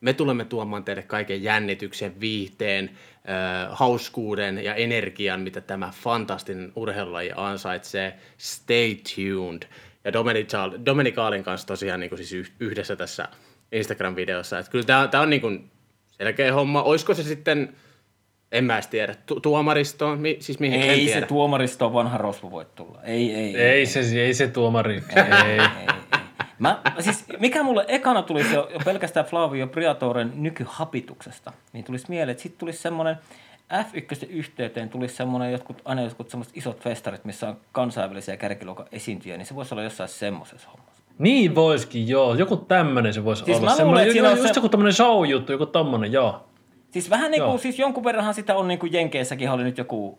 [0.00, 2.90] Me tulemme tuomaan teille kaiken jännityksen, viihteen,
[3.70, 8.14] hauskuuden ja energian, mitä tämä fantastinen urheilulaji ansaitsee.
[8.38, 9.62] Stay tuned.
[10.04, 10.12] Ja
[10.86, 13.28] Dominikaalin kanssa tosiaan niin kuin siis yhdessä tässä
[13.72, 14.58] Instagram-videossa.
[14.58, 15.70] Että kyllä tämä, tämä on niin kuin
[16.08, 16.82] selkeä homma.
[16.82, 17.76] Olisiko se sitten,
[18.52, 21.20] en mä edes tiedä, tu- tuomaristo, mi- siis mihin Ei en tiedä.
[21.20, 23.02] se tuomaristo vanha rosvo voi tulla.
[23.02, 23.62] Ei, ei, ei.
[23.68, 24.94] Ei, se, ei se tuomari.
[25.16, 25.58] ei.
[25.58, 26.01] ei.
[26.62, 32.30] Mä, siis mikä mulle ekana tulisi jo, jo pelkästään Flavio Priatoren nykyhapituksesta, niin tulisi mieleen,
[32.30, 33.16] että sitten tulisi semmoinen
[33.72, 39.36] F1 yhteyteen tulisi semmoinen jotkut, aina jotkut semmoiset isot festarit, missä on kansainvälisiä kärkiluokan esiintyjiä,
[39.36, 41.02] niin se voisi olla jossain semmoisessa hommassa.
[41.18, 42.34] Niin voisikin, joo.
[42.34, 43.74] Joku tämmöinen se voisi siis olla.
[43.74, 44.58] Semmoinen, luulen, just, just se...
[44.58, 46.44] joku tämmöinen show-juttu, joku tommonen, joo.
[46.90, 50.18] Siis vähän niin kuin, siis jonkun verranhan sitä on niin kuin Jenkeissäkin oli nyt joku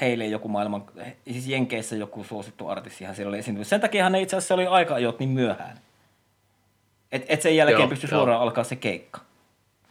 [0.00, 0.84] heille joku maailman,
[1.30, 3.68] siis Jenkeissä joku suosittu artistihan siellä oli esiintynyt.
[3.68, 5.78] Sen takia ne itse asiassa oli aika ajot niin myöhään.
[7.14, 9.20] Että et sen jälkeen pystyi suoraan alkaa se keikka.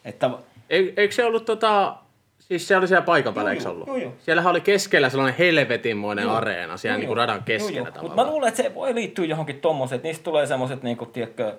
[0.05, 0.29] Että...
[0.69, 1.95] Eikö se ollut tota,
[2.39, 3.87] siis se oli siellä paikan päällä, eikö ollut?
[3.87, 4.13] Joo, joo.
[4.19, 6.35] Siellähän oli keskellä sellainen helvetinmoinen joo.
[6.35, 9.25] areena, siellä joo, niin kuin radan keskellä joo, Mutta mä luulen, että se voi liittyä
[9.25, 11.55] johonkin tommoseen, että niistä tulee semmoiset, niin kuin, tiedätkö,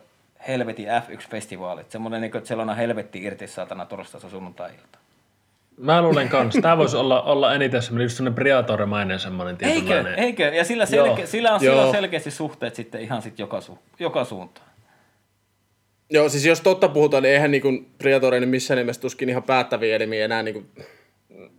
[0.48, 1.90] helvetin F1-festivaalit.
[1.90, 4.98] Semmoinen, niin kuin, että siellä on helvetti irti saatana torstaista sunnuntai-ilta.
[5.76, 6.62] Mä luulen kanssa.
[6.62, 10.14] Tämä voisi olla, olla eniten semmoinen, just semmoinen Briatore-mainen semmoinen tietynlainen.
[10.14, 10.56] Eikö, eikö?
[10.56, 14.73] Ja sillä, selke, sillä on sillä selkeästi suhteet sitten ihan sit joka, su, joka suuntaan.
[16.10, 19.96] Joo, siis jos totta puhutaan, niin eihän niin Briatore niin missään nimessä tuskin ihan päättäviä
[19.96, 20.68] elimiä enää niin kuin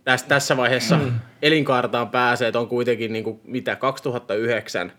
[0.04, 1.12] tässä, tässä vaiheessa mm.
[1.42, 4.92] elinkaartaan pääsee, että on kuitenkin niin kuin, mitä 2009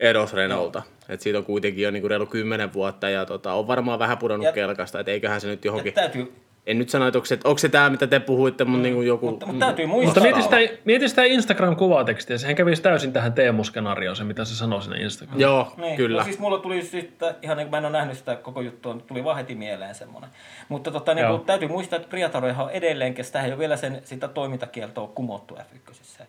[0.00, 0.78] eros Renaulta.
[0.78, 1.14] No.
[1.14, 4.18] Et siitä on kuitenkin jo niin kuin reilu 10 vuotta ja tota, on varmaan vähän
[4.18, 5.92] pudonnut ja, kelkasta, että eiköhän se nyt johonkin...
[5.92, 6.32] Täytyy,
[6.70, 9.06] en nyt sano, että onko se, onko se tämä, mitä te puhuitte, mutta niin kuin
[9.06, 9.26] joku...
[9.26, 10.24] Mutta, mutta täytyy muistaa.
[10.24, 14.82] Mutta mieti sitä, mieti sitä Instagram-kuvatekstiä, sehän kävisi täysin tähän Teemu-skenaarioon, se mitä se sanoi
[14.82, 15.40] sinne Instagram.
[15.40, 15.96] Joo, niin.
[15.96, 16.18] kyllä.
[16.18, 18.96] No siis mulla tuli sitten, ihan niin kuin mä en ole nähnyt sitä koko juttua,
[19.06, 20.30] tuli vaan heti mieleen semmoinen.
[20.68, 24.00] Mutta tota, niin kuin, täytyy muistaa, että Priatorehan on edelleenkin, sitä ei ole vielä sen,
[24.04, 26.24] sitä toimintakieltoa kumottu F1.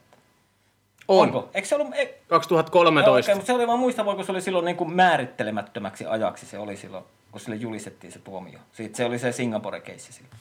[1.07, 1.27] On.
[1.27, 1.49] Onko?
[1.53, 1.95] Eikö se ollut...
[1.95, 2.05] E...
[2.27, 3.09] 2013.
[3.09, 6.45] Joo, okay, mutta se oli vaan muista, voiko se oli silloin niin kuin määrittelemättömäksi ajaksi,
[6.45, 8.59] se oli silloin, kun sille julistettiin se tuomio.
[8.71, 10.35] Siitä se oli se Singapore-keissi silloin.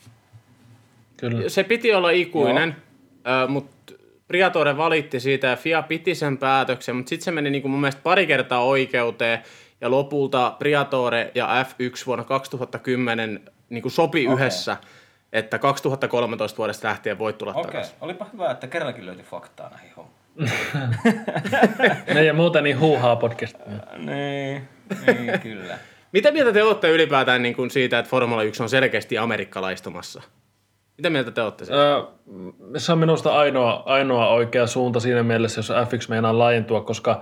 [1.17, 1.49] Kyllä.
[1.49, 2.77] Se piti olla ikuinen,
[3.49, 3.95] mutta
[4.29, 7.81] Priatore valitti siitä ja FIA piti sen päätöksen, mutta sitten se meni niin kuin mun
[7.81, 9.43] mielestä pari kertaa oikeuteen
[9.81, 14.35] ja lopulta Priatore ja F1 vuonna 2010 niin kuin sopi okay.
[14.35, 14.77] yhdessä,
[15.33, 17.65] että 2013 vuodesta lähtien voi tulla okay.
[17.65, 17.97] takaisin.
[18.01, 20.21] Olipa hyvä, että kerrankin löytyi faktaa näihin hommiin.
[22.15, 23.57] ne ja muuta niin huuhaa podcast.
[23.97, 24.69] niin,
[25.07, 25.79] niin, kyllä.
[26.13, 30.23] Mitä mieltä te olette ylipäätään niin kuin siitä, että Formula 1 on selkeästi amerikkalaistumassa?
[30.97, 31.81] Mitä mieltä te olette siitä?
[31.81, 32.03] Öö,
[32.77, 37.21] se on minusta ainoa, ainoa oikea suunta siinä mielessä, jos FX meinaa laajentua, koska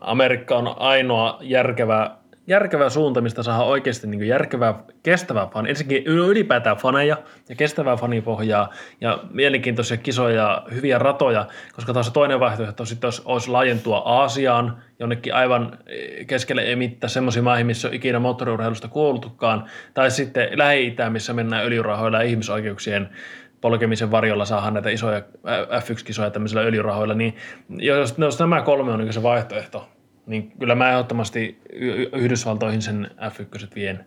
[0.00, 2.16] Amerikka on ainoa järkevä,
[2.50, 5.66] järkevä suunta, mistä saa oikeasti niin järkevää, kestävää fan.
[5.66, 7.16] Ensinnäkin ylipäätään faneja
[7.48, 8.70] ja kestävää fanipohjaa
[9.00, 14.82] ja mielenkiintoisia kisoja, hyviä ratoja, koska taas se toinen vaihtoehto sitten olisi, olisi laajentua Aasiaan,
[14.98, 15.78] jonnekin aivan
[16.26, 22.18] keskelle emittä semmoisiin maihin, missä on ikinä moottoriurheilusta kuultukaan, tai sitten Lähi-Itään, missä mennään öljyrahoilla
[22.18, 23.08] ja ihmisoikeuksien
[23.60, 25.22] polkemisen varjolla saadaan näitä isoja
[25.80, 27.36] F1-kisoja tämmöisillä öljyrahoilla, niin
[27.68, 29.88] jos, jos nämä kolme on niin se vaihtoehto,
[30.26, 31.60] niin kyllä mä ehdottomasti
[32.12, 34.06] Yhdysvaltoihin sen F1 vien.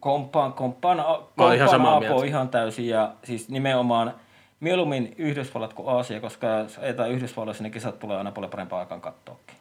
[0.00, 2.26] Kompaan, kompaan, kompaan ihan samaa mieltä.
[2.26, 4.14] ihan täysin ja siis nimenomaan
[4.60, 9.00] mieluummin Yhdysvallat kuin Aasia, koska jos ajetaan Yhdysvalloissa, niin kisat tulee aina paljon parempaan aikaan
[9.00, 9.56] katsoakin.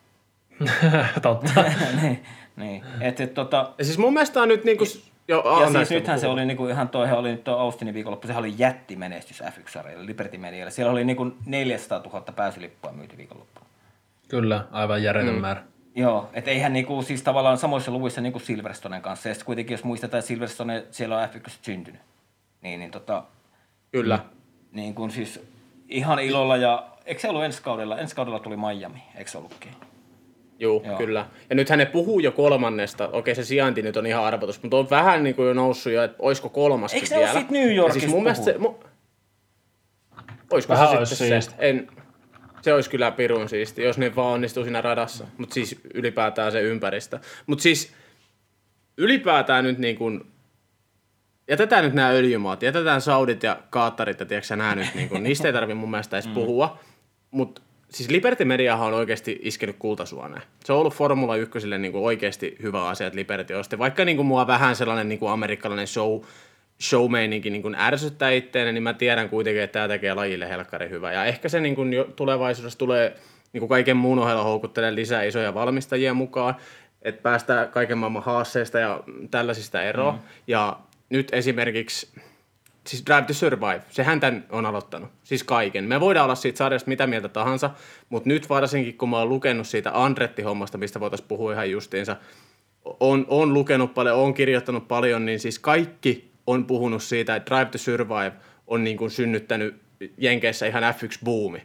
[1.22, 1.64] Totta.
[2.02, 2.24] niin,
[2.56, 2.84] niin.
[3.02, 4.84] Et, et, tota, ja siis mun mielestä on nyt niinku...
[5.28, 8.28] Jo, ja, ja siis nythän se oli niinku ihan toi, oli nyt tuo Austinin viikonloppu,
[8.28, 10.72] sehän oli jättimenestys F1-sarjalle, Liberty Medialle.
[10.72, 13.62] Siellä oli niinku 400 000 pääsylippua myyty viikonloppu.
[14.28, 15.42] Kyllä, aivan järjetön mm.
[15.42, 15.64] määrä.
[15.98, 19.30] Joo, että eihän niinku, siis tavallaan samoissa luvuissa niinku Silverstonen kanssa.
[19.30, 22.02] Ja sitten kuitenkin, jos muistetaan, että Silverstone, siellä on F1 syntynyt.
[22.62, 23.24] Niin, niin tota...
[23.92, 24.20] Kyllä.
[24.72, 25.42] Niin kuin siis
[25.90, 26.88] ihan ilolla ja...
[27.06, 27.98] Eikö se ollut ensi kaudella?
[27.98, 29.72] Ensi kaudella tuli Miami, eikö se ollutkin?
[30.60, 31.26] Juu, Joo, kyllä.
[31.50, 33.10] Ja nythän ne puhuu jo kolmannesta.
[33.14, 36.04] Okei, se sijainti nyt on ihan arvotus, mutta on vähän niin kuin jo noussut jo,
[36.04, 37.40] että olisiko kolmaskin Eikö se vielä.
[37.40, 38.76] Eikö New Yorkista siis mun mielestä se, mu...
[40.52, 41.52] Olisiko vähän se sitten se?
[41.58, 41.88] En,
[42.62, 45.28] se olisi kyllä pirun siisti, jos ne vaan onnistuu siinä radassa.
[45.38, 47.20] Mutta siis ylipäätään se ympäristö.
[47.46, 47.94] Mutta siis
[48.98, 50.22] ylipäätään nyt niin kuin,
[51.48, 55.48] jätetään nyt nämä öljymaat, jätetään Saudit ja Kaatarit ja tiedätkö nämä nyt, niin kuin, niistä
[55.48, 56.34] ei tarvitse mun mielestä edes mm.
[56.34, 56.80] puhua.
[57.32, 60.42] Mutta siis Liberty Mediahan on oikeasti iskenyt kultasuoneen.
[60.66, 63.80] Se on ollut Formula 1 niin kuin oikeasti hyvä asia, että Liberty osti.
[63.80, 66.22] Vaikka niin kuin mua vähän sellainen niin kuin amerikkalainen show,
[66.82, 71.14] showmeininki niin ärsyttää itteeni, niin mä tiedän kuitenkin, että tämä tekee lajille helkkari hyvä.
[71.14, 73.16] Ja ehkä se niin kuin jo tulevaisuudessa tulee
[73.54, 76.56] niin kuin kaiken muun ohella houkuttelee lisää isoja valmistajia mukaan,
[77.02, 80.14] että päästään kaiken maailman haasteista ja tällaisista eroon.
[80.14, 80.22] Mm.
[80.48, 82.08] Ja nyt esimerkiksi
[82.88, 85.84] siis Drive to Survive, sehän tämän on aloittanut, siis kaiken.
[85.84, 87.70] Me voidaan olla siitä sarjasta mitä mieltä tahansa,
[88.10, 92.16] mutta nyt varsinkin kun mä oon lukenut siitä Andretti-hommasta, mistä voitaisiin puhua ihan justiinsa,
[93.00, 97.72] on, on lukenut paljon, on kirjoittanut paljon, niin siis kaikki on puhunut siitä, että Drive
[97.72, 98.32] to Survive
[98.68, 99.82] on niin kuin synnyttänyt
[100.18, 101.62] Jenkeissä ihan F1-buumi,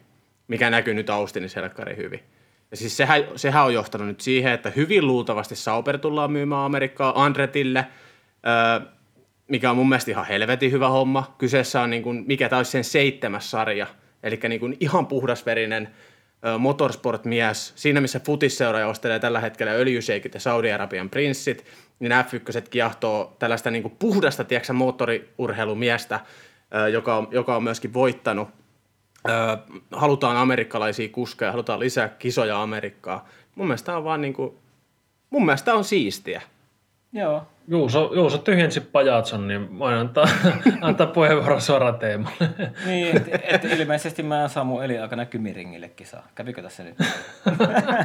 [0.48, 2.20] mikä näkyy nyt Austinissa helkkari hyvin.
[2.70, 7.24] Ja siis sehän, sehän on johtanut nyt siihen, että hyvin luultavasti Sauber tullaan myymään Amerikkaa
[7.24, 7.86] Andretille.
[8.46, 8.86] Öö,
[9.48, 11.34] mikä on mun mielestä ihan helvetin hyvä homma.
[11.38, 13.86] Kyseessä on niin kuin, mikä taisi sen seitsemäs sarja,
[14.22, 15.88] eli niin kuin ihan puhdasverinen
[16.58, 17.72] motorsport-mies.
[17.76, 21.64] Siinä, missä futisseura ostelee tällä hetkellä öljyseikit ja Saudi-Arabian prinssit,
[22.00, 26.20] niin F1 kiahtoo tällaista niin kuin puhdasta, tiedätkö, moottoriurheilumiestä,
[26.92, 28.48] joka on, joka on myöskin voittanut.
[29.92, 33.28] Halutaan amerikkalaisia kuskeja, halutaan lisää kisoja Amerikkaa.
[33.54, 34.54] Mun mielestä on vaan niin kuin,
[35.30, 36.42] mun mielestä on siistiä.
[37.12, 37.46] Joo.
[37.68, 40.24] Juuso, Juuso tyhjensi pajatson, niin voin antaa,
[40.80, 42.50] antaa puheenvuoron suoraan teemalle.
[42.86, 46.28] niin, että et ilmeisesti mä en saa mun elinaikana Kymiringille kisaa.
[46.34, 46.96] Kävikö tässä nyt?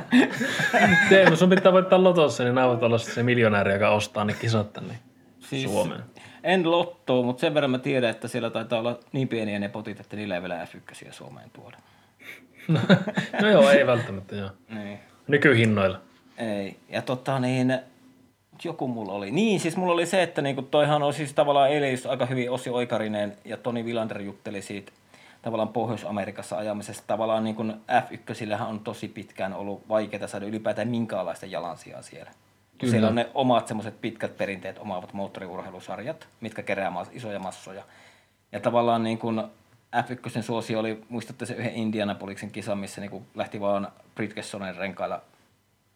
[1.09, 4.99] Teemu, sun pitää voittaa lotossa, niin nämä olla se miljonääri, joka ostaa ne kisat tänne
[5.39, 6.03] siis, Suomeen.
[6.43, 9.99] En lottoa, mutta sen verran mä tiedän, että siellä taitaa olla niin pieniä ne potit,
[9.99, 11.77] että niillä ei vielä F1 Suomeen tuoda.
[13.41, 14.49] no joo, ei välttämättä joo.
[14.69, 14.99] Niin.
[15.27, 16.01] Nykyhinnoilla.
[16.37, 16.77] Ei.
[16.89, 17.79] Ja tota niin,
[18.63, 19.31] joku mulla oli.
[19.31, 22.69] Niin, siis mulla oli se, että niinku toihan on siis tavallaan eilen aika hyvin Osi
[22.69, 24.91] Oikarinen ja Toni Vilander jutteli siitä
[25.41, 27.03] tavallaan Pohjois-Amerikassa ajamisesta.
[27.07, 32.31] Tavallaan niin kuin F1 on tosi pitkään ollut vaikeaa saada ylipäätään minkäänlaista jalansijaa siellä.
[32.77, 32.91] Kyllä.
[32.91, 37.83] Siellä on ne omat semmoiset pitkät perinteet omaavat moottoriurheilusarjat, mitkä kerää isoja massoja.
[38.51, 39.43] Ja tavallaan niin kuin
[39.95, 45.21] F1 suosio oli, muistatte se yhden Indianapoliksen kisan, missä niin kuin lähti vaan Bridgesonen renkailla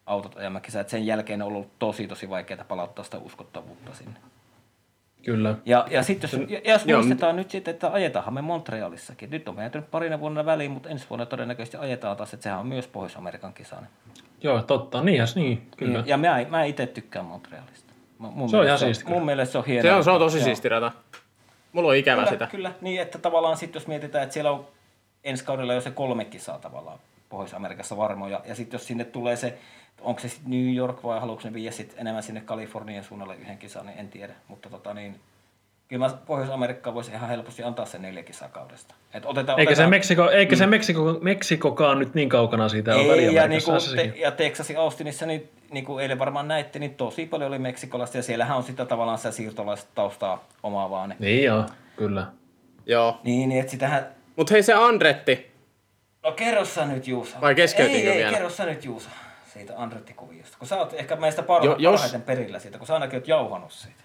[0.06, 0.84] autot ajamaan kesää.
[0.86, 4.20] Sen jälkeen on ollut tosi tosi vaikeaa palauttaa sitä uskottavuutta sinne.
[5.24, 5.54] Kyllä.
[5.66, 9.30] Ja, ja sitten jos, ja jos muistetaan nyt sitten, että ajetaanhan me Montrealissakin.
[9.30, 12.66] Nyt on mennyt parina vuonna väliin, mutta ensi vuonna todennäköisesti ajetaan taas, että sehän on
[12.66, 13.90] myös Pohjois-Amerikan kisainen.
[14.42, 15.02] Joo, totta.
[15.02, 15.98] Niinhän niin, kyllä.
[15.98, 17.92] Niin, ja mä, mä itse tykkään Montrealista.
[18.18, 19.04] Mun se on ihan siisti.
[19.10, 19.82] Mun mielestä se on hieno.
[19.82, 20.44] Se on, se on tosi joo.
[20.44, 20.92] siisti rata.
[21.72, 22.46] Mulla on ikävä kyllä, sitä.
[22.46, 24.66] Kyllä, niin että tavallaan sitten jos mietitään, että siellä on
[25.24, 26.98] ensi kaudella jo se kolme kisaa tavallaan
[27.28, 28.40] Pohjois-Amerikassa varmoja.
[28.44, 29.58] Ja sitten jos sinne tulee se
[30.04, 33.58] onko se sitten New York vai haluatko ne viedä sit enemmän sinne Kalifornian suunnalle yhden
[33.58, 34.32] kisan, niin en tiedä.
[34.48, 35.20] Mutta tota niin,
[35.88, 38.94] kyllä Pohjois-Amerikka voisi ihan helposti antaa sen neljä kisaa kaudesta.
[39.14, 40.58] Et otetaan, eikä otetaan, se, Meksiko, eikä mm.
[40.58, 44.78] se Meksiko, Meksikokaan nyt niin kaukana siitä Ei, ole ja, niin kuin te, ja Texasin
[44.78, 48.62] Austinissa, niin, niin kuin eilen varmaan näitte, niin tosi paljon oli meksikolaista ja siellähän on
[48.62, 51.06] sitä tavallaan sitä siirtolaista taustaa omaavaa.
[51.06, 51.64] Niin, niin joo,
[51.96, 52.26] kyllä.
[52.86, 53.20] Joo.
[53.24, 54.06] Niin, niin että sitähän...
[54.36, 55.52] Mutta hei se Andretti,
[56.22, 57.40] No kerro sä nyt Juusa.
[57.40, 58.32] Vai keskeytinkö ei, ei, vielä?
[58.32, 59.10] kerro sä nyt Juusa
[59.52, 60.58] siitä Andretti-kuviosta.
[60.58, 63.28] Kun sä oot ehkä meistä parha- Jo- jos- parhaiten perillä siitä, kun sä ainakin oot
[63.28, 64.02] jauhanut siitä.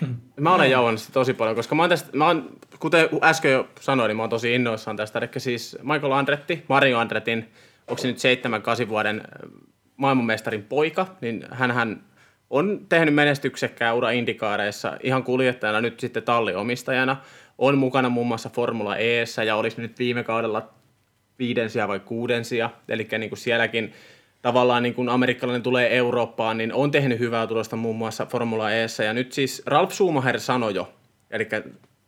[0.40, 3.68] Mä olen jauhannut sitä tosi paljon, koska mä oon tästä, mä oon, kuten äsken jo
[3.80, 5.18] sanoin, niin mä oon tosi innoissaan tästä.
[5.18, 7.52] Eli siis Michael Andretti, Mario Andretin,
[7.88, 8.18] onko se nyt
[8.86, 9.50] 7-8 vuoden äh,
[9.96, 12.02] maailmanmestarin poika, niin hän
[12.50, 17.16] on tehnyt menestyksekkää ura indikaareissa ihan kuljettajana, nyt sitten talliomistajana.
[17.58, 20.68] On mukana muun muassa Formula Eessä ja olisi nyt viime kaudella
[21.38, 23.92] viidensiä vai kuudensia, eli niin kuin sielläkin
[24.42, 29.04] tavallaan niin kuin amerikkalainen tulee Eurooppaan, niin on tehnyt hyvää tulosta muun muassa Formula Eessä.
[29.04, 30.92] Ja nyt siis Ralf Schumacher sanoi jo,
[31.30, 31.48] eli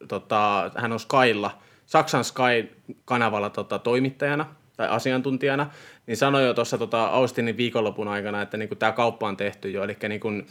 [0.08, 5.70] tota, hän on Skylla, Saksan Sky-kanavalla tota, toimittajana tai asiantuntijana,
[6.06, 9.84] niin sanoi jo tuossa tota, Austinin viikonlopun aikana, että niin tämä kauppa on tehty jo,
[9.84, 10.46] eli niin kuin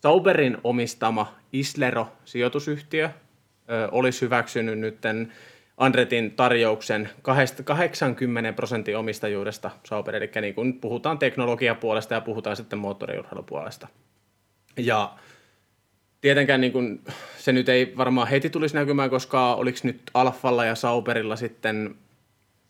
[0.00, 3.10] Sauberin omistama Islero sijoitusyhtiö
[3.70, 5.32] ö, olisi hyväksynyt nytten
[5.78, 12.78] Andretin tarjouksen kahdesta- 80 prosentin omistajuudesta Sauber, eli niin kun puhutaan teknologiapuolesta ja puhutaan sitten
[12.78, 13.88] moottoriurheilupuolesta.
[14.76, 15.14] Ja
[16.20, 17.02] tietenkään niin kun,
[17.38, 21.94] se nyt ei varmaan heti tulisi näkymään, koska oliko nyt Alfalla ja Sauberilla sitten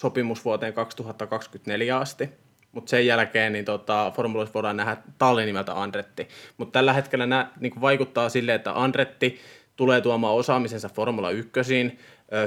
[0.01, 2.31] sopimus vuoteen 2024 asti.
[2.73, 6.29] Mutta sen jälkeen niin tota, formuloissa voidaan nähdä talli nimeltä Andretti.
[6.57, 9.41] Mutta tällä hetkellä nämä niin vaikuttaa sille, että Andretti
[9.77, 11.51] tulee tuomaan osaamisensa Formula 1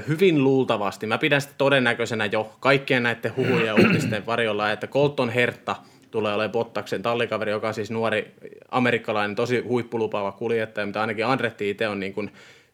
[0.07, 1.07] hyvin luultavasti.
[1.07, 5.75] Mä pidän sitä todennäköisenä jo kaikkien näiden huhujen ja uutisten varjolla, että Colton Herta
[6.11, 8.35] tulee olemaan Bottaksen tallikaveri, joka on siis nuori
[8.71, 12.31] amerikkalainen, tosi huippulupaava kuljettaja, mitä ainakin Andretti itse on niin kuin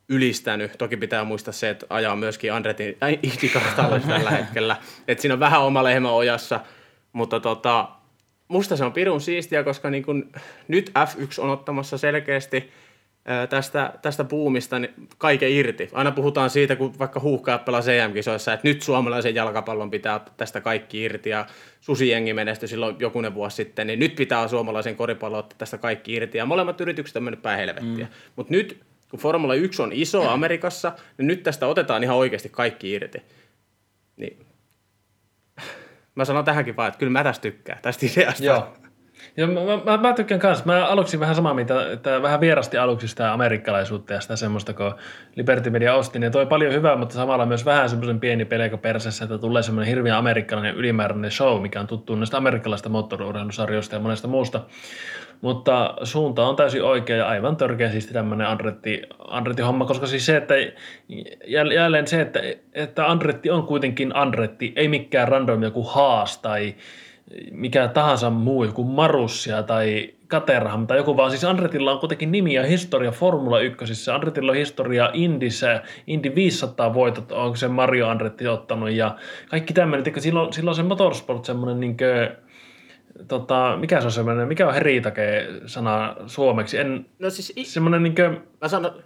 [0.09, 0.71] ylistänyt.
[0.77, 3.63] Toki pitää muistaa se, että ajaa myöskin Andretin äh, IndyCar
[4.07, 4.75] tällä hetkellä.
[5.07, 6.59] että siinä on vähän oma lehmä ojassa,
[7.13, 7.89] mutta tota,
[8.47, 10.31] musta se on pirun siistiä, koska niin kun
[10.67, 12.71] nyt F1 on ottamassa selkeästi
[13.49, 15.89] tästä, tästä buumista niin kaiken irti.
[15.93, 21.03] Aina puhutaan siitä, kun vaikka huuhkaa pelaa CM-kisoissa, että nyt suomalaisen jalkapallon pitää tästä kaikki
[21.03, 21.45] irti ja
[21.81, 26.37] Susijengi menestyi silloin jokunen vuosi sitten, niin nyt pitää suomalaisen koripallon ottaa tästä kaikki irti.
[26.37, 28.05] Ja molemmat yritykset on mennyt päin helvettiä.
[28.05, 28.11] Mm.
[28.35, 32.91] Mutta nyt, kun Formula 1 on iso Amerikassa, niin nyt tästä otetaan ihan oikeasti kaikki
[32.91, 33.21] irti.
[34.17, 34.45] Niin.
[36.15, 38.43] Mä sanon tähänkin vaan, että kyllä mä tästä tykkään, tästä ideasta.
[38.43, 38.73] Joo.
[39.37, 40.65] Ja mä, mä, mä tykkään kanssa.
[40.65, 44.95] Mä aluksi vähän samaa, mitä, että vähän vierasti aluksi sitä amerikkalaisuutta ja sitä semmoista, kun
[45.35, 49.23] Liberty Media osti, niin toi paljon hyvää, mutta samalla myös vähän semmoisen pieni pelko persessä,
[49.25, 54.27] että tulee semmoinen hirveän amerikkalainen ylimääräinen show, mikä on tuttu näistä amerikkalaisista moottoriurheilusarjoista ja monesta
[54.27, 54.61] muusta.
[55.41, 60.25] Mutta suunta on täysin oikea ja aivan törkeä siis tämmöinen Andretti, Andretti homma, koska siis
[60.25, 60.53] se, että
[61.43, 62.39] jäl- jälleen se, että,
[62.73, 66.75] että Andretti on kuitenkin Andretti, ei mikään random joku Haas tai
[67.51, 72.53] mikä tahansa muu, joku Marussia tai Caterham tai joku, vaan siis Andretilla on kuitenkin nimi
[72.53, 74.11] ja historia Formula 1.
[74.11, 79.15] Andretilla on historia Indissä, Indy 500 voitot, onko se Mario Andretti ottanut ja
[79.49, 82.47] kaikki tämmöinen, silloin, silloin se motorsport semmoinen niin kuin,
[83.27, 88.03] tota, mikä se on semmoinen, mikä on heritake sana suomeksi, en, No siis, i- semmoinen
[88.03, 89.03] niin kuin, mä sanon,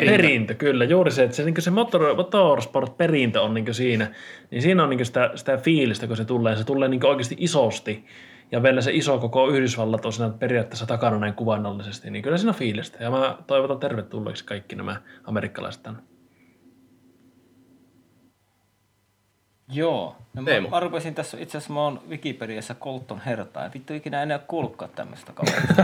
[0.00, 0.16] perintö.
[0.16, 4.10] Perintö, kyllä, juuri se, että se, niin se motor, motorsport-perintö on niin siinä,
[4.50, 8.04] niin siinä on niin sitä, sitä fiilistä, kun se tulee, se tulee niin oikeasti isosti,
[8.52, 12.50] ja vielä se iso koko Yhdysvallat on siinä periaatteessa takana näin kuvainnollisesti, niin kyllä siinä
[12.50, 16.00] on fiilistä, ja mä toivotan tervetulleeksi kaikki nämä amerikkalaiset tänne.
[19.74, 20.16] Joo.
[20.34, 20.68] No mä, Teemu.
[20.68, 24.40] mä rupesin tässä, itse asiassa mä oon Wikipediassa Colton Herta, ja vittu ikinä en ole
[24.48, 25.82] kuullutkaan tämmöistä kaverista.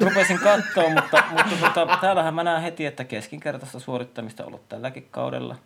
[0.08, 5.08] rupesin katsoa, mutta, mutta tota, täällähän mä näen heti, että keskinkertaista suorittamista on ollut tälläkin
[5.10, 5.56] kaudella.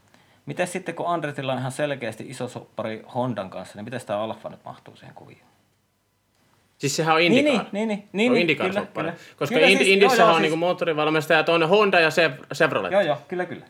[0.47, 4.49] Miten sitten, kun Andretilla on ihan selkeästi iso soppari Hondan kanssa, niin miten tämä Alfa
[4.49, 5.45] nyt mahtuu siihen kuvioon?
[6.79, 7.67] Siis sehän on Niin, Indycar.
[7.73, 9.09] niin, niin, niin, on niin, Indycar kyllä, soppari.
[9.09, 9.21] kyllä.
[9.39, 12.93] Koska Kyllä siis- Indyssä joo, joo, on siis- niinku moottorivalmistaja, toinen Honda ja Chev- Chevrolet.
[12.93, 13.67] Joo, joo, kyllä, kyllä.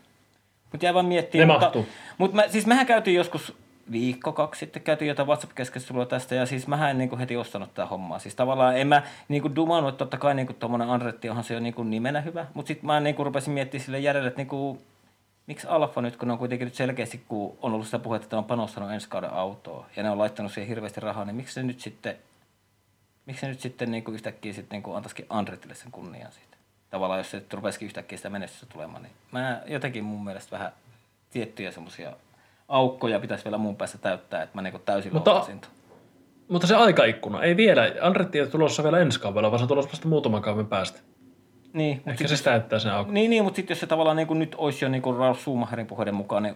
[0.71, 1.41] Mutta jäi vaan miettiä.
[1.41, 1.87] Ne mutta, mahtuu.
[2.17, 3.53] mutta mä, siis mehän käytiin joskus
[3.91, 7.73] viikko, kaksi sitten käytiin jotain WhatsApp-keskustelua tästä, ja siis mähän en niin kuin heti ostanut
[7.73, 8.19] tätä hommaa.
[8.19, 11.43] Siis tavallaan en mä niin kuin dumannut, että totta kai niin kuin tuommoinen Andretti onhan
[11.43, 14.27] se jo niin kuin nimenä hyvä, mutta sitten mä niin kuin rupesin miettimään sille järjelle,
[14.27, 14.79] että niin kuin,
[15.47, 18.35] miksi Alfa nyt, kun ne on kuitenkin nyt selkeästi, kun on ollut sitä puhetta, että
[18.35, 21.53] ne on panostanut ensi kauden autoa, ja ne on laittanut siihen hirveästi rahaa, niin miksi
[21.53, 22.15] se nyt sitten,
[23.25, 26.57] miksi se nyt sitten niin kuin yhtäkkiä sitten niin kuin antaisikin Andretille sen kunnian siitä?
[26.89, 30.71] Tavallaan jos se rupesikin yhtäkkiä sitä menestystä tulemaan, niin mä jotenkin mun mielestä vähän
[31.31, 32.13] tiettyjä semmoisia
[32.67, 35.47] aukkoja pitäisi vielä mun päässä täyttää, että mä niin täysin Mutta-.
[36.47, 39.67] Mutta se aikaikkuna, ei vielä, Andretti ei ole tulossa vielä ensi kaudella, vaan se on
[39.67, 40.99] tulossa vasta muutaman kauden päästä.
[41.73, 43.13] Niin, Ehkä se täyttää sen aukon.
[43.13, 45.39] Niin, niin mutta sitten jos se tavallaan niin kuin nyt olisi jo niin kuin Ralf
[45.39, 46.55] Schumacherin puheiden mukaan, niin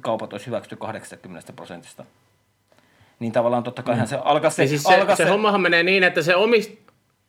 [0.00, 2.04] kaupat olisi hyväksytty 80 prosentista.
[3.20, 4.06] Niin tavallaan totta kai mm.
[4.06, 6.70] se alkaa se, Ja siis se, alkaa se, hommahan menee niin, että se, omist,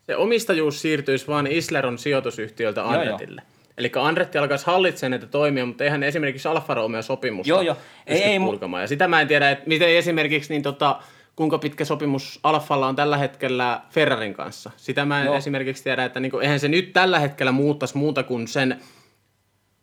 [0.04, 2.90] se omistajuus siirtyisi vaan Isleron sijoitusyhtiöltä joo.
[2.90, 3.42] Andretille.
[3.82, 7.78] Eli Andretti alkaisi hallitsemaan näitä toimia, mutta eihän esimerkiksi Alfa Romeo sopimusta Joo, joo.
[8.08, 8.84] Ei, ei, purkamaan.
[8.84, 10.99] Ja sitä mä en tiedä, että miten esimerkiksi niin tota,
[11.36, 14.72] kuinka pitkä sopimus Alfalla on tällä hetkellä Ferrarin kanssa.
[14.78, 15.36] Sitä mä en Joo.
[15.36, 18.82] esimerkiksi tiedä, että niin kuin, eihän se nyt tällä hetkellä muuttaisi muuta kuin sen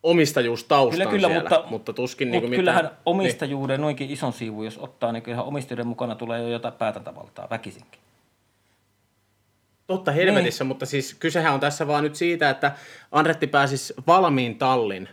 [0.03, 3.01] omistajuustaustan Kyllä, kyllä, siellä, mutta, mutta tuskin mutta niin kuin kyllähän mitään.
[3.07, 8.01] omistajuuden noinkin ison siivun, jos ottaa, niin kyllähän omistajuuden mukana tulee jo jotain päätäntävaltaa väkisinkin.
[9.89, 10.69] Totta helvetissä, Niin.
[10.69, 12.73] mutta siis kysehän on tässä vaan nyt siitä, että
[13.13, 15.09] Andretti pääsisi valmiin tallin,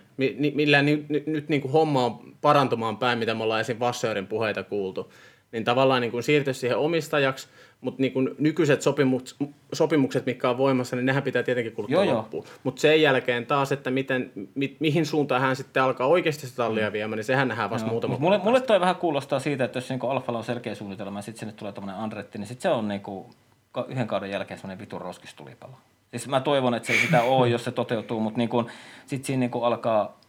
[0.53, 3.77] millä ni- nyt, nyt niin kuin homma on parantumaan päin, mitä me ollaan esim.
[3.79, 5.13] Vassöörin puheita kuultu.
[5.51, 7.47] Niin tavallaan niin kuin siirtyisi siihen omistajaksi,
[7.81, 9.37] mutta niin kuin nykyiset sopimukset,
[9.73, 12.45] sopimukset, mitkä on voimassa, niin nehän pitää tietenkin kulkea Joo, loppuun.
[12.63, 16.91] Mutta sen jälkeen taas, että miten, mi, mihin suuntaan hän sitten alkaa oikeasti sitä tallia
[16.93, 20.07] viemään, niin sehän nähdään vasta muutama mulle, mulle toi vähän kuulostaa siitä, että jos niinku
[20.07, 23.23] Alfalla on selkeä suunnitelma ja sitten sinne tulee tämmöinen Andretti, niin sitten se on niinku
[23.23, 23.44] ka-
[23.83, 25.77] yhden kauden jälkeen semmoinen vitun roskistulipalo.
[26.11, 28.69] Siis mä toivon, että se ei sitä ole, jos se toteutuu, mutta niinku,
[29.05, 30.19] sitten siinä niinku alkaa,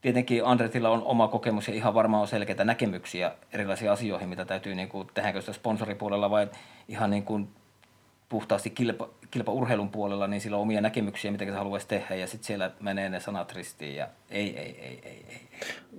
[0.00, 4.74] tietenkin Andretilla on oma kokemus ja ihan varmaan on selkeitä näkemyksiä erilaisiin asioihin, mitä täytyy,
[4.74, 6.50] niinku, tehdäänkö sitä sponsoripuolella vai
[6.88, 7.48] ihan niin kuin
[8.28, 12.46] puhtaasti kilpa, kilpaurheilun puolella, niin sillä on omia näkemyksiä, mitä se haluaisi tehdä, ja sitten
[12.46, 15.48] siellä menee ne sanat ristiin, ja ei, ei, ei, ei, ei.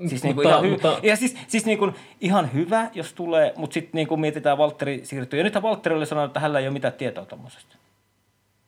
[0.07, 1.91] Siis, niinku Mutta- ihan, hy- mutta- ja siis, siis niinku
[2.21, 5.39] ihan hyvä, jos tulee, mutta sitten niinku mietitään Valtteri siirtyy.
[5.39, 7.75] Ja nythän Valtteri oli sanonut, että hänellä ei ole mitään tietoa tuommoisesta.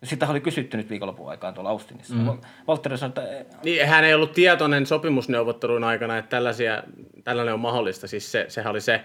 [0.03, 2.13] Sitä oli kysytty nyt viikonlopun aikaan tuolla Austinissa.
[2.15, 2.37] Mm.
[2.67, 3.09] Valtteri sanoi,
[3.41, 6.83] että Niin, hän ei ollut tietoinen sopimusneuvottelun aikana, että tällaisia,
[7.23, 8.07] tällainen on mahdollista.
[8.07, 8.95] Siis se, sehän oli se,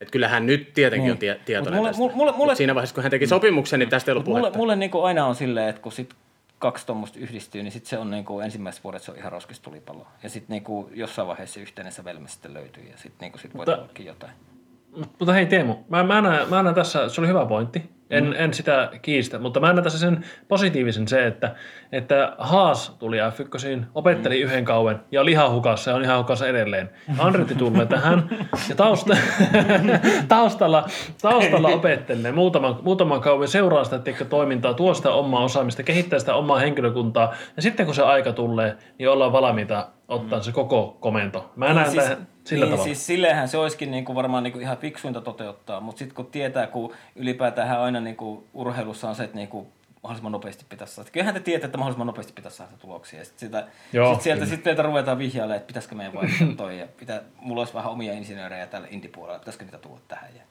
[0.00, 1.12] että kyllähän nyt tietenkin Niin.
[1.12, 2.00] on tie, tietoinen mulle- tästä.
[2.02, 4.58] mulle- mulle- Mut siinä vaiheessa, kun hän teki sopimuksen, niin tästä ei ollut mulle, puhetta.
[4.58, 6.14] mulle niinku aina on silleen, että kun sit
[6.64, 10.06] kaksi tuommoista yhdistyy, niin sit se on niinku ensimmäiset vuodet se on ihan roskistulipalo.
[10.22, 13.76] Ja sitten niinku jossain vaiheessa yhteinen sävelmä sitten löytyy ja sitten niinku sit voi Mutta-
[13.76, 14.32] tullakin jotain.
[14.96, 18.34] Mutta hei Teemu, mä, mä, näen, mä näen tässä, se oli hyvä pointti, en, mm.
[18.36, 21.54] en sitä kiistä, mutta mä näen tässä sen positiivisen se, että,
[21.92, 24.42] että Haas tuli F1, opetteli mm.
[24.42, 26.90] yhden kauden ja oli ihan hukassa ja on ihan hukassa edelleen.
[27.18, 28.28] Andretti tulee tähän
[28.68, 29.16] ja tausta,
[30.28, 30.86] taustalla,
[31.22, 36.34] taustalla opettelee muutaman, muutaman kauden, seuraa sitä tiedätkö, toimintaa, tuo sitä omaa osaamista, kehittää sitä
[36.34, 41.52] omaa henkilökuntaa ja sitten kun se aika tulee, niin ollaan valmiita ottaa se koko komento.
[41.56, 42.84] Mä näen siis, tähän sillä niin, tavalla.
[42.84, 46.92] siis silleenhän se olisikin niinku varmaan niinku ihan fiksuinta toteuttaa, mutta sitten kun tietää, kun
[47.16, 49.68] ylipäätään aina niinku urheilussa on se, että niinku
[50.02, 51.10] mahdollisimman nopeasti pitäisi saada.
[51.10, 53.18] Kyllähän te tiedätte, että mahdollisimman nopeasti pitäisi saada tuloksia.
[53.18, 56.78] Ja sit sitä, Joo, sit sieltä sitten ruvetaan vihjailemaan, että pitäisikö meidän vaihtaa toi.
[56.78, 60.30] Ja pitää, mulla olisi vähän omia insinöörejä tällä indipuolella, pitäisikö niitä tuoda tähän.
[60.36, 60.42] Ja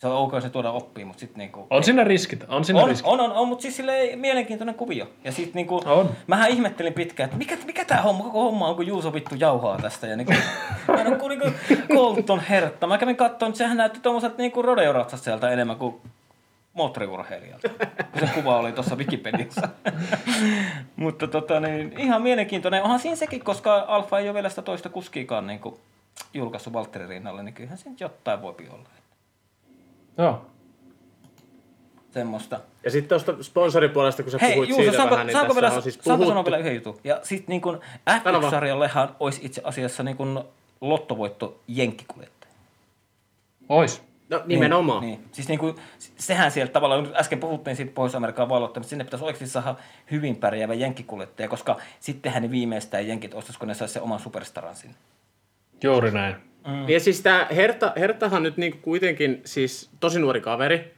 [0.00, 1.66] se on ok, ne tuoda oppiin, mutta sitten niinku...
[1.70, 3.06] On siinä riskit, on siinä On, riskit.
[3.12, 5.06] on, on, on, mutta siis silleen mielenkiintoinen kuvio.
[5.24, 6.10] Ja sit niinku, On.
[6.26, 9.78] mähän ihmettelin pitkään, että mikä, mikä tää homma, koko homma on, kun Juuso vittu jauhaa
[9.78, 10.06] tästä.
[10.06, 10.32] Ja niinku,
[10.88, 11.58] mä en kuin niinku
[11.94, 12.86] Colton Hertta.
[12.86, 15.94] Mä kävin katsomaan, että sehän näytti tommoset niinku rodeo-ratsastajalta enemmän kuin
[16.72, 17.68] moottoriurheilijalta.
[18.12, 19.68] Kun se kuva oli tuossa Wikipediassa.
[20.96, 22.82] mutta tota, niin, ihan mielenkiintoinen.
[22.82, 25.60] Onhan siinä sekin, koska Alfa ei ole vielä sitä toista kuskiikaan niin
[26.34, 28.88] julkaissut Valtterin rinnalle, niin kyllähän siinä jotain voi olla.
[30.18, 30.46] Joo.
[32.10, 32.60] Semmoista.
[32.84, 35.66] Ja sitten tuosta sponsoripuolesta, kun sä Hei puhuit Juuso, siitä saanko, vähän, niin saanko, tässä
[35.66, 36.50] vielä, on siis saanko sanoa puhuttu.
[36.50, 37.00] vielä yhden jutun?
[37.04, 38.20] Ja sitten niin kun vaan.
[38.44, 40.44] F1-sarjallehan olisi itse asiassa niin kun
[40.80, 42.52] lottovoitto jenkkikuljettaja.
[43.68, 44.02] Ois.
[44.28, 45.00] No nimenomaan.
[45.00, 45.28] Niin, niin.
[45.32, 49.46] Siis niin kuin, sehän sieltä tavallaan, nyt äsken puhuttiin siitä Pohjois-Amerikan valloittamista, sinne pitäisi oikeasti
[49.46, 49.74] saada
[50.10, 54.76] hyvin pärjäävä jenkkikuljettaja, koska sittenhän ne viimeistään jenkit ostaisi, kun ne saisi sen oman superstaran
[54.76, 54.96] sinne.
[55.82, 56.49] Juuri näin.
[56.66, 56.88] Mm.
[56.88, 60.94] Ja siis tämä Herta, Hertahan nyt niinku kuitenkin siis tosi nuori kaveri.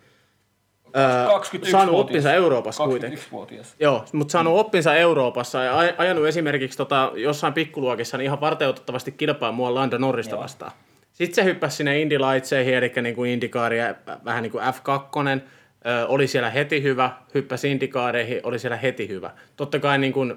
[0.96, 1.70] Öö, 21-vuotias.
[1.70, 3.18] saanut oppinsa Euroopassa kuitenkin.
[3.18, 3.74] 21-vuotias.
[3.80, 9.12] Joo, mutta saanut oppinsa Euroopassa ja aj- ajanut esimerkiksi tota, jossain pikkuluokissa niin ihan varteutettavasti
[9.12, 10.42] kilpaa mua Lando Norrista Joo.
[10.42, 10.72] vastaan.
[11.12, 13.94] Sitten se hyppäsi sinne Indy Lightseihin, eli niin kuin Indikaari ja
[14.24, 15.40] vähän niin kuin F2,
[15.86, 19.30] ö, oli siellä heti hyvä, hyppäsi Indikaareihin, oli siellä heti hyvä.
[19.56, 20.34] Totta kai niin kuin,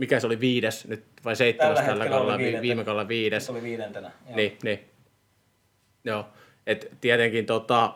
[0.00, 2.62] mikä se oli viides nyt vai seitsemäs Tällä kaudella, vi- viidentenä.
[2.62, 3.46] viime kaudella viides.
[3.46, 4.10] Se oli viidentenä.
[4.26, 4.36] Joo.
[4.36, 4.80] Niin, niin.
[6.04, 6.26] Joo,
[6.66, 7.94] et tietenkin tota,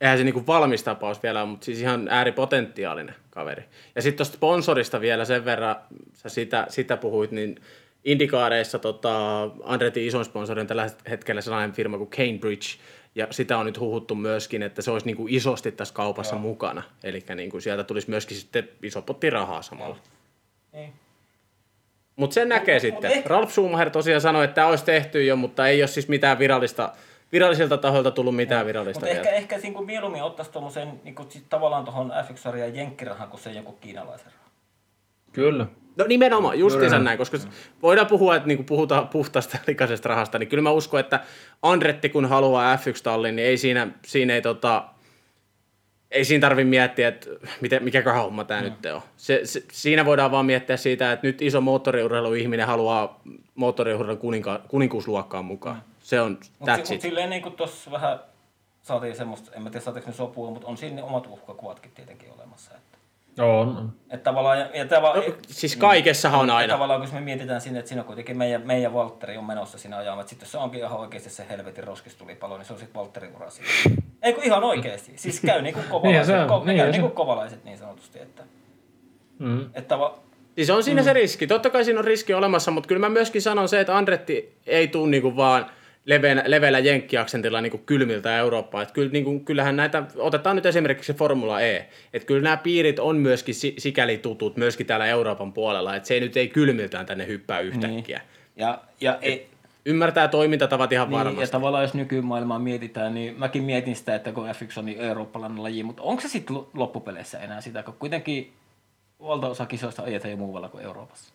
[0.00, 3.64] eihän se niinku valmis tapaus vielä ole, mutta siis ihan ääripotentiaalinen kaveri.
[3.94, 5.76] Ja sitten tuosta sponsorista vielä sen verran,
[6.14, 7.60] sä sitä, sitä puhuit, niin
[8.04, 12.66] Indikaareissa tota, Andretin isoin sponsori on tällä hetkellä sellainen firma kuin Cambridge,
[13.14, 16.42] ja sitä on nyt huhuttu myöskin, että se olisi niinku isosti tässä kaupassa Joo.
[16.42, 16.82] mukana.
[17.04, 19.96] Eli niinku sieltä tulisi myöskin sitten iso potti rahaa samalla.
[20.72, 20.92] Niin.
[22.16, 23.10] Mutta sen näkee sitten.
[23.10, 26.38] ehkä- Ralf Schumacher tosiaan sanoi, että tämä olisi tehty jo, mutta ei ole siis mitään
[26.38, 26.92] virallista,
[27.32, 29.30] virallisilta tahoilta tullut mitään virallista Mutta vielä.
[29.30, 33.40] ehkä, ehkä niin kuin mieluummin ottaisi tuommoisen niin kuin, sit tavallaan tuohon F1-sarjan jenkkirahan, kun
[33.40, 34.50] se joku kiinalaisen raha.
[35.32, 35.66] Kyllä.
[35.96, 37.38] No nimenomaan, justiinsa näin, koska
[37.82, 41.20] voidaan puhua, että niin puhutaan puhtaasta likaisesta rahasta, niin kyllä mä uskon, että
[41.62, 44.84] Andretti kun haluaa F1-tallin, niin ei siinä, siinä ei tota,
[46.14, 47.30] ei siinä tarvitse miettiä, että
[47.60, 48.64] miten, mikä homma tämä mm.
[48.64, 49.02] nyt on.
[49.16, 53.20] Se, se, siinä voidaan vaan miettiä siitä, että nyt iso moottoriurheiluihminen haluaa
[53.54, 55.76] moottoriurheilun kuninka, kuninkuusluokkaan mukaan.
[55.76, 55.82] Mm.
[56.00, 58.18] Se on, Mutta mut silleen niin kuin tuossa vähän
[58.82, 62.70] saatiin semmoista, en mä tiedä saatiinko ne sopua, mutta on siinä omat uhkakuvatkin tietenkin olemassa.
[62.74, 62.83] Että,
[63.42, 63.92] on.
[64.10, 66.72] Että tavallaan, ja, ja tava, no, siis kaikessahan on aina.
[66.72, 70.20] Tavallaan kun me mietitään sinne, että siinä kuitenkin meidän, meidän Valtteri on menossa siinä ajamaan,
[70.20, 73.36] että sitten jos se onkin ihan oikeasti se helvetin roskistulipalo, niin se on sitten Valtterin
[73.36, 73.70] ura siinä.
[74.22, 75.12] Ei kun ihan oikeasti.
[75.16, 78.18] Siis käy niin kuin kovalaiset, niin, ko, niin, käy niin kuin kovalaiset niin sanotusti.
[78.18, 78.42] Että,
[79.38, 79.70] mm.
[79.74, 80.18] että va,
[80.54, 81.04] Siis on siinä mm.
[81.04, 81.46] se riski.
[81.46, 84.88] Totta kai siinä on riski olemassa, mutta kyllä mä myöskin sanon se, että Andretti ei
[84.88, 85.66] tule niinku vaan
[86.04, 88.82] leveänä, leveällä jenkkiaksentilla niin kylmiltä Eurooppaa.
[88.82, 92.56] Että kyllä, niin kuin, kyllähän näitä, otetaan nyt esimerkiksi se Formula E, että kyllä nämä
[92.56, 97.06] piirit on myöskin sikäli tutut myöskin täällä Euroopan puolella, että se ei nyt ei kylmiltään
[97.06, 98.18] tänne hyppää yhtäkkiä.
[98.18, 98.28] Niin.
[98.56, 99.48] Ja, ja ei,
[99.86, 101.40] ymmärtää toimintatavat ihan niin, varmasti.
[101.42, 105.62] Ja tavallaan jos nykymaailmaa mietitään, niin mäkin mietin sitä, että kun F1 on niin eurooppalainen
[105.62, 108.52] laji, mutta onko se sitten loppupeleissä enää sitä, kun kuitenkin
[109.20, 111.33] valtaosa kisoista ajetaan jo muualla kuin Euroopassa.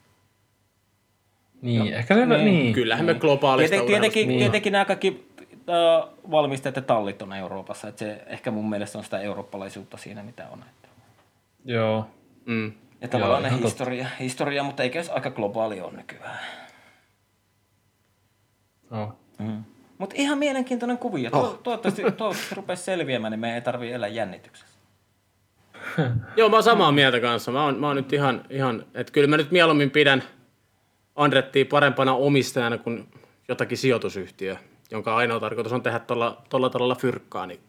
[1.61, 2.45] Niin, no, ehkä se niin.
[2.45, 2.73] niin.
[2.73, 3.15] Kyllähän niin.
[3.15, 4.39] me globaalista Tieten, tietenkin, niin.
[4.39, 5.27] tietenkin nämä kaikki
[5.69, 10.23] äh, valmistajat ja tallit on Euroopassa, että se ehkä mun mielestä on sitä eurooppalaisuutta siinä,
[10.23, 10.59] mitä on.
[10.59, 10.89] Että.
[11.65, 12.07] Joo.
[12.45, 12.71] Mm.
[13.01, 16.39] Ja tavallaan Joo, ne historia, historia, mutta eikä se aika globaali ole nykyään.
[18.91, 19.13] Oh.
[19.39, 19.63] Mm.
[19.97, 21.29] Mutta ihan mielenkiintoinen kuvio.
[21.33, 21.59] Oh.
[21.63, 24.79] Toivottavasti, toivottavasti rupeaa selviämään, niin me ei tarvitse elää jännityksessä.
[26.37, 27.51] Joo, mä oon samaa mieltä kanssa.
[27.51, 30.23] Mä oon, mä oon nyt ihan, ihan että kyllä mä nyt mieluummin pidän
[31.19, 33.07] Andrettia parempana omistajana kuin
[33.47, 34.55] jotakin sijoitusyhtiö,
[34.91, 37.45] jonka ainoa tarkoitus on tehdä tuolla, tavalla fyrkkaa.
[37.45, 37.59] Niin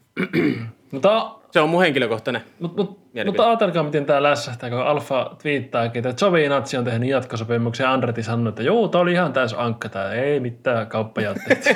[0.91, 6.07] Mutta se on mun henkilökohtainen Mutta mut, mutta ajatelkaa, miten tämä lässähtää, kun Alfa twiittaakin,
[6.07, 9.89] että Giovinazzi on tehnyt jatkosopimuksen ja Andretti sanoi, että joo, tämä oli ihan täys ankka,
[9.89, 11.65] tämä ei mitään kauppajatteet.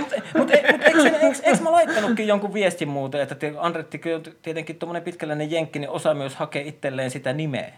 [0.00, 5.78] mutta mut, eikö, mä laittanutkin jonkun viestin muuten, että Andretti on tietenkin tuommoinen pitkällinen jenkki,
[5.78, 7.72] niin osaa myös hakea itselleen sitä nimeä.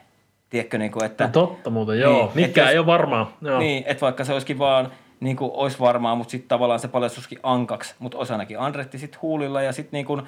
[0.55, 1.25] Tiedätkö, niin kuin, että...
[1.25, 2.33] No totta muuten, joo.
[2.35, 3.37] Niin, Mikään ei ole varmaa.
[3.43, 3.59] Joo.
[3.59, 7.39] Niin, että vaikka se olisikin vaan niin kuin olisi varmaa, mutta sitten tavallaan se paljastuskin
[7.43, 10.23] ankaksi, mutta osanakin Andretti sitten huulilla ja sitten niin kuin,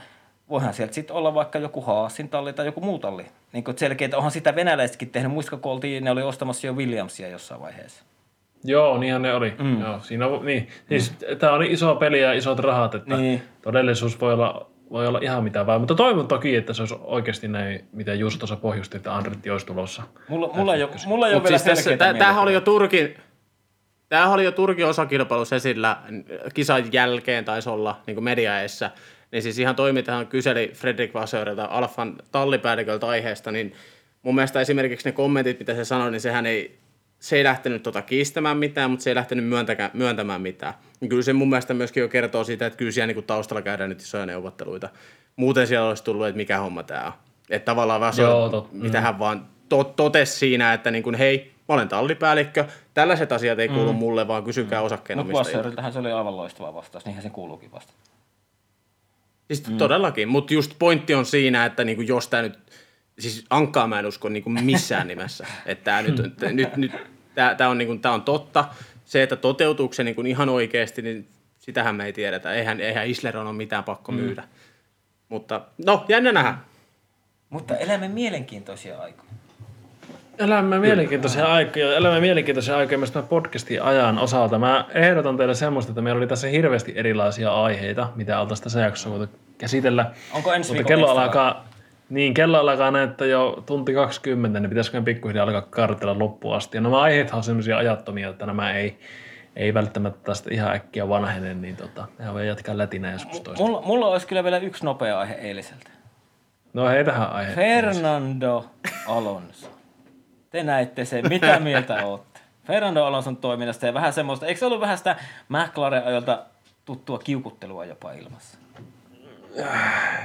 [0.50, 3.24] voihan sieltä sitten olla vaikka joku Haasin talli tai joku muu talli.
[3.52, 5.32] Niin kuin selkeä, että onhan sitä venäläisetkin tehnyt.
[5.32, 8.04] Muistatko, kun oltiin, ne oli ostamassa jo Williamsia jossain vaiheessa?
[8.64, 9.54] Joo, niinhän ne oli.
[9.58, 9.80] Mm.
[9.80, 10.68] Joo, siinä on, niin.
[10.88, 11.36] Siis, mm.
[11.38, 13.42] Tämä oli iso peli ja isot rahat, että niin.
[13.62, 15.80] todellisuus voi olla, voi olla ihan mitä vaan.
[15.80, 19.66] Mutta toivon toki, että se olisi oikeasti näin, mitä Juuso tuossa pohjusti, että Andretti olisi
[19.66, 20.02] tulossa.
[20.28, 23.14] Mulla, mulla, ei, ole, mulla ei ole vielä siis tässä, Tämähän oli jo Turkin,
[24.08, 25.96] Tämähän oli jo Turkin osakilpailussa esillä
[26.54, 28.90] kisan jälkeen taisi olla niin mediaessa.
[29.32, 33.72] Niin siis ihan toimintahan kyseli Fredrik Vasseurilta Alfan tallipäälliköltä aiheesta, niin
[34.22, 36.78] mun mielestä esimerkiksi ne kommentit, mitä se sanoi, niin sehän ei,
[37.18, 39.44] se ei lähtenyt tota kiistämään mitään, mutta se ei lähtenyt
[39.92, 40.74] myöntämään, mitään.
[41.00, 43.90] Niin kyllä se mun mielestä myöskin jo kertoo siitä, että kyllä siellä niin taustalla käydään
[43.90, 44.88] nyt isoja neuvotteluita.
[45.36, 47.12] Muuten siellä olisi tullut, että mikä homma tämä on.
[47.50, 51.88] Että tavallaan Vasseur, mitä hän vaan to, totesi siinä, että niin kuin, hei, mä olen
[51.88, 52.64] tallipäällikkö,
[52.94, 53.98] tällaiset asiat ei kuulu mm.
[53.98, 54.86] mulle, vaan kysykää mm.
[54.86, 55.68] osakkeenomistajilta.
[55.68, 57.92] Mutta se oli aivan loistava vastaus, niinhän se kuuluukin vasta.
[59.46, 59.78] Siis mm.
[59.78, 62.58] todellakin, mutta just pointti on siinä, että niinku jos tämä nyt,
[63.18, 66.16] siis Ankkaa mä en usko niinku missään nimessä, että tämä nyt,
[66.52, 66.92] nyt, nyt
[67.56, 68.64] tää, on, niinku, tää on totta.
[69.04, 71.28] Se, että toteutuuko se niinku ihan oikeasti, niin
[71.58, 72.52] sitähän me ei tiedetä.
[72.52, 74.18] Eihän, eihän Isleron ole mitään pakko mm.
[74.18, 74.44] myydä.
[75.28, 76.54] Mutta no, jännä nähdä.
[77.50, 79.26] Mutta elämme mielenkiintoisia aikoja.
[80.38, 84.58] Elämme mielenkiintoisia aikoja, elämme mielenkiintoisia aikoja myös tämän podcastin ajan osalta.
[84.58, 89.10] Mä ehdotan teille semmoista, että meillä oli tässä hirveästi erilaisia aiheita, mitä oltaisiin tässä jaksossa
[89.10, 90.10] voitu käsitellä.
[90.32, 91.68] Onko ensi Mutta kello alkaa,
[92.08, 96.76] niin, kello alkaa näyttää jo tunti 20, niin pitäisikö pikkuhiljaa alkaa kartella loppuun asti.
[96.76, 98.98] Ja nämä aiheethan on semmoisia ajattomia, että nämä ei,
[99.56, 103.64] ei välttämättä tästä ihan äkkiä vanhene, niin tota, me voi jatkaa lätinä joskus toista.
[103.64, 105.90] Mulla, mulla olisi kyllä vielä yksi nopea aihe eiliseltä.
[106.72, 107.54] No heitähän aihe.
[107.54, 108.64] Fernando
[109.08, 109.70] Alonso.
[110.50, 111.28] Te näitte sen.
[111.28, 112.40] Mitä mieltä olette?
[112.66, 115.16] Fernando Alonson toiminnasta ja vähän semmoista, eikö se ollut vähän sitä
[115.48, 116.42] McLaren ajalta
[116.84, 118.58] tuttua kiukuttelua jopa ilmassa?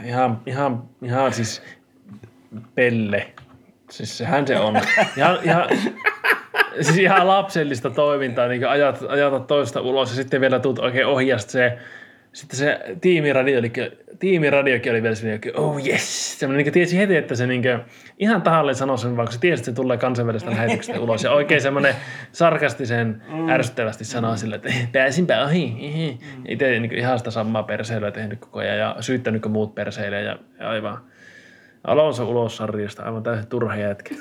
[0.05, 1.63] Ihan, ihan, ihan siis
[2.75, 3.27] pelle.
[3.89, 4.81] Siis sehän se on.
[5.17, 5.67] Ihan, ihan,
[6.81, 11.51] siis ihan lapsellista toimintaa, niin ajat, ajata toista ulos ja sitten vielä tuut oikein ohjasta
[11.51, 11.77] se
[12.33, 13.71] sitten se tiimiradio, eli
[14.19, 17.79] tiimiradiokin oli vielä sellainen, oh yes, semmoinen niin tiesi heti, että se niin kuin,
[18.19, 21.23] ihan tahalleen sanoi sen, vaikka se tiesi, että se tulee kansainvälistä lähetyksestä ulos.
[21.23, 21.95] Ja oikein semmoinen
[22.31, 23.49] sarkastisen mm.
[23.49, 25.67] ärsyttävästi sanoi sille, että pääsinpä ohi.
[25.67, 26.43] Mm.
[26.47, 30.69] Itse niin ihan sitä samaa perseilyä tehnyt koko ajan ja syyttänyt muut perseilyä ja, ja
[30.69, 30.97] aivan
[31.83, 34.15] Alonso ulos sarjasta, aivan täysin turha jätkä.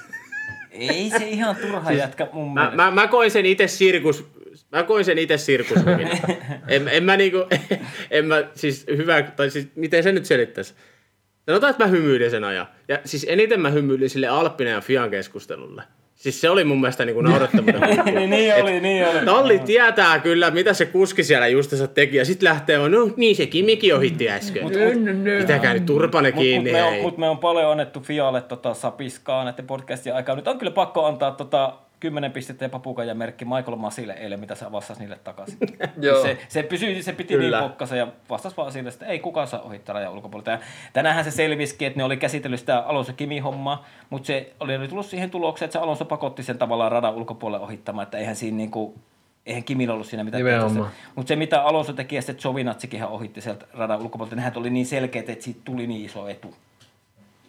[0.70, 4.39] Ei se ihan turha siis, jätkä mun mä, mä, mä koin sen itse sirkus
[4.72, 6.08] Mä koin sen itse sirkushukin.
[6.68, 7.38] en, en mä niinku,
[8.10, 10.74] en mä siis hyvä, tai siis miten se nyt selittäisi?
[11.46, 12.66] Sanotaan, että mä hymyilin sen ajan.
[12.88, 15.82] Ja siis eniten mä hymyilin sille Alppinen ja Fian keskustelulle.
[16.14, 18.10] Siis se oli mun mielestä niin naurettavuuden huippu.
[18.10, 19.24] niin, niin oli, niin oli.
[19.24, 23.36] Talli tietää kyllä, mitä se kuski siellä justiinsa teki, ja sitten lähtee, on, no niin
[23.36, 24.62] se Kimikin ohitti äsken.
[25.40, 29.44] Pitäkää nyt turpane Mutta kiinni, me, on, mut me on paljon annettu Fialle tota, sapiskaa
[29.44, 30.36] näiden podcastien aikaa.
[30.36, 34.54] Nyt on kyllä pakko antaa tota, 10 pistettä ja papukajan merkki Michael Masille eilen, mitä
[34.54, 35.58] sä vastasi niille takaisin.
[36.00, 36.22] Joo.
[36.22, 37.60] se, se, pysyi, se piti Kyllä.
[37.60, 40.50] niin pokkassa ja vastasi vaan sille, että ei kukaan saa ohittaa rajan ulkopuolelta.
[40.50, 40.58] Ja
[40.92, 44.90] tänäänhän se selvisikin, että ne oli käsitellyt sitä Alonso Kimi hommaa, mutta se oli nyt
[44.90, 48.56] tullut siihen tulokseen, että se Alonso pakotti sen tavallaan radan ulkopuolelle ohittamaan, että eihän siinä
[48.56, 48.94] niinku,
[49.46, 50.44] eihän Kimillä ollut siinä mitään.
[51.14, 54.86] Mutta se mitä Alonso teki ja sitten Giovinazzikin ohitti sieltä radan ulkopuolelta, nehän oli niin
[54.86, 56.54] selkeät, että siitä tuli niin iso etu.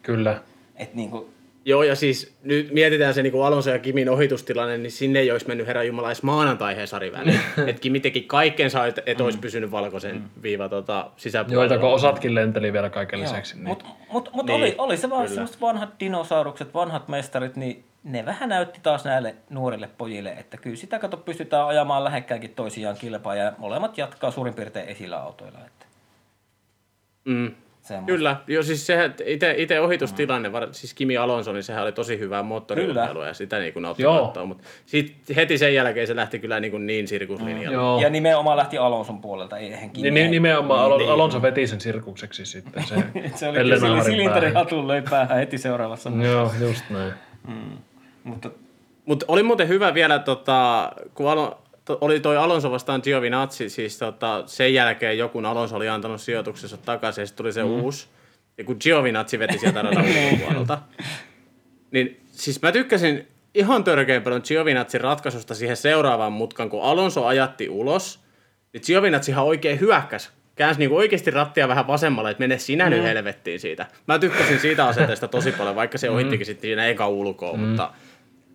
[0.03, 0.41] Kyllä.
[0.75, 1.29] Että niinku,
[1.65, 5.31] Joo, ja siis nyt mietitään se niin kuin Alonso ja Kimin ohitustilanne, niin sinne ei
[5.31, 7.39] olisi mennyt herra Jumala edes maanantai Hesari väliin.
[7.67, 11.63] että Kimi teki kaikkensa, että et olisi pysynyt valkoisen viiva tota, sisäpuolella.
[11.63, 13.55] Joita kun osatkin lenteli vielä kaiken lisäksi.
[13.55, 13.67] Niin.
[13.67, 18.25] Mutta mut, mut Niin, oli, oli se vaan semmoiset vanhat dinosaurukset, vanhat mestarit, niin ne
[18.25, 23.35] vähän näytti taas näille nuorille pojille, että kyllä sitä kato pystytään ajamaan lähekkäänkin toisiaan kilpaa
[23.35, 25.59] ja molemmat jatkaa suurin piirtein esillä autoilla.
[25.65, 25.85] Että
[27.25, 27.51] Mm.
[27.91, 28.17] Semmoista.
[28.17, 32.19] Kyllä, joo siis se itse, itse ohitustilanne, var, siis Kimi Alonso, niin sehän oli tosi
[32.19, 36.39] hyvää moottoriurheilua ja sitä niin kuin nautti katsoa, mutta sitten heti sen jälkeen se lähti
[36.39, 37.73] kyllä niin, kuin niin sirkuslinjalle.
[37.73, 38.01] Joo.
[38.01, 42.45] Ja nimenomaan lähti Alonson puolelta, ei eihän Niin, niin, nimenomaan Alon, Alonso veti sen sirkukseksi
[42.45, 42.83] sitten.
[42.83, 42.95] Se,
[43.35, 44.53] Se oli kyllä Naarin silinteri päähän.
[44.53, 46.11] hatun löi päähän heti seuraavassa.
[46.31, 47.13] Joo, just näin.
[48.23, 48.49] Mutta
[49.05, 51.25] Mutta oli muuten hyvä vielä, tota, kun
[51.91, 56.77] to, oli toi Alonso vastaan Giovinazzi, siis tota, sen jälkeen joku Alonso oli antanut sijoituksensa
[56.77, 57.69] takaisin ja sitten tuli se mm.
[57.69, 58.07] uusi.
[58.57, 60.77] Ja kun Giovinazzi veti sieltä radan ulkopuolelta,
[61.91, 67.69] niin siis mä tykkäsin ihan törkeän paljon Giovinazzin ratkaisusta siihen seuraavaan mutkan, kun Alonso ajatti
[67.69, 68.19] ulos,
[68.73, 70.29] niin Giovinazzihan oikein hyökkäsi.
[70.55, 73.87] Käänsi niinku oikeasti rattia vähän vasemmalle, että mene sinä nyt helvettiin siitä.
[74.07, 77.91] Mä tykkäsin siitä asenteesta tosi paljon, vaikka se ohittikin sitten siinä eka ulkoa, mutta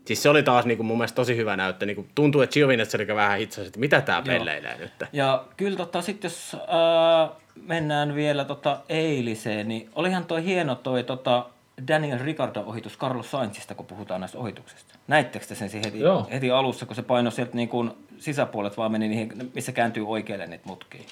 [0.06, 1.86] Siis se oli taas niinku mun mielestä tosi hyvä näyttö.
[1.86, 4.92] Niinku tuntuu, että Giovinazzi oli vähän hitsasi, että mitä tää pelleilee nyt.
[5.12, 7.30] Ja kyllä tota, sitten jos ää,
[7.62, 11.46] mennään vielä tota eiliseen, niin olihan toi hieno toi tota
[11.88, 14.94] Daniel Ricardo ohitus Carlos Sainzista, kun puhutaan näistä ohituksista.
[15.08, 16.26] Näittekö te sen heti, Joo.
[16.32, 20.46] heti alussa, kun se paino sieltä niin kuin sisäpuolet vaan meni niihin, missä kääntyy oikealle
[20.46, 21.02] niitä mutkia?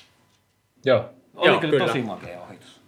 [0.85, 1.05] Joo.
[1.35, 1.87] Oli Joo, kyllä, kyllä.
[1.87, 2.81] tosi makea ohitus.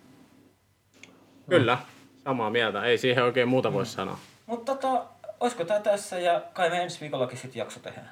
[1.51, 1.79] Kyllä,
[2.25, 2.85] samaa mieltä.
[2.85, 4.19] Ei siihen oikein muuta voi sanoa.
[4.47, 5.05] Mutta tota,
[5.41, 8.11] olisiko tämä tässä ja kai me ensi viikollakin sitten jakso tehdään?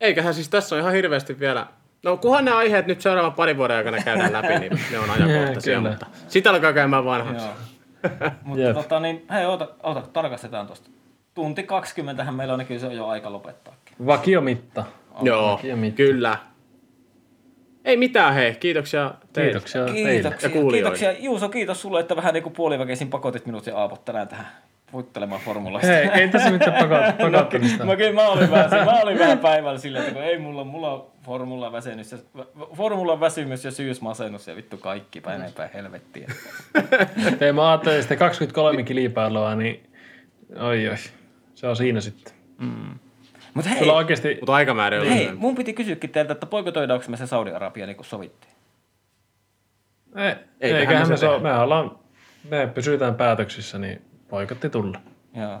[0.00, 1.66] Eiköhän siis tässä on ihan hirveästi vielä...
[2.02, 5.76] No kunhan ne aiheet nyt seuraavan parin vuoden aikana käydään läpi, niin ne on ajankohtaisia,
[5.76, 5.90] Kyllä.
[5.90, 7.46] mutta sitä alkaa käymään vanhaksi.
[7.46, 7.54] Joo.
[8.44, 8.74] Mutta Jep.
[8.76, 10.90] tota, niin, hei, ota, ota, tarkastetaan tuosta.
[11.34, 13.96] Tunti 20 meillä on, niin kyllä se on jo aika lopettaakin.
[14.06, 14.84] Vakiomitta.
[15.22, 16.38] Joo, Takia mit- kyllä.
[17.84, 18.54] Ei mitään, hei.
[18.54, 19.50] Kiitoksia teille.
[19.52, 20.10] Kiitoksia teille.
[20.12, 20.96] Kiitoksia, Ja kuulijoille.
[20.98, 21.24] kiitoksia.
[21.24, 24.46] Juuso, kiitos sulle, että vähän niin kuin puoliväkeisin pakotit minut ja Aapot tänään tähän
[24.92, 25.86] puittelemaan formulasta.
[25.86, 27.84] Hei, ei tässä mitään pakot, pakottamista.
[27.84, 30.92] Mä, kyllä, mä, olin vähän, mä olin vähän päivällä silleen, että kun ei mulla, mulla
[30.92, 32.18] on formula väsymys, ja,
[32.76, 35.52] formula väsymys ja syysmasennus ja vittu kaikki päin mm.
[35.52, 36.28] päin helvettiä.
[37.40, 39.90] Ei, mä ajattelin sitä 23 kilpailua, niin
[40.60, 40.96] oi oi.
[41.54, 42.34] Se on siinä sitten.
[43.54, 44.36] Mutta hei, Sulla oikeasti...
[44.40, 45.40] Mutta aikamäärä hei, lyhyempi.
[45.40, 48.54] mun piti kysyäkin teiltä, että poikotoidaanko me se Saudi-Arabia niin kuin sovittiin?
[50.16, 51.98] Ei, Eiköhän eiköhän me me, se me ollaan,
[52.50, 54.98] me pysytään päätöksissä, niin poikotti tulla.
[55.34, 55.58] Joo.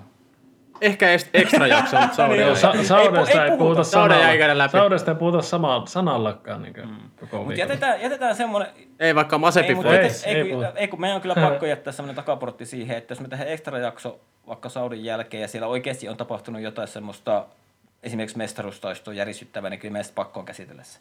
[0.80, 2.56] Ehkä est- ekstra jakso, mutta Saudi Niin, ei.
[2.56, 3.84] Sa- Saudesta ei ei, puhuta.
[3.84, 4.68] sanalla.
[4.68, 6.88] Saudesta ei puhuta sama, sanallakaan niin koko
[7.20, 7.56] Mutta viikon.
[7.58, 8.70] jätetään, jätetään semmoinen,
[9.00, 12.16] Ei vaikka Masepi Ei, Ei, ei, ei, ei kun meidän on kyllä pakko jättää semmoinen
[12.16, 16.16] takaportti siihen, että jos me tehdään ekstra jakso vaikka Saudin jälkeen ja siellä oikeasti on
[16.16, 17.44] tapahtunut jotain semmoista
[18.02, 20.98] esimerkiksi mestaruustaistoa järisyttävää, niin kyllä meistä pakko on käsitellä se.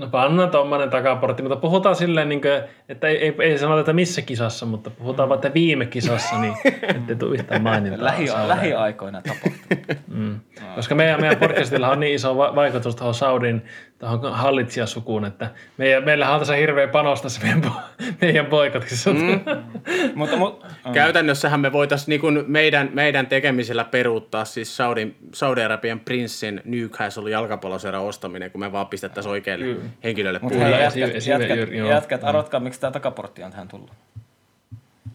[0.00, 3.92] No pannaan tuommoinen takaportti, mutta puhutaan silleen, niin kuin, että ei, ei, ei sanota, että
[3.92, 6.54] missä kisassa, mutta puhutaan vaan, että viime kisassa, niin
[6.96, 8.04] ettei tule yhtään mainintaa.
[8.04, 9.98] Lähi, lähiaikoina tapahtunut.
[10.08, 10.40] Mm.
[10.74, 13.62] Koska meidän, meidän podcastilla on niin iso va- vaikutus tuohon Saudin
[14.00, 19.10] tuohon hallitsijasukuun, että meidän, meillähän on tässä hirveä panos tässä meidän, po- meidän boikotissa.
[19.10, 19.40] Mm.
[20.14, 27.30] mutta, mutta, Käytännössähän me voitaisiin niin meidän, meidän tekemisellä peruuttaa siis Saudi, Saudi-Arabian prinssin Newcastle
[27.30, 29.84] jalkapalloseuran ostaminen, kun me vaan pistettäisiin oikealle Kyllä.
[30.04, 31.90] henkilölle hei, jätkät, jätkät, juuri, joo.
[31.90, 33.90] jätkät arvatkaa, miksi tämä takaportti on tähän tullut.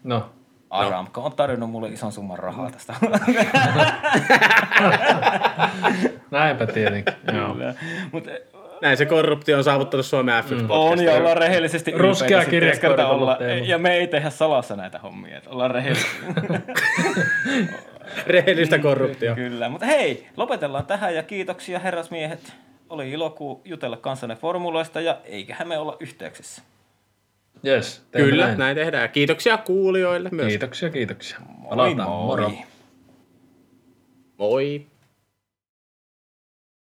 [0.04, 0.30] No,
[0.70, 2.94] Aramco on tarjonnut mulle ison summan rahaa tästä.
[6.30, 7.14] näinpä tietenkin.
[8.12, 8.30] Mutta
[8.82, 10.70] Näin se korruptio on saavuttanut Suomen f 1 Mm.
[10.70, 13.38] on ja ollaan rehellisesti Ruskea sitten, kirja jos kerta korjattu olla.
[13.66, 16.16] Ja me ei tehdä salassa näitä hommia, että ollaan rehellisesti.
[18.26, 19.34] Rehellistä korruptio.
[19.34, 22.52] Kyllä, mutta hei, lopetellaan tähän ja kiitoksia herrasmiehet.
[22.88, 26.62] Oli ilo ku- jutella kanssanne formuloista ja eiköhän me olla yhteyksissä.
[27.66, 28.58] Yes, teemme Kyllä, näin.
[28.58, 29.10] näin tehdään.
[29.10, 30.48] Kiitoksia kuulijoille myös.
[30.48, 31.38] Kiitoksia, kiitoksia.
[31.68, 32.08] Palataan.
[32.10, 32.26] moi.
[32.26, 32.52] Moro.
[34.38, 34.86] Moi.